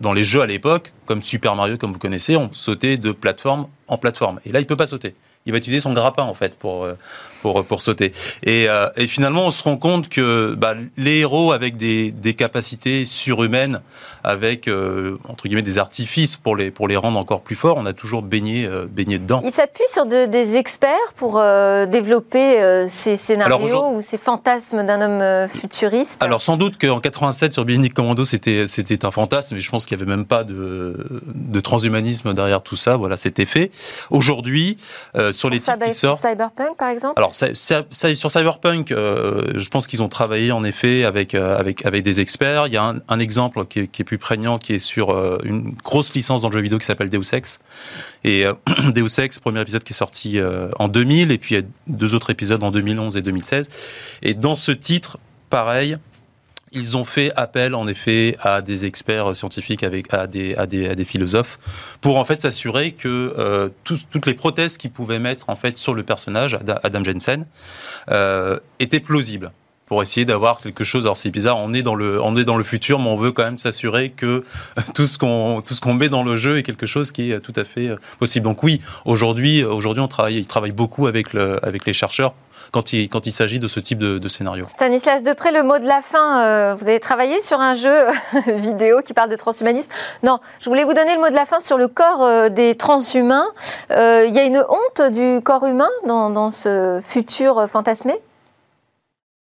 dans 0.00 0.12
les 0.12 0.24
jeux 0.24 0.40
à 0.40 0.46
l'époque, 0.46 0.92
comme 1.06 1.22
Super 1.22 1.54
Mario, 1.54 1.76
comme 1.76 1.92
vous 1.92 1.98
connaissez, 1.98 2.36
on 2.36 2.52
sautait 2.52 2.96
de 2.96 3.12
plateforme 3.12 3.68
en 3.88 3.98
plateforme. 3.98 4.40
Et 4.44 4.52
là, 4.52 4.60
il 4.60 4.66
peut 4.66 4.76
pas 4.76 4.86
sauter. 4.86 5.14
Il 5.46 5.52
va 5.52 5.58
utiliser 5.58 5.80
son 5.80 5.92
grappin 5.92 6.24
en 6.24 6.34
fait 6.34 6.56
pour 6.56 6.84
euh, 6.84 6.94
pour, 7.42 7.64
pour 7.64 7.80
sauter. 7.80 8.12
Et, 8.42 8.68
euh, 8.68 8.88
et 8.96 9.06
finalement, 9.06 9.46
on 9.46 9.50
se 9.52 9.62
rend 9.62 9.76
compte 9.76 10.08
que 10.08 10.54
bah, 10.54 10.74
les 10.96 11.18
héros 11.18 11.52
avec 11.52 11.76
des, 11.76 12.10
des 12.10 12.34
capacités 12.34 13.04
surhumaines, 13.04 13.82
avec 14.24 14.66
euh, 14.66 15.16
entre 15.28 15.46
guillemets 15.46 15.62
des 15.62 15.78
artifices 15.78 16.34
pour 16.34 16.56
les 16.56 16.72
pour 16.72 16.88
les 16.88 16.96
rendre 16.96 17.18
encore 17.20 17.42
plus 17.42 17.54
forts, 17.54 17.76
on 17.78 17.86
a 17.86 17.92
toujours 17.92 18.22
baigné 18.22 18.68
baigné 18.90 19.18
dedans. 19.18 19.40
Il 19.44 19.52
s'appuie 19.52 19.84
sur 19.86 20.06
de, 20.06 20.26
des 20.26 20.56
experts 20.56 21.12
pour 21.14 21.34
développer 21.88 22.86
ces 22.88 23.16
scénarios 23.16 23.90
ou 23.92 24.00
ces 24.00 24.18
fantasmes 24.18 24.82
d'un 24.82 25.00
homme 25.00 25.48
futuriste? 25.48 26.20
Alors 26.22 26.42
sans 26.42 26.56
doute 26.56 26.78
qu'en 26.78 26.98
87 26.98 27.52
sur 27.52 27.64
Bionic 27.64 27.94
Commando, 27.94 28.24
c'était 28.24 28.66
c'était 28.66 29.04
un 29.04 29.10
fantasme, 29.12 29.54
mais 29.54 29.60
je 29.60 29.70
pense 29.70 29.86
qu'il 29.86 29.96
y 29.96 30.02
avait 30.02 30.10
même 30.10 30.24
pas 30.24 30.42
de 30.42 30.96
de 31.34 31.60
transhumanisme 31.60 32.34
derrière 32.34 32.62
tout 32.62 32.76
ça. 32.76 32.96
Voilà, 32.96 33.16
c'était 33.16 33.46
fait. 33.46 33.70
Aujourd'hui, 34.10 34.78
sur 35.36 35.50
les 35.50 35.58
titres 35.58 35.78
qui 35.84 35.92
sortent. 35.92 36.20
Cyberpunk, 36.20 36.76
par 36.76 36.88
exemple? 36.88 37.14
Alors, 37.16 37.34
ça, 37.34 37.48
ça, 37.54 37.84
sur 38.14 38.30
Cyberpunk, 38.30 38.90
euh, 38.92 39.42
je 39.54 39.68
pense 39.68 39.86
qu'ils 39.86 40.02
ont 40.02 40.08
travaillé 40.08 40.52
en 40.52 40.64
effet 40.64 41.04
avec 41.04 41.34
euh, 41.34 41.58
avec 41.58 41.84
avec 41.86 42.02
des 42.02 42.20
experts. 42.20 42.66
Il 42.66 42.72
y 42.72 42.76
a 42.76 42.84
un, 42.84 42.96
un 43.08 43.18
exemple 43.18 43.64
qui 43.66 43.80
est, 43.80 43.86
qui 43.86 44.02
est, 44.02 44.04
plus 44.04 44.18
prégnant, 44.18 44.58
qui 44.58 44.74
est 44.74 44.78
sur 44.78 45.10
euh, 45.10 45.38
une 45.44 45.74
grosse 45.84 46.14
licence 46.14 46.42
dans 46.42 46.48
le 46.48 46.56
jeu 46.56 46.62
vidéo 46.62 46.78
qui 46.78 46.86
s'appelle 46.86 47.10
Deus 47.10 47.32
Ex. 47.32 47.58
Et 48.24 48.44
Deus 48.94 49.20
Ex, 49.20 49.38
premier 49.38 49.60
épisode 49.60 49.84
qui 49.84 49.92
est 49.92 49.96
sorti 49.96 50.40
en 50.78 50.88
2000, 50.88 51.30
et 51.30 51.38
puis 51.38 51.54
il 51.54 51.58
y 51.58 51.62
a 51.62 51.66
deux 51.86 52.14
autres 52.14 52.30
épisodes 52.30 52.62
en 52.62 52.70
2011 52.70 53.16
et 53.16 53.22
2016. 53.22 53.68
Et 54.22 54.34
dans 54.34 54.56
ce 54.56 54.72
titre, 54.72 55.18
pareil, 55.50 55.98
ils 56.72 56.96
ont 56.96 57.04
fait 57.04 57.32
appel 57.36 57.74
en 57.74 57.86
effet 57.86 58.36
à 58.40 58.60
des 58.60 58.84
experts 58.84 59.36
scientifiques, 59.36 59.82
avec, 59.82 60.12
à, 60.12 60.26
des, 60.26 60.54
à, 60.56 60.66
des, 60.66 60.88
à 60.88 60.94
des 60.94 61.04
philosophes, 61.04 61.58
pour 62.00 62.16
en 62.16 62.24
fait 62.24 62.40
s'assurer 62.40 62.92
que 62.92 63.34
euh, 63.38 63.68
toutes 63.84 64.26
les 64.26 64.34
prothèses 64.34 64.76
qu'ils 64.76 64.90
pouvaient 64.90 65.18
mettre 65.18 65.48
en 65.50 65.56
fait 65.56 65.76
sur 65.76 65.94
le 65.94 66.02
personnage, 66.02 66.58
Adam 66.82 67.04
Jensen, 67.04 67.46
euh, 68.10 68.58
étaient 68.78 69.00
plausibles 69.00 69.52
pour 69.86 70.02
essayer 70.02 70.26
d'avoir 70.26 70.60
quelque 70.60 70.84
chose. 70.84 71.04
Alors 71.04 71.16
c'est 71.16 71.30
bizarre, 71.30 71.58
on 71.58 71.72
est 71.72 71.82
dans 71.82 71.94
le, 71.94 72.20
on 72.20 72.36
est 72.36 72.44
dans 72.44 72.56
le 72.56 72.64
futur, 72.64 72.98
mais 72.98 73.08
on 73.08 73.16
veut 73.16 73.32
quand 73.32 73.44
même 73.44 73.58
s'assurer 73.58 74.10
que 74.10 74.44
tout 74.94 75.06
ce 75.06 75.16
qu'on, 75.16 75.62
tout 75.64 75.74
ce 75.74 75.80
qu'on 75.80 75.94
met 75.94 76.08
dans 76.08 76.24
le 76.24 76.36
jeu 76.36 76.58
est 76.58 76.62
quelque 76.62 76.86
chose 76.86 77.12
qui 77.12 77.30
est 77.30 77.40
tout 77.40 77.52
à 77.56 77.64
fait 77.64 77.88
euh, 77.88 77.96
possible. 78.18 78.44
Donc 78.44 78.62
oui, 78.62 78.80
aujourd'hui, 79.04 79.64
aujourd'hui, 79.64 80.02
on 80.02 80.08
travaille, 80.08 80.36
il 80.36 80.46
travaille 80.46 80.72
beaucoup 80.72 81.06
avec 81.06 81.32
le, 81.32 81.64
avec 81.64 81.86
les 81.86 81.92
chercheurs 81.92 82.34
quand 82.72 82.92
il, 82.92 83.08
quand 83.08 83.26
il 83.26 83.32
s'agit 83.32 83.60
de 83.60 83.68
ce 83.68 83.78
type 83.78 83.98
de, 84.00 84.28
scénario. 84.28 84.66
Stanislas 84.66 85.22
Depré, 85.22 85.52
le 85.52 85.62
mot 85.62 85.78
de 85.78 85.86
la 85.86 86.02
fin, 86.02 86.42
euh, 86.42 86.74
vous 86.74 86.88
avez 86.88 86.98
travaillé 86.98 87.40
sur 87.40 87.60
un 87.60 87.74
jeu 87.74 88.06
vidéo 88.56 89.02
qui 89.04 89.14
parle 89.14 89.30
de 89.30 89.36
transhumanisme. 89.36 89.90
Non, 90.24 90.40
je 90.58 90.68
voulais 90.68 90.82
vous 90.82 90.94
donner 90.94 91.14
le 91.14 91.20
mot 91.20 91.28
de 91.28 91.34
la 91.34 91.46
fin 91.46 91.60
sur 91.60 91.78
le 91.78 91.86
corps 91.86 92.24
euh, 92.24 92.48
des 92.48 92.74
transhumains. 92.74 93.46
Il 93.90 94.34
y 94.34 94.38
a 94.38 94.42
une 94.42 94.64
honte 94.68 95.12
du 95.12 95.40
corps 95.42 95.64
humain 95.64 95.88
dans, 96.08 96.30
dans 96.30 96.50
ce 96.50 96.98
futur 97.04 97.68
fantasmé? 97.70 98.14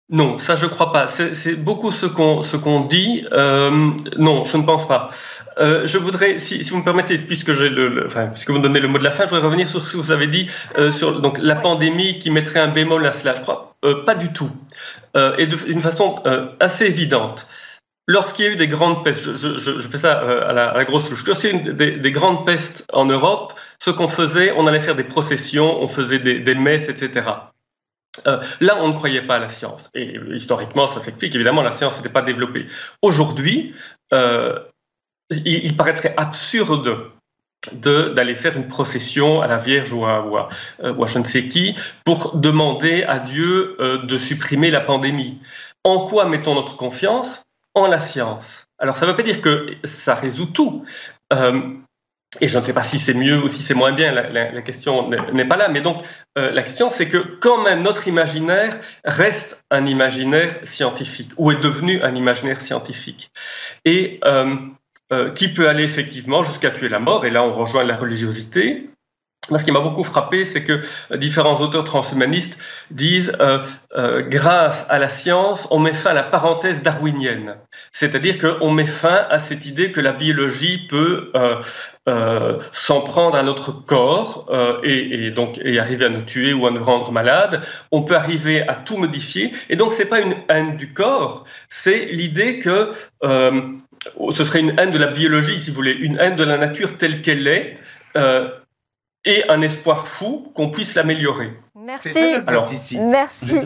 Non, 0.09 0.37
ça 0.37 0.55
je 0.55 0.67
crois 0.67 0.91
pas. 0.91 1.07
C'est 1.07 1.55
beaucoup 1.55 1.91
ce 1.91 2.05
qu'on 2.05 2.43
ce 2.43 2.57
qu'on 2.57 2.81
dit. 2.81 3.25
Euh, 3.31 3.91
non, 4.17 4.45
je 4.45 4.57
ne 4.57 4.63
pense 4.63 4.87
pas. 4.87 5.09
Euh, 5.57 5.87
je 5.87 5.97
voudrais, 5.97 6.39
si, 6.39 6.63
si, 6.63 6.69
vous 6.69 6.77
me 6.77 6.83
permettez, 6.83 7.15
puisque 7.17 7.53
j'ai 7.53 7.69
le, 7.69 8.05
enfin, 8.05 8.27
puisque 8.27 8.49
vous 8.51 8.57
me 8.57 8.63
donnez 8.63 8.81
le 8.81 8.87
mot 8.87 8.99
de 8.99 9.03
la 9.03 9.11
fin, 9.11 9.23
je 9.23 9.29
voudrais 9.29 9.45
revenir 9.45 9.67
sur 9.67 9.83
ce 9.83 9.93
que 9.93 9.97
vous 9.97 10.11
avez 10.11 10.27
dit 10.27 10.47
euh, 10.77 10.91
sur 10.91 11.21
donc 11.21 11.37
la 11.39 11.55
pandémie 11.55 12.19
qui 12.19 12.29
mettrait 12.29 12.59
un 12.59 12.67
bémol 12.67 13.05
à 13.05 13.13
cela. 13.13 13.33
Je 13.33 13.41
crois 13.41 13.75
euh, 13.85 14.03
pas 14.03 14.15
du 14.15 14.31
tout, 14.33 14.51
euh, 15.15 15.35
et 15.37 15.47
d'une 15.47 15.81
façon 15.81 16.21
euh, 16.25 16.49
assez 16.59 16.85
évidente. 16.85 17.47
Lorsqu'il 18.07 18.45
y 18.45 18.47
a 18.47 18.51
eu 18.51 18.55
des 18.55 18.67
grandes 18.67 19.03
pestes, 19.03 19.23
je, 19.23 19.37
je, 19.37 19.79
je 19.79 19.87
fais 19.89 19.97
ça 19.97 20.19
à 20.19 20.53
la, 20.53 20.69
à, 20.69 20.77
la, 20.77 20.85
grosse 20.85 21.09
touche. 21.09 21.25
Lorsqu'il 21.25 21.51
y 21.51 21.53
a 21.53 21.57
eu 21.57 21.73
des, 21.73 21.91
des 21.91 22.11
grandes 22.11 22.45
pestes 22.45 22.85
en 22.93 23.05
Europe, 23.05 23.53
ce 23.79 23.89
qu'on 23.89 24.07
faisait, 24.07 24.51
on 24.55 24.67
allait 24.67 24.79
faire 24.79 24.95
des 24.95 25.03
processions, 25.03 25.81
on 25.81 25.87
faisait 25.87 26.19
des, 26.19 26.39
des 26.39 26.55
messes, 26.55 26.89
etc. 26.89 27.29
là, 28.25 28.77
on 28.77 28.89
ne 28.89 28.93
croyait 28.93 29.21
pas 29.21 29.35
à 29.35 29.39
la 29.39 29.49
science. 29.49 29.89
Et 29.93 30.17
historiquement, 30.33 30.87
ça 30.87 30.99
s'explique. 30.99 31.35
Évidemment, 31.35 31.61
la 31.61 31.71
science 31.71 31.97
n'était 31.97 32.09
pas 32.09 32.21
développée. 32.21 32.67
Aujourd'hui, 33.01 33.73
il, 35.31 35.77
paraîtrait 35.77 36.13
absurde 36.17 37.11
d'aller 37.71 38.35
faire 38.35 38.55
une 38.55 38.67
procession 38.67 39.41
à 39.41 39.47
la 39.47 39.57
Vierge 39.57 39.91
ou 39.91 40.05
à, 40.05 40.25
ou, 40.25 40.37
à, 40.37 41.07
je 41.07 41.19
ne 41.19 41.23
sais 41.23 41.47
qui 41.47 41.75
pour 42.03 42.37
demander 42.37 43.03
à 43.03 43.19
Dieu 43.19 43.75
de 43.79 44.17
supprimer 44.17 44.71
la 44.71 44.81
pandémie. 44.81 45.39
En 45.83 46.05
quoi 46.05 46.25
mettons 46.25 46.55
notre 46.55 46.77
confiance? 46.77 47.41
En 47.73 47.87
la 47.87 47.99
science. 47.99 48.65
Alors 48.79 48.97
ça 48.97 49.05
ne 49.05 49.11
veut 49.11 49.17
pas 49.17 49.23
dire 49.23 49.41
que 49.41 49.75
ça 49.83 50.15
résout 50.15 50.47
tout. 50.47 50.85
Euh, 52.35 52.45
et 52.45 52.47
je 52.47 52.59
ne 52.59 52.63
sais 52.63 52.73
pas 52.73 52.83
si 52.83 52.99
c'est 52.99 53.13
mieux 53.13 53.37
ou 53.37 53.47
si 53.47 53.63
c'est 53.63 53.73
moins 53.73 53.91
bien, 53.91 54.11
la, 54.11 54.61
question 54.61 55.09
n'est 55.09 55.45
pas 55.45 55.57
là. 55.57 55.69
Mais 55.69 55.81
donc, 55.81 56.03
euh, 56.37 56.51
la 56.51 56.63
question, 56.63 56.89
c'est 56.89 57.07
que 57.07 57.17
quand 57.17 57.61
même 57.63 57.81
notre 57.81 58.07
imaginaire 58.07 58.79
reste 59.03 59.63
un 59.71 59.85
imaginaire 59.85 60.57
scientifique, 60.63 61.31
ou 61.37 61.51
est 61.51 61.61
devenu 61.61 62.01
un 62.01 62.15
imaginaire 62.15 62.61
scientifique. 62.61 63.31
Et 63.83 64.19
euh, 64.25 65.31
qui 65.35 65.49
peut 65.49 65.69
aller 65.69 65.83
effectivement 65.83 66.41
jusqu'à 66.43 66.71
tuer 66.71 66.89
la 66.89 66.99
mort, 66.99 67.25
et 67.25 67.29
là 67.29 67.43
on 67.43 67.53
rejoint 67.53 67.83
la 67.83 67.95
religiosité, 67.95 68.89
ce 69.49 69.63
qui 69.63 69.71
m'a 69.71 69.79
beaucoup 69.79 70.03
frappé, 70.03 70.45
c'est 70.45 70.63
que 70.63 70.81
différents 71.15 71.59
auteurs 71.61 71.83
transhumanistes 71.83 72.57
disent 72.89 73.31
euh, 73.39 73.59
euh, 73.95 74.21
grâce 74.21 74.85
à 74.89 74.97
la 74.97 75.07
science, 75.07 75.67
on 75.69 75.79
met 75.79 75.93
fin 75.93 76.11
à 76.11 76.13
la 76.13 76.23
parenthèse 76.23 76.81
darwinienne. 76.81 77.55
C'est-à-dire 77.91 78.37
qu'on 78.39 78.71
met 78.71 78.87
fin 78.87 79.25
à 79.29 79.39
cette 79.39 79.65
idée 79.65 79.91
que 79.91 80.01
la 80.01 80.13
biologie 80.13 80.87
peut 80.87 81.31
euh, 81.35 82.57
s'en 82.71 83.01
prendre 83.01 83.35
à 83.35 83.43
notre 83.43 83.71
corps 83.71 84.47
et, 84.83 85.31
donc 85.31 85.59
et 85.63 85.79
arriver 85.79 86.05
à 86.05 86.09
nous 86.09 86.21
tuer 86.21 86.53
ou 86.53 86.65
à 86.67 86.71
nous 86.71 86.83
rendre 86.83 87.11
malades. 87.11 87.61
On 87.91 88.03
peut 88.03 88.15
arriver 88.15 88.67
à 88.67 88.75
tout 88.75 88.97
modifier. 88.97 89.53
Et 89.69 89.75
donc, 89.75 89.93
c'est 89.93 90.05
pas 90.05 90.21
une 90.21 90.35
haine 90.49 90.77
du 90.77 90.93
corps, 90.93 91.45
c'est 91.69 92.05
l'idée 92.05 92.59
que 92.59 92.93
ce 93.21 94.43
serait 94.43 94.59
une 94.59 94.79
haine 94.79 94.91
de 94.91 94.99
la 94.99 95.07
biologie, 95.07 95.61
si 95.61 95.71
vous 95.71 95.75
voulez, 95.75 95.93
une 95.93 96.19
haine 96.19 96.35
de 96.35 96.43
la 96.43 96.57
nature 96.57 96.97
telle 96.97 97.21
qu'elle 97.21 97.47
est 97.47 97.77
et 99.25 99.43
un 99.49 99.61
espoir 99.61 100.07
fou 100.07 100.51
qu'on 100.53 100.69
puisse 100.69 100.95
l'améliorer. 100.95 101.51
Merci. 101.85 102.17
Alors, 102.47 102.67
merci. 102.99 103.59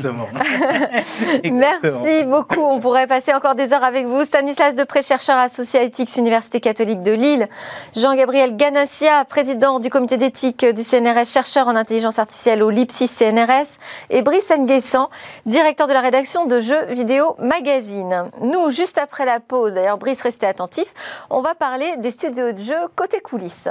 merci 1.51 2.24
beaucoup. 2.26 2.62
On 2.62 2.80
pourrait 2.80 3.07
passer 3.07 3.34
encore 3.34 3.55
des 3.55 3.72
heures 3.72 3.84
avec 3.84 4.07
vous. 4.07 4.26
Stanislas 4.26 4.76
Depré, 4.76 5.01
chercheur 5.01 5.38
associé 5.38 5.80
à 5.80 5.84
Ethics, 5.84 6.18
Université 6.18 6.60
catholique 6.60 7.01
de 7.01 7.14
Lille. 7.14 7.47
Jean-Gabriel 7.95 8.57
Ganassia, 8.57 9.24
président 9.26 9.80
du 9.80 9.89
comité 9.89 10.18
d'éthique 10.18 10.66
du 10.66 10.84
CNRS, 10.84 11.26
chercheur 11.26 11.68
en 11.68 11.76
intelligence 11.78 12.20
artificielle 12.20 12.62
au 12.62 12.70
LIPSI 12.70 13.07
CNRS. 13.07 13.78
Et 14.10 14.22
Brice 14.22 14.51
Nguessan, 14.51 15.10
directeur 15.45 15.88
de 15.88 15.93
la 15.93 16.01
rédaction 16.01 16.45
de 16.45 16.60
Jeux 16.60 16.86
Vidéo 16.89 17.36
Magazine. 17.39 18.32
Nous, 18.41 18.70
juste 18.70 18.97
après 18.97 19.26
la 19.26 19.39
pause, 19.39 19.76
d'ailleurs, 19.76 19.97
Brice, 19.97 20.22
restez 20.22 20.45
attentif, 20.45 20.93
on 21.30 21.41
va 21.41 21.55
parler 21.55 21.95
des 21.97 22.12
studios 22.12 22.51
de 22.51 22.60
jeux 22.60 22.88
côté 22.95 23.22
coulisses. 23.22 23.70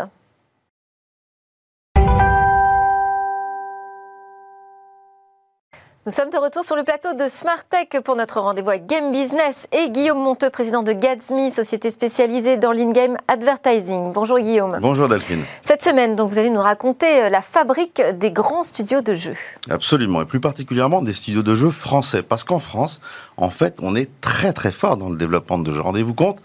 Nous 6.09 6.15
sommes 6.15 6.31
de 6.31 6.39
retour 6.39 6.65
sur 6.65 6.75
le 6.75 6.85
plateau 6.85 7.13
de 7.13 7.29
Smart 7.29 7.63
Tech 7.69 8.01
pour 8.03 8.17
notre 8.17 8.41
rendez-vous 8.41 8.71
avec 8.71 8.87
Game 8.87 9.13
Business 9.13 9.69
et 9.73 9.91
Guillaume 9.91 10.17
Monteux, 10.17 10.49
président 10.49 10.83
de 10.83 10.93
Gadsme, 10.93 11.51
société 11.51 11.91
spécialisée 11.91 12.57
dans 12.57 12.73
l'in-game 12.73 13.19
advertising. 13.29 14.15
Bonjour 14.15 14.39
Guillaume. 14.39 14.79
Bonjour 14.81 15.07
Delphine. 15.07 15.45
Cette 15.63 15.85
semaine, 15.85 16.17
donc, 16.17 16.31
vous 16.31 16.39
allez 16.39 16.49
nous 16.49 16.63
raconter 16.63 17.25
euh, 17.25 17.29
la 17.29 17.43
fabrique 17.43 18.01
des 18.01 18.31
grands 18.31 18.65
studios 18.65 19.03
de 19.03 19.13
jeux. 19.13 19.37
Absolument, 19.69 20.23
et 20.23 20.25
plus 20.25 20.41
particulièrement 20.41 21.03
des 21.03 21.13
studios 21.13 21.43
de 21.43 21.55
jeux 21.55 21.69
français. 21.69 22.23
Parce 22.23 22.43
qu'en 22.43 22.59
France, 22.59 23.03
en 23.37 23.51
fait, 23.51 23.77
on 23.83 23.95
est 23.95 24.09
très 24.23 24.55
très 24.55 24.73
fort 24.73 24.97
dans 24.97 25.11
le 25.11 25.17
développement 25.19 25.59
de 25.59 25.71
jeux. 25.71 25.83
Rendez-vous 25.83 26.15
compte, 26.15 26.39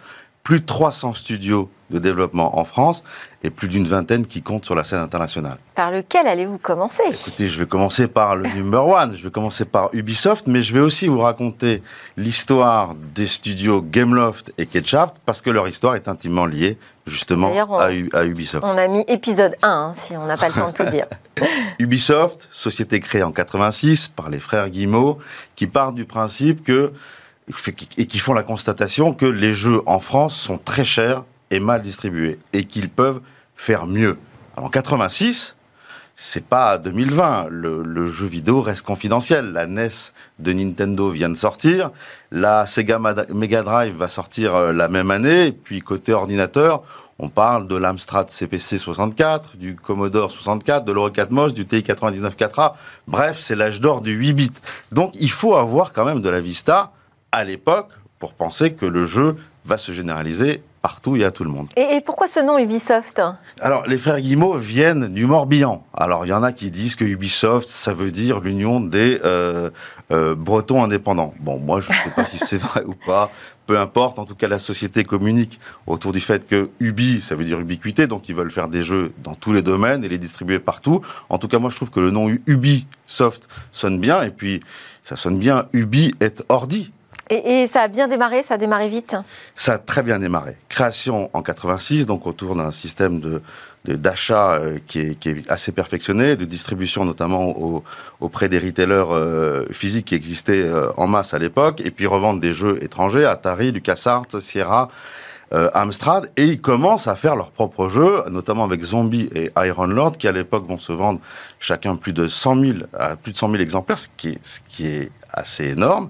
plus 0.43 0.59
de 0.59 0.65
300 0.65 1.13
studios 1.13 1.69
de 1.89 1.99
développement 1.99 2.59
en 2.59 2.65
France 2.65 3.03
et 3.43 3.49
plus 3.49 3.67
d'une 3.67 3.87
vingtaine 3.87 4.25
qui 4.25 4.41
comptent 4.41 4.65
sur 4.65 4.75
la 4.75 4.83
scène 4.83 4.99
internationale. 4.99 5.57
Par 5.75 5.91
lequel 5.91 6.27
allez-vous 6.27 6.57
commencer? 6.57 7.03
Écoutez, 7.09 7.47
je 7.47 7.59
vais 7.59 7.65
commencer 7.65 8.07
par 8.07 8.35
le 8.35 8.49
number 8.49 8.85
one, 8.85 9.15
je 9.15 9.23
vais 9.23 9.31
commencer 9.31 9.63
par 9.63 9.89
Ubisoft, 9.93 10.47
mais 10.47 10.63
je 10.63 10.73
vais 10.73 10.79
aussi 10.79 11.07
vous 11.07 11.19
raconter 11.19 11.81
l'histoire 12.17 12.95
des 12.95 13.27
studios 13.27 13.81
Gameloft 13.81 14.51
et 14.57 14.65
Ketchup, 14.65 15.11
parce 15.25 15.41
que 15.41 15.49
leur 15.49 15.67
histoire 15.67 15.95
est 15.95 16.07
intimement 16.07 16.45
liée 16.45 16.77
justement 17.05 17.51
à, 17.77 17.91
Ubisoft. 18.25 18.65
On 18.65 18.77
a 18.77 18.87
mis 18.87 19.03
épisode 19.07 19.55
1, 19.61 19.69
hein, 19.69 19.93
si 19.93 20.17
on 20.17 20.25
n'a 20.25 20.37
pas 20.37 20.47
le 20.47 20.53
temps 20.53 20.69
de 20.69 20.73
tout 20.73 20.89
dire. 20.89 21.05
Ubisoft, 21.79 22.47
société 22.51 22.99
créée 22.99 23.23
en 23.23 23.31
86 23.31 24.09
par 24.09 24.29
les 24.29 24.39
frères 24.39 24.69
Guillemot, 24.69 25.19
qui 25.55 25.67
part 25.67 25.93
du 25.93 26.05
principe 26.05 26.63
que 26.63 26.91
et 27.97 28.05
qui 28.05 28.19
font 28.19 28.33
la 28.33 28.43
constatation 28.43 29.13
que 29.13 29.25
les 29.25 29.53
jeux 29.53 29.81
en 29.85 29.99
France 29.99 30.35
sont 30.35 30.57
très 30.57 30.83
chers 30.83 31.23
et 31.51 31.59
mal 31.59 31.81
distribués 31.81 32.39
et 32.53 32.65
qu'ils 32.65 32.89
peuvent 32.89 33.21
faire 33.55 33.85
mieux. 33.85 34.17
Alors 34.55 34.67
en 34.67 34.69
86, 34.69 35.55
c'est 36.15 36.45
pas 36.45 36.77
2020. 36.77 37.47
Le, 37.49 38.05
jeu 38.05 38.27
vidéo 38.27 38.61
reste 38.61 38.83
confidentiel. 38.83 39.51
La 39.51 39.65
NES 39.65 39.89
de 40.39 40.53
Nintendo 40.53 41.09
vient 41.09 41.29
de 41.29 41.35
sortir. 41.35 41.91
La 42.31 42.65
Sega 42.65 42.99
Mega 43.33 43.63
Drive 43.63 43.95
va 43.95 44.09
sortir 44.09 44.55
euh, 44.55 44.73
la 44.73 44.87
même 44.87 45.11
année. 45.11 45.51
Puis 45.51 45.79
côté 45.79 46.13
ordinateur, 46.13 46.83
on 47.19 47.29
parle 47.29 47.67
de 47.67 47.75
l'Amstrad 47.75 48.29
CPC 48.29 48.77
64, 48.77 49.57
du 49.57 49.75
Commodore 49.75 50.31
64, 50.31 50.85
de 50.85 50.91
l'Euro 50.91 51.09
4 51.09 51.31
MOS, 51.31 51.53
du 51.53 51.65
TI 51.65 51.83
99 51.83 52.35
4A. 52.35 52.73
Bref, 53.07 53.37
c'est 53.39 53.55
l'âge 53.55 53.79
d'or 53.79 54.01
du 54.01 54.13
8 54.13 54.33
bits. 54.33 54.51
Donc 54.91 55.11
il 55.15 55.31
faut 55.31 55.55
avoir 55.55 55.93
quand 55.93 56.05
même 56.05 56.21
de 56.21 56.29
la 56.29 56.41
Vista 56.41 56.91
à 57.33 57.43
l'époque 57.43 57.89
pour 58.19 58.33
penser 58.33 58.71
que 58.71 58.85
le 58.85 59.05
jeu 59.05 59.35
va 59.65 59.77
se 59.77 59.91
généraliser 59.91 60.63
partout 60.81 61.15
et 61.15 61.23
à 61.23 61.31
tout 61.31 61.43
le 61.45 61.49
monde. 61.49 61.67
Et, 61.77 62.01
pourquoi 62.01 62.27
ce 62.27 62.41
nom 62.41 62.59
Ubisoft? 62.59 63.21
Alors, 63.61 63.87
les 63.87 63.97
frères 63.97 64.19
Guillemot 64.19 64.55
viennent 64.55 65.07
du 65.07 65.25
Morbihan. 65.25 65.83
Alors, 65.93 66.25
il 66.25 66.29
y 66.29 66.33
en 66.33 66.43
a 66.43 66.51
qui 66.51 66.69
disent 66.69 66.95
que 66.95 67.05
Ubisoft, 67.05 67.67
ça 67.67 67.93
veut 67.93 68.11
dire 68.11 68.41
l'union 68.41 68.81
des 68.81 69.19
euh, 69.23 69.69
euh, 70.11 70.35
Bretons 70.35 70.83
indépendants. 70.83 71.33
Bon, 71.39 71.57
moi, 71.57 71.79
je 71.79 71.87
ne 71.87 71.93
sais 71.93 72.09
pas 72.13 72.25
si 72.25 72.37
c'est 72.37 72.57
vrai 72.61 72.83
ou 72.85 72.93
pas. 72.93 73.31
Peu 73.65 73.79
importe, 73.79 74.19
en 74.19 74.25
tout 74.25 74.35
cas, 74.35 74.49
la 74.49 74.59
société 74.59 75.05
communique 75.05 75.57
autour 75.87 76.11
du 76.11 76.19
fait 76.19 76.45
que 76.45 76.69
Ubi, 76.81 77.21
ça 77.21 77.35
veut 77.35 77.45
dire 77.45 77.61
ubiquité, 77.61 78.05
donc 78.07 78.27
ils 78.27 78.35
veulent 78.35 78.51
faire 78.51 78.67
des 78.67 78.83
jeux 78.83 79.13
dans 79.23 79.35
tous 79.35 79.53
les 79.53 79.61
domaines 79.61 80.03
et 80.03 80.09
les 80.09 80.17
distribuer 80.17 80.59
partout. 80.59 81.01
En 81.29 81.37
tout 81.37 81.47
cas, 81.47 81.59
moi, 81.59 81.69
je 81.69 81.77
trouve 81.77 81.89
que 81.89 82.01
le 82.01 82.11
nom 82.11 82.27
Ubisoft 82.45 83.47
sonne 83.71 83.99
bien, 83.99 84.21
et 84.21 84.31
puis 84.31 84.59
ça 85.05 85.15
sonne 85.15 85.39
bien 85.39 85.67
Ubi 85.71 86.13
et 86.19 86.31
Ordi. 86.49 86.91
Et, 87.33 87.67
ça 87.67 87.81
a 87.81 87.87
bien 87.87 88.07
démarré, 88.07 88.43
ça 88.43 88.55
a 88.55 88.57
démarré 88.57 88.89
vite 88.89 89.15
Ça 89.55 89.73
a 89.73 89.77
très 89.77 90.03
bien 90.03 90.19
démarré. 90.19 90.57
Création 90.69 91.29
en 91.33 91.41
86, 91.41 92.05
donc 92.05 92.27
autour 92.27 92.55
d'un 92.55 92.71
système 92.71 93.19
de 93.19 93.41
d'achat 93.85 94.53
euh, 94.53 94.79
qui, 94.87 94.99
est, 94.99 95.51
assez 95.51 95.71
perfectionné, 95.71 96.35
de 96.35 96.45
distribution 96.45 97.03
notamment 97.05 97.83
auprès 98.21 98.47
des 98.47 98.59
retailers 98.59 99.11
euh, 99.11 99.65
physiques 99.71 100.05
qui 100.05 100.15
existaient 100.15 100.63
euh, 100.63 100.89
en 100.95 101.07
masse 101.07 101.33
à 101.33 101.39
l'époque, 101.39 101.81
et 101.83 101.91
puis 101.91 102.07
revendre 102.07 102.39
des 102.39 102.53
jeux 102.53 102.81
étrangers, 102.81 103.25
Atari, 103.25 103.71
LucasArts, 103.71 104.27
Sierra, 104.39 104.89
Amstrad, 105.75 106.31
et 106.35 106.45
ils 106.45 106.59
commencent 106.59 107.07
à 107.07 107.15
faire 107.15 107.35
leurs 107.35 107.51
propres 107.51 107.87
jeux, 107.87 108.23
notamment 108.31 108.63
avec 108.63 108.81
Zombie 108.81 109.29
et 109.35 109.51
Iron 109.55 109.85
Lord, 109.85 110.13
qui 110.13 110.27
à 110.27 110.31
l'époque 110.31 110.65
vont 110.65 110.79
se 110.79 110.91
vendre 110.91 111.19
chacun 111.59 111.95
plus 111.95 112.11
de 112.11 112.25
100 112.25 112.59
000, 112.59 112.77
à 112.97 113.15
plus 113.17 113.33
de 113.33 113.37
100 113.37 113.51
000 113.51 113.61
exemplaires, 113.61 113.99
ce 113.99 114.07
qui 114.17 114.35
ce 114.41 114.61
qui 114.67 114.87
est 114.87 115.11
assez 115.31 115.65
énorme. 115.65 116.09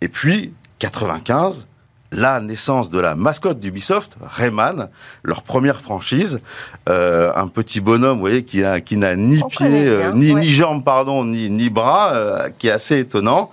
Et 0.00 0.06
puis, 0.06 0.54
95, 0.84 1.66
la 2.12 2.40
naissance 2.40 2.90
de 2.90 3.00
la 3.00 3.14
mascotte 3.14 3.58
d'Ubisoft, 3.58 4.18
Rayman, 4.20 4.90
leur 5.22 5.42
première 5.42 5.80
franchise, 5.80 6.40
euh, 6.90 7.32
un 7.34 7.48
petit 7.48 7.80
bonhomme, 7.80 8.16
vous 8.16 8.20
voyez, 8.20 8.44
qui 8.44 8.62
a, 8.62 8.82
qui 8.82 8.98
n'a 8.98 9.16
ni 9.16 9.42
pied, 9.48 9.88
euh, 9.88 10.12
ni, 10.12 10.34
ni 10.34 10.46
jambes, 10.46 10.84
pardon, 10.84 11.24
ni, 11.24 11.48
ni 11.48 11.70
bras, 11.70 12.12
euh, 12.12 12.50
qui 12.58 12.68
est 12.68 12.70
assez 12.70 12.98
étonnant. 12.98 13.50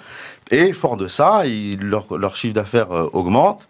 Et 0.51 0.73
fort 0.73 0.97
de 0.97 1.07
ça, 1.07 1.43
leur, 1.79 2.17
leur, 2.17 2.35
chiffre 2.35 2.53
d'affaires 2.53 2.91
augmente. 3.15 3.69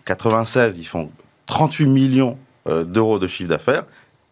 En 0.00 0.04
96, 0.04 0.76
ils 0.76 0.84
font 0.84 1.10
38 1.46 1.86
millions 1.86 2.36
d'euros 2.66 3.18
de 3.18 3.26
chiffre 3.26 3.48
d'affaires, 3.48 3.84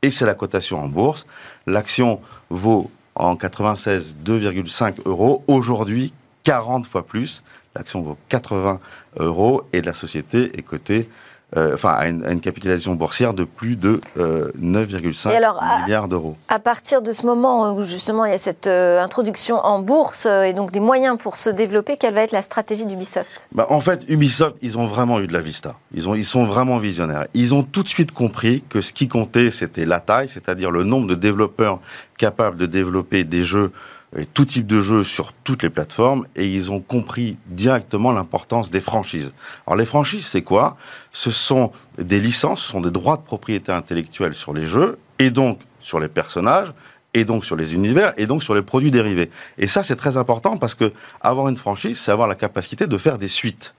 et 0.02 0.10
c'est 0.10 0.26
la 0.26 0.34
cotation 0.34 0.78
en 0.78 0.88
bourse. 0.88 1.24
L'action 1.66 2.20
vaut 2.50 2.90
en 3.14 3.34
96 3.34 4.16
2,5 4.22 4.96
euros. 5.06 5.42
Aujourd'hui, 5.46 6.12
40 6.44 6.86
fois 6.86 7.06
plus. 7.06 7.42
L'action 7.78 8.02
vaut 8.02 8.18
80 8.28 8.80
euros 9.18 9.62
et 9.72 9.80
la 9.80 9.94
société 9.94 10.58
est 10.58 10.62
cotée 10.62 11.08
euh, 11.56 11.72
enfin, 11.74 11.94
à 11.94 12.08
une, 12.08 12.40
capitalisation 12.40 12.94
boursière 12.94 13.32
de 13.32 13.44
plus 13.44 13.76
de 13.76 14.02
9,5 14.18 15.28
euh, 15.28 15.82
milliards 15.82 16.06
d'euros. 16.06 16.36
À 16.48 16.58
partir 16.58 17.00
de 17.00 17.10
ce 17.10 17.24
moment 17.24 17.72
où 17.72 17.84
justement 17.84 18.26
il 18.26 18.32
y 18.32 18.34
a 18.34 18.38
cette 18.38 18.66
euh, 18.66 19.00
introduction 19.00 19.56
en 19.56 19.78
bourse 19.78 20.26
et 20.26 20.52
donc 20.52 20.72
des 20.72 20.80
moyens 20.80 21.16
pour 21.16 21.38
se 21.38 21.48
développer, 21.48 21.96
quelle 21.96 22.12
va 22.12 22.20
être 22.20 22.32
la 22.32 22.42
stratégie 22.42 22.84
d'Ubisoft? 22.84 23.48
Bah, 23.52 23.66
En 23.70 23.80
fait, 23.80 24.02
Ubisoft, 24.08 24.58
ils 24.60 24.76
ont 24.76 24.84
vraiment 24.84 25.20
eu 25.20 25.26
de 25.26 25.32
la 25.32 25.40
vista. 25.40 25.76
Ils, 25.94 26.06
ont, 26.06 26.14
ils 26.14 26.24
sont 26.24 26.44
vraiment 26.44 26.76
visionnaires. 26.76 27.24
Ils 27.32 27.54
ont 27.54 27.62
tout 27.62 27.82
de 27.82 27.88
suite 27.88 28.12
compris 28.12 28.62
que 28.68 28.82
ce 28.82 28.92
qui 28.92 29.08
comptait, 29.08 29.50
c'était 29.50 29.86
la 29.86 30.00
taille, 30.00 30.28
c'est-à-dire 30.28 30.70
le 30.70 30.84
nombre 30.84 31.06
de 31.06 31.14
développeurs 31.14 31.80
capables 32.18 32.58
de 32.58 32.66
développer 32.66 33.24
des 33.24 33.44
jeux 33.44 33.72
et 34.16 34.26
tout 34.26 34.44
type 34.44 34.66
de 34.66 34.80
jeu 34.80 35.04
sur 35.04 35.32
toutes 35.32 35.62
les 35.62 35.70
plateformes 35.70 36.26
et 36.34 36.46
ils 36.46 36.70
ont 36.70 36.80
compris 36.80 37.36
directement 37.46 38.12
l'importance 38.12 38.70
des 38.70 38.80
franchises. 38.80 39.32
Alors 39.66 39.76
les 39.76 39.84
franchises, 39.84 40.26
c'est 40.26 40.42
quoi? 40.42 40.76
Ce 41.12 41.30
sont 41.30 41.72
des 41.98 42.18
licences, 42.18 42.62
ce 42.62 42.68
sont 42.68 42.80
des 42.80 42.90
droits 42.90 43.16
de 43.16 43.22
propriété 43.22 43.72
intellectuelle 43.72 44.34
sur 44.34 44.54
les 44.54 44.66
jeux 44.66 44.98
et 45.18 45.30
donc 45.30 45.60
sur 45.80 46.00
les 46.00 46.08
personnages 46.08 46.72
et 47.14 47.24
donc 47.24 47.44
sur 47.44 47.56
les 47.56 47.74
univers 47.74 48.12
et 48.16 48.26
donc 48.26 48.42
sur 48.42 48.54
les 48.54 48.62
produits 48.62 48.90
dérivés. 48.90 49.30
Et 49.58 49.66
ça, 49.66 49.82
c'est 49.82 49.96
très 49.96 50.16
important 50.16 50.56
parce 50.56 50.74
que 50.74 50.92
avoir 51.20 51.48
une 51.48 51.56
franchise, 51.56 51.98
c'est 51.98 52.12
avoir 52.12 52.28
la 52.28 52.34
capacité 52.34 52.86
de 52.86 52.98
faire 52.98 53.18
des 53.18 53.28
suites. 53.28 53.74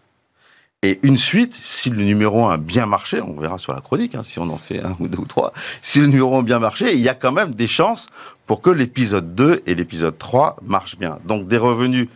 Et 0.82 0.98
une 1.04 1.18
suite, 1.18 1.60
si 1.62 1.90
le 1.90 2.02
numéro 2.04 2.46
1 2.46 2.54
a 2.54 2.58
bien 2.58 2.86
marché, 2.86 3.20
on 3.22 3.38
verra 3.38 3.58
sur 3.58 3.74
la 3.74 3.82
chronique, 3.82 4.16
hein, 4.16 4.24
si 4.24 4.40
on 4.40 4.50
en 4.50 4.58
fait 4.58 4.82
un 4.82 4.96
ou 5.02 5.10
deux 5.10 5.18
ou 5.18 5.26
trois, 5.26 5.52
si 5.82 6.00
le 6.00 6.08
numéro 6.08 6.38
1 6.38 6.40
a 6.40 6.42
bien 6.44 6.60
marché, 6.60 6.94
il 6.94 7.02
y 7.02 7.10
a 7.10 7.14
quand 7.14 7.34
même 7.34 7.54
des 7.54 7.68
chances 7.68 8.08
pour 8.50 8.64
que 8.64 8.72
l'épisode 8.72 9.36
2 9.36 9.62
et 9.68 9.76
l'épisode 9.76 10.18
3 10.18 10.56
marchent 10.64 10.98
bien. 10.98 11.20
Donc 11.24 11.48
des 11.48 11.60
revenus 11.60 12.10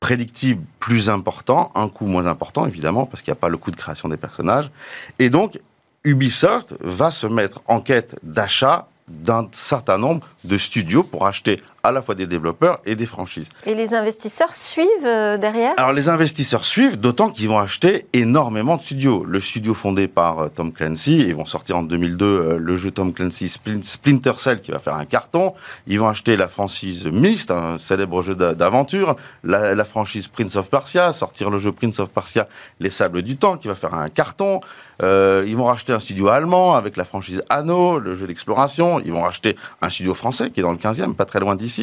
prédictibles 0.00 0.64
plus 0.80 1.08
importants, 1.08 1.70
un 1.76 1.88
coût 1.88 2.06
moins 2.06 2.26
important 2.26 2.66
évidemment, 2.66 3.06
parce 3.06 3.22
qu'il 3.22 3.30
n'y 3.30 3.38
a 3.38 3.40
pas 3.40 3.48
le 3.48 3.56
coût 3.56 3.70
de 3.70 3.76
création 3.76 4.08
des 4.08 4.16
personnages. 4.16 4.72
Et 5.20 5.30
donc 5.30 5.60
Ubisoft 6.02 6.74
va 6.80 7.12
se 7.12 7.28
mettre 7.28 7.60
en 7.66 7.80
quête 7.80 8.18
d'achat 8.24 8.88
d'un 9.06 9.46
certain 9.52 9.98
nombre 9.98 10.26
de 10.42 10.58
studios 10.58 11.04
pour 11.04 11.28
acheter 11.28 11.60
à 11.86 11.92
la 11.92 12.02
fois 12.02 12.16
des 12.16 12.26
développeurs 12.26 12.80
et 12.84 12.96
des 12.96 13.06
franchises. 13.06 13.48
Et 13.64 13.76
les 13.76 13.94
investisseurs 13.94 14.54
suivent 14.54 14.88
euh, 15.04 15.38
derrière? 15.38 15.72
Alors 15.76 15.92
les 15.92 16.08
investisseurs 16.08 16.64
suivent, 16.64 16.98
d'autant 16.98 17.30
qu'ils 17.30 17.48
vont 17.48 17.60
acheter 17.60 18.06
énormément 18.12 18.76
de 18.76 18.82
studios. 18.82 19.24
Le 19.24 19.38
studio 19.38 19.72
fondé 19.72 20.08
par 20.08 20.38
euh, 20.40 20.48
Tom 20.48 20.72
Clancy, 20.72 21.18
ils 21.18 21.36
vont 21.36 21.46
sortir 21.46 21.76
en 21.76 21.82
2002 21.84 22.26
euh, 22.26 22.58
le 22.58 22.76
jeu 22.76 22.90
Tom 22.90 23.12
Clancy 23.12 23.48
Splinter 23.48 24.32
Cell 24.38 24.60
qui 24.60 24.72
va 24.72 24.80
faire 24.80 24.96
un 24.96 25.04
carton. 25.04 25.54
Ils 25.86 26.00
vont 26.00 26.08
acheter 26.08 26.34
la 26.34 26.48
franchise 26.48 27.06
Myst, 27.06 27.52
un 27.52 27.78
célèbre 27.78 28.20
jeu 28.22 28.34
d'aventure, 28.34 29.14
la, 29.44 29.84
franchise 29.84 30.26
Prince 30.26 30.56
of 30.56 30.68
Persia, 30.68 31.12
sortir 31.12 31.50
le 31.50 31.58
jeu 31.58 31.70
Prince 31.70 32.00
of 32.00 32.10
Persia 32.10 32.48
Les 32.80 32.90
Sables 32.90 33.22
du 33.22 33.36
Temps 33.36 33.56
qui 33.56 33.68
va 33.68 33.76
faire 33.76 33.94
un 33.94 34.08
carton. 34.08 34.60
ils 35.00 35.54
vont 35.56 35.64
racheter 35.64 35.92
un 35.92 36.00
studio 36.00 36.28
allemand 36.28 36.74
avec 36.74 36.96
la 36.96 37.04
franchise 37.04 37.42
Anno, 37.48 38.00
le 38.00 38.16
jeu 38.16 38.26
d'exploration. 38.26 39.00
Ils 39.04 39.12
vont 39.12 39.22
racheter 39.22 39.56
un 39.80 39.90
studio 39.90 40.14
français 40.14 40.50
qui 40.50 40.58
est 40.60 40.64
dans 40.64 40.72
le 40.72 40.78
15e, 40.78 41.14
pas 41.14 41.24
très 41.24 41.38
loin 41.38 41.54
d'ici 41.54 41.75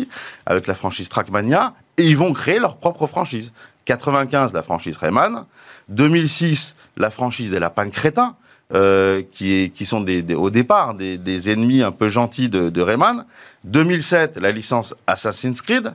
avec 0.45 0.67
la 0.67 0.75
franchise 0.75 1.09
Trackmania, 1.09 1.73
et 1.97 2.07
ils 2.07 2.17
vont 2.17 2.33
créer 2.33 2.59
leur 2.59 2.77
propre 2.77 3.07
franchise. 3.07 3.51
95, 3.85 4.53
la 4.53 4.63
franchise 4.63 4.97
Rayman. 4.97 5.45
2006, 5.89 6.75
la 6.97 7.09
franchise 7.09 7.51
des 7.51 7.59
lapins 7.59 7.89
crétins, 7.89 8.35
euh, 8.73 9.21
qui, 9.31 9.85
sont 9.85 10.03
au 10.35 10.49
départ 10.49 10.95
des, 10.95 11.49
ennemis 11.49 11.83
un 11.83 11.91
peu 11.91 12.09
gentils 12.09 12.49
de, 12.49 12.81
Rayman. 12.81 13.25
2007, 13.65 14.37
la 14.37 14.51
licence 14.51 14.95
Assassin's 15.05 15.61
Creed. 15.61 15.93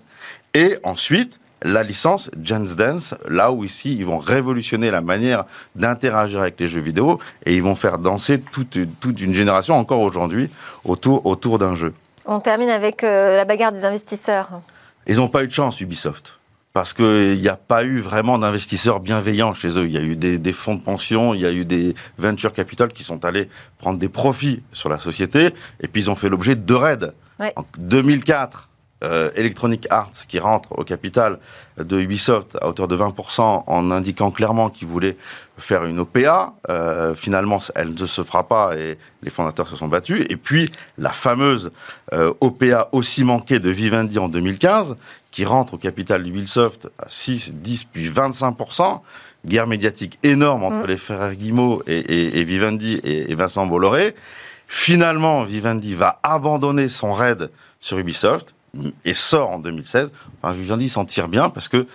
Et 0.54 0.76
ensuite, 0.84 1.40
la 1.62 1.82
licence 1.82 2.30
Jens 2.40 2.76
Dance, 2.76 3.14
là 3.28 3.50
où 3.50 3.64
ici 3.64 3.96
ils 3.96 4.06
vont 4.06 4.18
révolutionner 4.18 4.92
la 4.92 5.00
manière 5.00 5.44
d'interagir 5.74 6.40
avec 6.40 6.60
les 6.60 6.68
jeux 6.68 6.80
vidéo 6.80 7.18
et 7.44 7.54
ils 7.54 7.62
vont 7.62 7.74
faire 7.74 7.98
danser 7.98 8.40
toute, 8.40 8.76
une 8.76 9.34
génération 9.34 9.74
encore 9.74 10.02
aujourd'hui 10.02 10.50
autour 10.84 11.58
d'un 11.58 11.74
jeu. 11.74 11.92
On 12.30 12.40
termine 12.40 12.68
avec 12.68 13.04
euh, 13.04 13.38
la 13.38 13.46
bagarre 13.46 13.72
des 13.72 13.86
investisseurs. 13.86 14.60
Ils 15.06 15.16
n'ont 15.16 15.28
pas 15.28 15.44
eu 15.44 15.46
de 15.46 15.52
chance, 15.52 15.80
Ubisoft. 15.80 16.38
Parce 16.74 16.92
qu'il 16.92 17.40
n'y 17.40 17.48
a 17.48 17.56
pas 17.56 17.84
eu 17.84 18.00
vraiment 18.00 18.38
d'investisseurs 18.38 19.00
bienveillants 19.00 19.54
chez 19.54 19.78
eux. 19.78 19.86
Il 19.86 19.92
y 19.92 19.96
a 19.96 20.02
eu 20.02 20.14
des, 20.14 20.52
fonds 20.52 20.74
de 20.74 20.82
pension, 20.82 21.32
il 21.32 21.40
y 21.40 21.46
a 21.46 21.50
eu 21.50 21.64
des 21.64 21.94
venture 22.18 22.52
capital 22.52 22.92
qui 22.92 23.02
sont 23.02 23.24
allés 23.24 23.48
prendre 23.78 23.98
des 23.98 24.10
profits 24.10 24.62
sur 24.72 24.90
la 24.90 24.98
société, 24.98 25.54
et 25.80 25.88
puis 25.88 26.02
ils 26.02 26.10
ont 26.10 26.16
fait 26.16 26.28
l'objet 26.28 26.54
de 26.54 26.60
deux 26.60 26.76
raids. 26.76 27.12
En 27.56 27.64
2004, 27.78 28.68
euh, 29.04 29.30
Electronic 29.36 29.86
Arts 29.90 30.26
qui 30.26 30.40
rentre 30.40 30.76
au 30.76 30.82
capital 30.82 31.38
de 31.78 32.00
Ubisoft 32.00 32.58
à 32.60 32.66
hauteur 32.66 32.88
de 32.88 32.96
20% 32.96 33.62
en 33.66 33.90
indiquant 33.92 34.32
clairement 34.32 34.70
qu'il 34.70 34.88
voulait 34.88 35.16
faire 35.56 35.84
une 35.84 36.00
OPA. 36.00 36.54
Euh, 36.68 37.14
finalement, 37.14 37.60
elle 37.76 37.94
ne 37.94 38.06
se 38.06 38.22
fera 38.24 38.48
pas 38.48 38.76
et 38.76 38.98
les 39.22 39.30
fondateurs 39.30 39.68
se 39.68 39.76
sont 39.76 39.86
battus. 39.86 40.26
Et 40.30 40.36
puis, 40.36 40.72
la 40.96 41.10
fameuse 41.10 41.70
euh, 42.12 42.32
OPA 42.40 42.88
aussi 42.90 43.22
manquée 43.22 43.60
de 43.60 43.70
Vivendi 43.70 44.18
en 44.18 44.28
2015 44.28 44.96
qui 45.30 45.44
rentre 45.44 45.74
au 45.74 45.78
capital 45.78 46.24
d'Ubisoft 46.24 46.88
à 46.98 47.06
6, 47.08 47.54
10, 47.54 47.84
puis 47.84 48.08
25%. 48.08 49.00
Guerre 49.46 49.68
médiatique 49.68 50.18
énorme 50.24 50.64
entre 50.64 50.84
mm. 50.84 50.86
les 50.86 50.96
frères 50.96 51.34
Guimau 51.36 51.82
et, 51.86 52.42
Vivendi 52.42 52.94
et, 53.04 53.30
et 53.30 53.34
Vincent 53.36 53.64
Bolloré. 53.66 54.16
Finalement, 54.66 55.44
Vivendi 55.44 55.94
va 55.94 56.18
abandonner 56.24 56.88
son 56.88 57.12
raid 57.12 57.50
sur 57.80 57.98
Ubisoft 57.98 58.54
et 59.04 59.14
sort 59.14 59.50
en 59.50 59.58
2016. 59.58 60.12
Enfin, 60.42 60.52
Vivendi 60.52 60.88
s'en 60.88 61.04
tire 61.04 61.28
bien 61.28 61.50
parce 61.50 61.68
que 61.68 61.86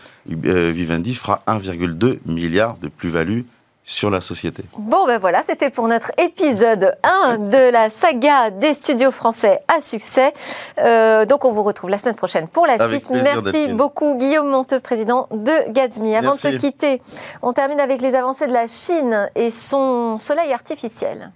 euh, 0.46 0.72
Vivendi 0.72 1.14
fera 1.14 1.44
1,2 1.48 2.20
milliard 2.26 2.78
de 2.78 2.88
plus-value 2.88 3.42
sur 3.86 4.10
la 4.10 4.22
société. 4.22 4.64
Bon 4.78 5.06
ben 5.06 5.20
voilà, 5.20 5.44
c'était 5.44 5.70
pour 5.70 5.88
notre 5.88 6.12
épisode 6.18 6.96
1 7.04 7.38
de 7.38 7.72
la 7.72 7.90
saga 7.90 8.50
des 8.50 8.74
studios 8.74 9.12
français 9.12 9.62
à 9.68 9.82
succès. 9.82 10.34
Euh, 10.78 11.26
donc 11.26 11.44
on 11.44 11.52
vous 11.52 11.64
retrouve 11.64 11.90
la 11.90 11.98
semaine 11.98 12.16
prochaine 12.16 12.48
pour 12.48 12.66
la 12.66 12.88
suite. 12.88 13.10
Merci 13.10 13.68
beaucoup 13.68 14.16
Guillaume 14.18 14.50
Monteux, 14.50 14.80
président 14.80 15.28
de 15.32 15.72
Gatsby. 15.72 16.16
Avant 16.16 16.32
de 16.32 16.38
se 16.38 16.48
quitter, 16.48 17.02
on 17.42 17.52
termine 17.52 17.80
avec 17.80 18.02
les 18.02 18.16
avancées 18.16 18.48
de 18.48 18.54
la 18.54 18.68
Chine 18.68 19.30
et 19.36 19.52
son 19.52 20.18
soleil 20.18 20.54
artificiel. 20.54 21.32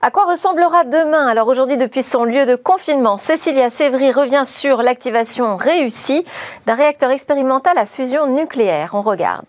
À 0.00 0.12
quoi 0.12 0.26
ressemblera 0.26 0.84
demain 0.84 1.26
Alors 1.26 1.48
aujourd'hui, 1.48 1.76
depuis 1.76 2.04
son 2.04 2.22
lieu 2.22 2.46
de 2.46 2.54
confinement, 2.54 3.18
Cécilia 3.18 3.68
Sévry 3.68 4.12
revient 4.12 4.44
sur 4.46 4.80
l'activation 4.80 5.56
réussie 5.56 6.24
d'un 6.66 6.76
réacteur 6.76 7.10
expérimental 7.10 7.76
à 7.76 7.84
fusion 7.84 8.28
nucléaire. 8.28 8.90
On 8.92 9.02
regarde. 9.02 9.44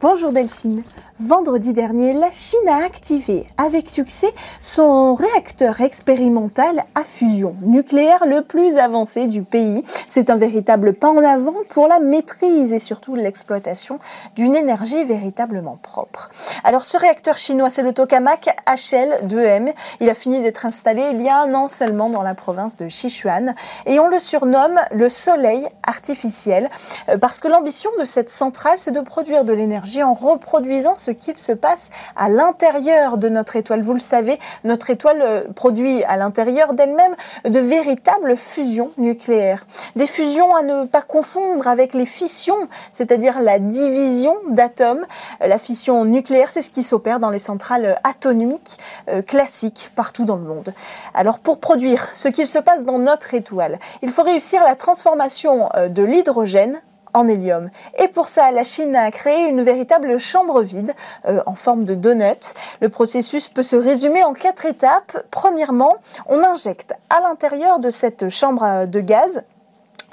Bonjour 0.00 0.32
Delphine. 0.32 0.82
Vendredi 1.20 1.72
dernier, 1.72 2.12
la 2.12 2.30
Chine 2.30 2.68
a 2.68 2.84
activé 2.84 3.44
avec 3.56 3.90
succès 3.90 4.32
son 4.60 5.16
réacteur 5.16 5.80
expérimental 5.80 6.84
à 6.94 7.02
fusion 7.02 7.56
nucléaire 7.62 8.24
le 8.24 8.42
plus 8.42 8.78
avancé 8.78 9.26
du 9.26 9.42
pays. 9.42 9.82
C'est 10.06 10.30
un 10.30 10.36
véritable 10.36 10.92
pas 10.92 11.08
en 11.08 11.24
avant 11.24 11.56
pour 11.70 11.88
la 11.88 11.98
maîtrise 11.98 12.72
et 12.72 12.78
surtout 12.78 13.16
l'exploitation 13.16 13.98
d'une 14.36 14.54
énergie 14.54 15.02
véritablement 15.02 15.76
propre. 15.82 16.30
Alors 16.62 16.84
ce 16.84 16.96
réacteur 16.96 17.36
chinois, 17.36 17.68
c'est 17.68 17.82
le 17.82 17.92
tokamak 17.92 18.56
HL2M. 18.68 19.72
Il 19.98 20.08
a 20.08 20.14
fini 20.14 20.40
d'être 20.40 20.66
installé 20.66 21.02
il 21.12 21.20
y 21.20 21.28
a 21.28 21.40
un 21.40 21.52
an 21.54 21.68
seulement 21.68 22.10
dans 22.10 22.22
la 22.22 22.36
province 22.36 22.76
de 22.76 22.88
Sichuan 22.88 23.56
et 23.86 23.98
on 23.98 24.06
le 24.06 24.20
surnomme 24.20 24.78
le 24.92 25.08
soleil 25.08 25.66
artificiel 25.84 26.70
euh, 27.08 27.18
parce 27.18 27.40
que 27.40 27.48
l'ambition 27.48 27.90
de 27.98 28.04
cette 28.04 28.30
centrale, 28.30 28.78
c'est 28.78 28.92
de 28.92 29.00
produire 29.00 29.44
de 29.44 29.52
l'énergie 29.52 30.04
en 30.04 30.14
reproduisant 30.14 30.96
ce 30.96 31.07
qu'il 31.12 31.38
se 31.38 31.52
passe 31.52 31.90
à 32.16 32.28
l'intérieur 32.28 33.18
de 33.18 33.28
notre 33.28 33.56
étoile. 33.56 33.82
Vous 33.82 33.92
le 33.92 33.98
savez, 33.98 34.38
notre 34.64 34.90
étoile 34.90 35.22
euh, 35.22 35.44
produit 35.54 36.02
à 36.04 36.16
l'intérieur 36.16 36.74
d'elle-même 36.74 37.14
de 37.44 37.58
véritables 37.58 38.36
fusions 38.36 38.92
nucléaires. 38.96 39.66
Des 39.96 40.06
fusions 40.06 40.54
à 40.54 40.62
ne 40.62 40.84
pas 40.84 41.02
confondre 41.02 41.66
avec 41.66 41.94
les 41.94 42.06
fissions, 42.06 42.68
c'est-à-dire 42.92 43.40
la 43.40 43.58
division 43.58 44.36
d'atomes. 44.48 45.04
La 45.40 45.58
fission 45.58 46.04
nucléaire, 46.04 46.50
c'est 46.50 46.62
ce 46.62 46.70
qui 46.70 46.82
s'opère 46.82 47.20
dans 47.20 47.30
les 47.30 47.38
centrales 47.38 47.98
atomiques 48.04 48.78
euh, 49.08 49.22
classiques 49.22 49.90
partout 49.94 50.24
dans 50.24 50.36
le 50.36 50.42
monde. 50.42 50.72
Alors 51.14 51.38
pour 51.38 51.60
produire 51.60 52.08
ce 52.14 52.28
qu'il 52.28 52.46
se 52.46 52.58
passe 52.58 52.82
dans 52.84 52.98
notre 52.98 53.34
étoile, 53.34 53.78
il 54.02 54.10
faut 54.10 54.22
réussir 54.22 54.62
la 54.62 54.74
transformation 54.74 55.68
euh, 55.76 55.88
de 55.88 56.02
l'hydrogène 56.02 56.80
en 57.18 57.28
hélium. 57.28 57.70
Et 57.98 58.08
pour 58.08 58.28
ça, 58.28 58.50
la 58.52 58.64
Chine 58.64 58.94
a 58.96 59.10
créé 59.10 59.48
une 59.48 59.62
véritable 59.62 60.18
chambre 60.18 60.62
vide 60.62 60.94
euh, 61.26 61.40
en 61.46 61.54
forme 61.54 61.84
de 61.84 61.94
donut. 61.94 62.54
Le 62.80 62.88
processus 62.88 63.48
peut 63.48 63.62
se 63.62 63.76
résumer 63.76 64.22
en 64.22 64.32
quatre 64.32 64.66
étapes. 64.66 65.26
Premièrement, 65.30 65.96
on 66.26 66.42
injecte 66.42 66.94
à 67.10 67.20
l'intérieur 67.20 67.80
de 67.80 67.90
cette 67.90 68.28
chambre 68.28 68.86
de 68.86 69.00
gaz 69.00 69.42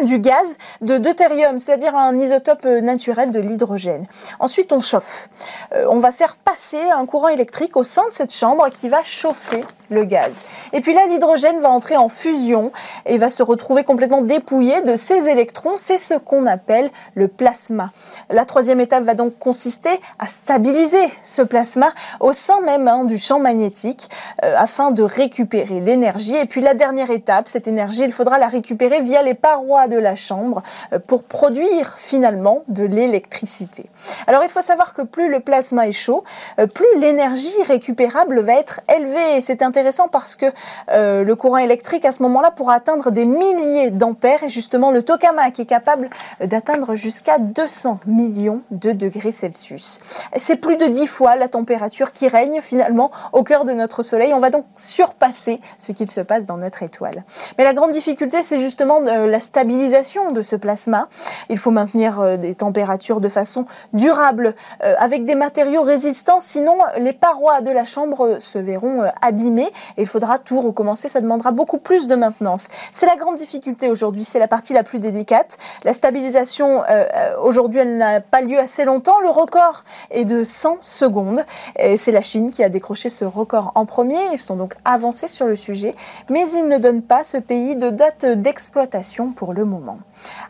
du 0.03 0.19
gaz 0.19 0.57
de 0.81 0.97
deutérium, 0.97 1.59
c'est-à-dire 1.59 1.95
un 1.95 2.17
isotope 2.17 2.65
naturel 2.65 3.31
de 3.31 3.39
l'hydrogène. 3.39 4.05
Ensuite, 4.39 4.73
on 4.73 4.81
chauffe. 4.81 5.29
Euh, 5.73 5.85
on 5.89 5.99
va 5.99 6.11
faire 6.11 6.35
passer 6.35 6.81
un 6.81 7.05
courant 7.05 7.29
électrique 7.29 7.77
au 7.77 7.83
sein 7.83 8.07
de 8.09 8.13
cette 8.13 8.33
chambre 8.33 8.67
qui 8.69 8.89
va 8.89 9.03
chauffer 9.03 9.61
le 9.89 10.03
gaz. 10.03 10.45
Et 10.73 10.81
puis 10.81 10.93
là, 10.93 11.05
l'hydrogène 11.07 11.59
va 11.59 11.69
entrer 11.69 11.95
en 11.95 12.09
fusion 12.09 12.71
et 13.05 13.17
va 13.17 13.29
se 13.29 13.43
retrouver 13.43 13.83
complètement 13.83 14.21
dépouillé 14.21 14.81
de 14.81 14.95
ses 14.95 15.29
électrons. 15.29 15.75
C'est 15.77 15.97
ce 15.97 16.15
qu'on 16.15 16.45
appelle 16.45 16.89
le 17.13 17.27
plasma. 17.27 17.91
La 18.29 18.45
troisième 18.45 18.79
étape 18.79 19.03
va 19.03 19.13
donc 19.13 19.37
consister 19.39 20.01
à 20.19 20.27
stabiliser 20.27 21.05
ce 21.23 21.41
plasma 21.41 21.93
au 22.19 22.33
sein 22.33 22.61
même 22.61 22.87
hein, 22.87 23.05
du 23.05 23.17
champ 23.17 23.39
magnétique 23.39 24.09
euh, 24.43 24.53
afin 24.57 24.91
de 24.91 25.03
récupérer 25.03 25.79
l'énergie. 25.79 26.35
Et 26.35 26.45
puis 26.45 26.61
la 26.61 26.73
dernière 26.73 27.11
étape, 27.11 27.47
cette 27.47 27.67
énergie, 27.67 28.03
il 28.03 28.11
faudra 28.11 28.39
la 28.39 28.47
récupérer 28.47 29.01
via 29.01 29.21
les 29.21 29.33
parois 29.33 29.84
de 29.87 29.97
la 29.97 30.15
chambre 30.15 30.63
euh, 30.93 30.99
pour 30.99 31.23
produire 31.23 31.95
finalement 31.97 32.63
de 32.67 32.83
l'électricité. 32.83 33.89
Alors 34.27 34.43
il 34.43 34.49
faut 34.49 34.61
savoir 34.61 34.93
que 34.93 35.01
plus 35.01 35.29
le 35.29 35.39
plasma 35.39 35.87
est 35.87 35.91
chaud, 35.91 36.23
euh, 36.59 36.67
plus 36.67 36.87
l'énergie 36.97 37.61
récupérable 37.67 38.41
va 38.41 38.53
être 38.53 38.81
élevée. 38.95 39.41
C'est 39.41 39.61
intéressant 39.61 40.07
parce 40.07 40.35
que 40.35 40.47
euh, 40.91 41.23
le 41.23 41.35
courant 41.35 41.57
électrique 41.57 42.05
à 42.05 42.11
ce 42.11 42.21
moment-là 42.23 42.51
pourra 42.51 42.75
atteindre 42.75 43.11
des 43.11 43.25
milliers 43.25 43.91
d'ampères 43.91 44.43
et 44.43 44.49
justement 44.49 44.91
le 44.91 45.03
tokamak 45.03 45.59
est 45.59 45.65
capable 45.65 46.09
d'atteindre 46.41 46.95
jusqu'à 46.95 47.37
200 47.37 47.99
millions 48.05 48.61
de 48.71 48.91
degrés 48.91 49.31
Celsius. 49.31 49.99
C'est 50.35 50.57
plus 50.57 50.77
de 50.77 50.85
10 50.85 51.07
fois 51.07 51.35
la 51.35 51.47
température 51.47 52.11
qui 52.11 52.27
règne 52.27 52.61
finalement 52.61 53.11
au 53.33 53.43
cœur 53.43 53.65
de 53.65 53.73
notre 53.73 54.03
Soleil. 54.03 54.33
On 54.33 54.39
va 54.39 54.49
donc 54.49 54.65
surpasser 54.75 55.59
ce 55.79 55.91
qu'il 55.91 56.09
se 56.09 56.21
passe 56.21 56.45
dans 56.45 56.57
notre 56.57 56.83
étoile. 56.83 57.23
Mais 57.57 57.63
la 57.63 57.73
grande 57.73 57.91
difficulté, 57.91 58.43
c'est 58.43 58.59
justement 58.59 58.99
la 58.99 59.39
stabilisation 59.75 60.31
de 60.31 60.41
ce 60.41 60.55
plasma. 60.55 61.07
Il 61.49 61.57
faut 61.57 61.71
maintenir 61.71 62.19
euh, 62.19 62.37
des 62.37 62.55
températures 62.55 63.19
de 63.19 63.29
façon 63.29 63.65
durable 63.93 64.55
avec 64.79 65.25
des 65.25 65.35
matériaux 65.35 65.81
résistants, 65.81 66.39
sinon 66.39 66.77
les 66.97 67.13
parois 67.13 67.61
de 67.61 67.71
la 67.71 67.85
chambre 67.85 68.37
se 68.39 68.57
verront 68.57 69.03
abîmées 69.21 69.71
et 69.97 70.01
il 70.01 70.07
faudra 70.07 70.39
tout 70.39 70.61
recommencer. 70.61 71.07
Ça 71.07 71.21
demandera 71.21 71.51
beaucoup 71.51 71.77
plus 71.77 72.07
de 72.07 72.15
maintenance. 72.15 72.67
C'est 72.91 73.05
la 73.05 73.15
grande 73.15 73.35
difficulté 73.35 73.89
aujourd'hui. 73.89 74.23
C'est 74.23 74.39
la 74.39 74.47
partie 74.47 74.73
la 74.73 74.83
plus 74.83 74.99
délicate. 74.99 75.57
La 75.83 75.93
stabilisation, 75.93 76.83
euh, 76.83 77.05
euh, 77.15 77.39
aujourd'hui, 77.41 77.79
elle 77.79 77.97
n'a 77.97 78.21
pas 78.21 78.41
lieu 78.41 78.59
assez 78.59 78.85
longtemps. 78.85 79.19
Le 79.21 79.29
record 79.29 79.83
est 80.11 80.25
de 80.25 80.43
100 80.43 80.77
secondes. 80.81 81.43
Et 81.77 81.97
c'est 81.97 82.11
la 82.11 82.21
Chine 82.21 82.51
qui 82.51 82.63
a 82.63 82.69
décroché 82.69 83.09
ce 83.09 83.25
record 83.25 83.71
en 83.75 83.85
premier. 83.85 84.19
Ils 84.31 84.39
sont 84.39 84.55
donc 84.55 84.75
avancés 84.85 85.27
sur 85.27 85.45
le 85.45 85.55
sujet. 85.55 85.95
Mais 86.29 86.49
ils 86.51 86.67
ne 86.67 86.77
donnent 86.77 87.01
pas 87.01 87.23
ce 87.23 87.37
pays 87.37 87.75
de 87.75 87.89
date 87.89 88.25
d'exploitation 88.25 89.31
pour 89.31 89.53
moment. 89.65 89.99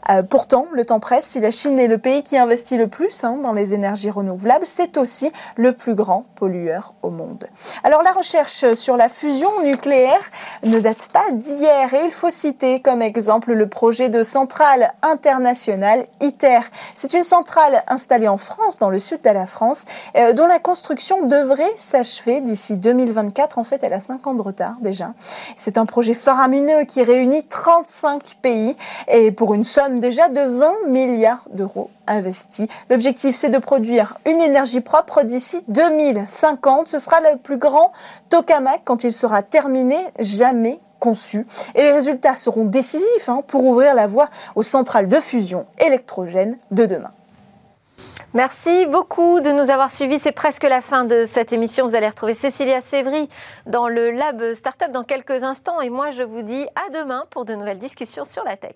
Euh, 0.09 0.23
pourtant, 0.23 0.67
le 0.71 0.85
temps 0.85 0.99
presse. 0.99 1.25
Si 1.25 1.39
la 1.39 1.51
Chine 1.51 1.79
est 1.79 1.87
le 1.87 1.97
pays 1.97 2.23
qui 2.23 2.37
investit 2.37 2.77
le 2.77 2.87
plus 2.87 3.23
hein, 3.23 3.39
dans 3.41 3.53
les 3.53 3.73
énergies 3.73 4.09
renouvelables, 4.09 4.67
c'est 4.67 4.97
aussi 4.97 5.31
le 5.55 5.73
plus 5.73 5.95
grand 5.95 6.25
pollueur 6.35 6.93
au 7.01 7.09
monde. 7.09 7.47
Alors 7.83 8.03
la 8.03 8.11
recherche 8.11 8.73
sur 8.73 8.97
la 8.97 9.09
fusion 9.09 9.49
nucléaire 9.63 10.21
ne 10.63 10.79
date 10.79 11.09
pas 11.11 11.31
d'hier 11.31 11.93
et 11.93 12.05
il 12.05 12.11
faut 12.11 12.29
citer 12.29 12.79
comme 12.79 13.01
exemple 13.01 13.53
le 13.53 13.67
projet 13.67 14.09
de 14.09 14.23
centrale 14.23 14.93
internationale 15.01 16.05
ITER. 16.21 16.59
C'est 16.93 17.13
une 17.13 17.23
centrale 17.23 17.83
installée 17.87 18.27
en 18.27 18.37
France, 18.37 18.79
dans 18.79 18.89
le 18.89 18.99
sud 18.99 19.21
de 19.21 19.29
la 19.29 19.47
France, 19.47 19.85
euh, 20.17 20.33
dont 20.33 20.47
la 20.47 20.59
construction 20.59 21.25
devrait 21.25 21.73
s'achever 21.77 22.41
d'ici 22.41 22.77
2024. 22.77 23.57
En 23.57 23.63
fait, 23.63 23.83
elle 23.83 23.93
a 23.93 24.01
5 24.01 24.27
ans 24.27 24.33
de 24.33 24.41
retard 24.41 24.75
déjà. 24.81 25.13
C'est 25.57 25.77
un 25.77 25.85
projet 25.85 26.13
faramineux 26.13 26.83
qui 26.83 27.03
réunit 27.03 27.43
35 27.43 28.37
pays 28.41 28.75
et 29.07 29.31
pour 29.31 29.53
une 29.53 29.63
somme 29.63 29.99
déjà 29.99 30.29
de 30.29 30.41
20 30.41 30.87
milliards 30.87 31.45
d'euros 31.51 31.89
investis. 32.07 32.67
L'objectif, 32.89 33.35
c'est 33.35 33.49
de 33.49 33.57
produire 33.57 34.17
une 34.25 34.41
énergie 34.41 34.81
propre 34.81 35.23
d'ici 35.23 35.63
2050. 35.67 36.87
Ce 36.87 36.99
sera 36.99 37.19
le 37.21 37.37
plus 37.37 37.57
grand 37.57 37.91
tokamak 38.29 38.81
quand 38.83 39.03
il 39.03 39.13
sera 39.13 39.41
terminé, 39.41 39.97
jamais 40.19 40.79
conçu. 40.99 41.45
Et 41.75 41.81
les 41.81 41.91
résultats 41.91 42.35
seront 42.35 42.65
décisifs 42.65 43.29
hein, 43.29 43.41
pour 43.47 43.63
ouvrir 43.65 43.95
la 43.95 44.07
voie 44.07 44.29
aux 44.55 44.63
centrales 44.63 45.07
de 45.07 45.19
fusion 45.19 45.65
électrogène 45.79 46.57
de 46.71 46.85
demain. 46.85 47.11
Merci 48.35 48.85
beaucoup 48.85 49.39
de 49.39 49.49
nous 49.49 49.69
avoir 49.71 49.89
suivis. 49.93 50.19
C'est 50.19 50.33
presque 50.33 50.63
la 50.63 50.81
fin 50.81 51.05
de 51.05 51.23
cette 51.23 51.53
émission. 51.53 51.87
Vous 51.87 51.95
allez 51.95 52.09
retrouver 52.09 52.33
Cécilia 52.33 52.81
Sévry 52.81 53.29
dans 53.65 53.87
le 53.87 54.11
Lab 54.11 54.51
Startup 54.53 54.91
dans 54.91 55.05
quelques 55.05 55.43
instants. 55.43 55.79
Et 55.79 55.89
moi, 55.89 56.11
je 56.11 56.23
vous 56.23 56.41
dis 56.41 56.67
à 56.75 56.91
demain 56.91 57.23
pour 57.29 57.45
de 57.45 57.55
nouvelles 57.55 57.79
discussions 57.79 58.25
sur 58.25 58.43
la 58.43 58.57
tech. 58.57 58.75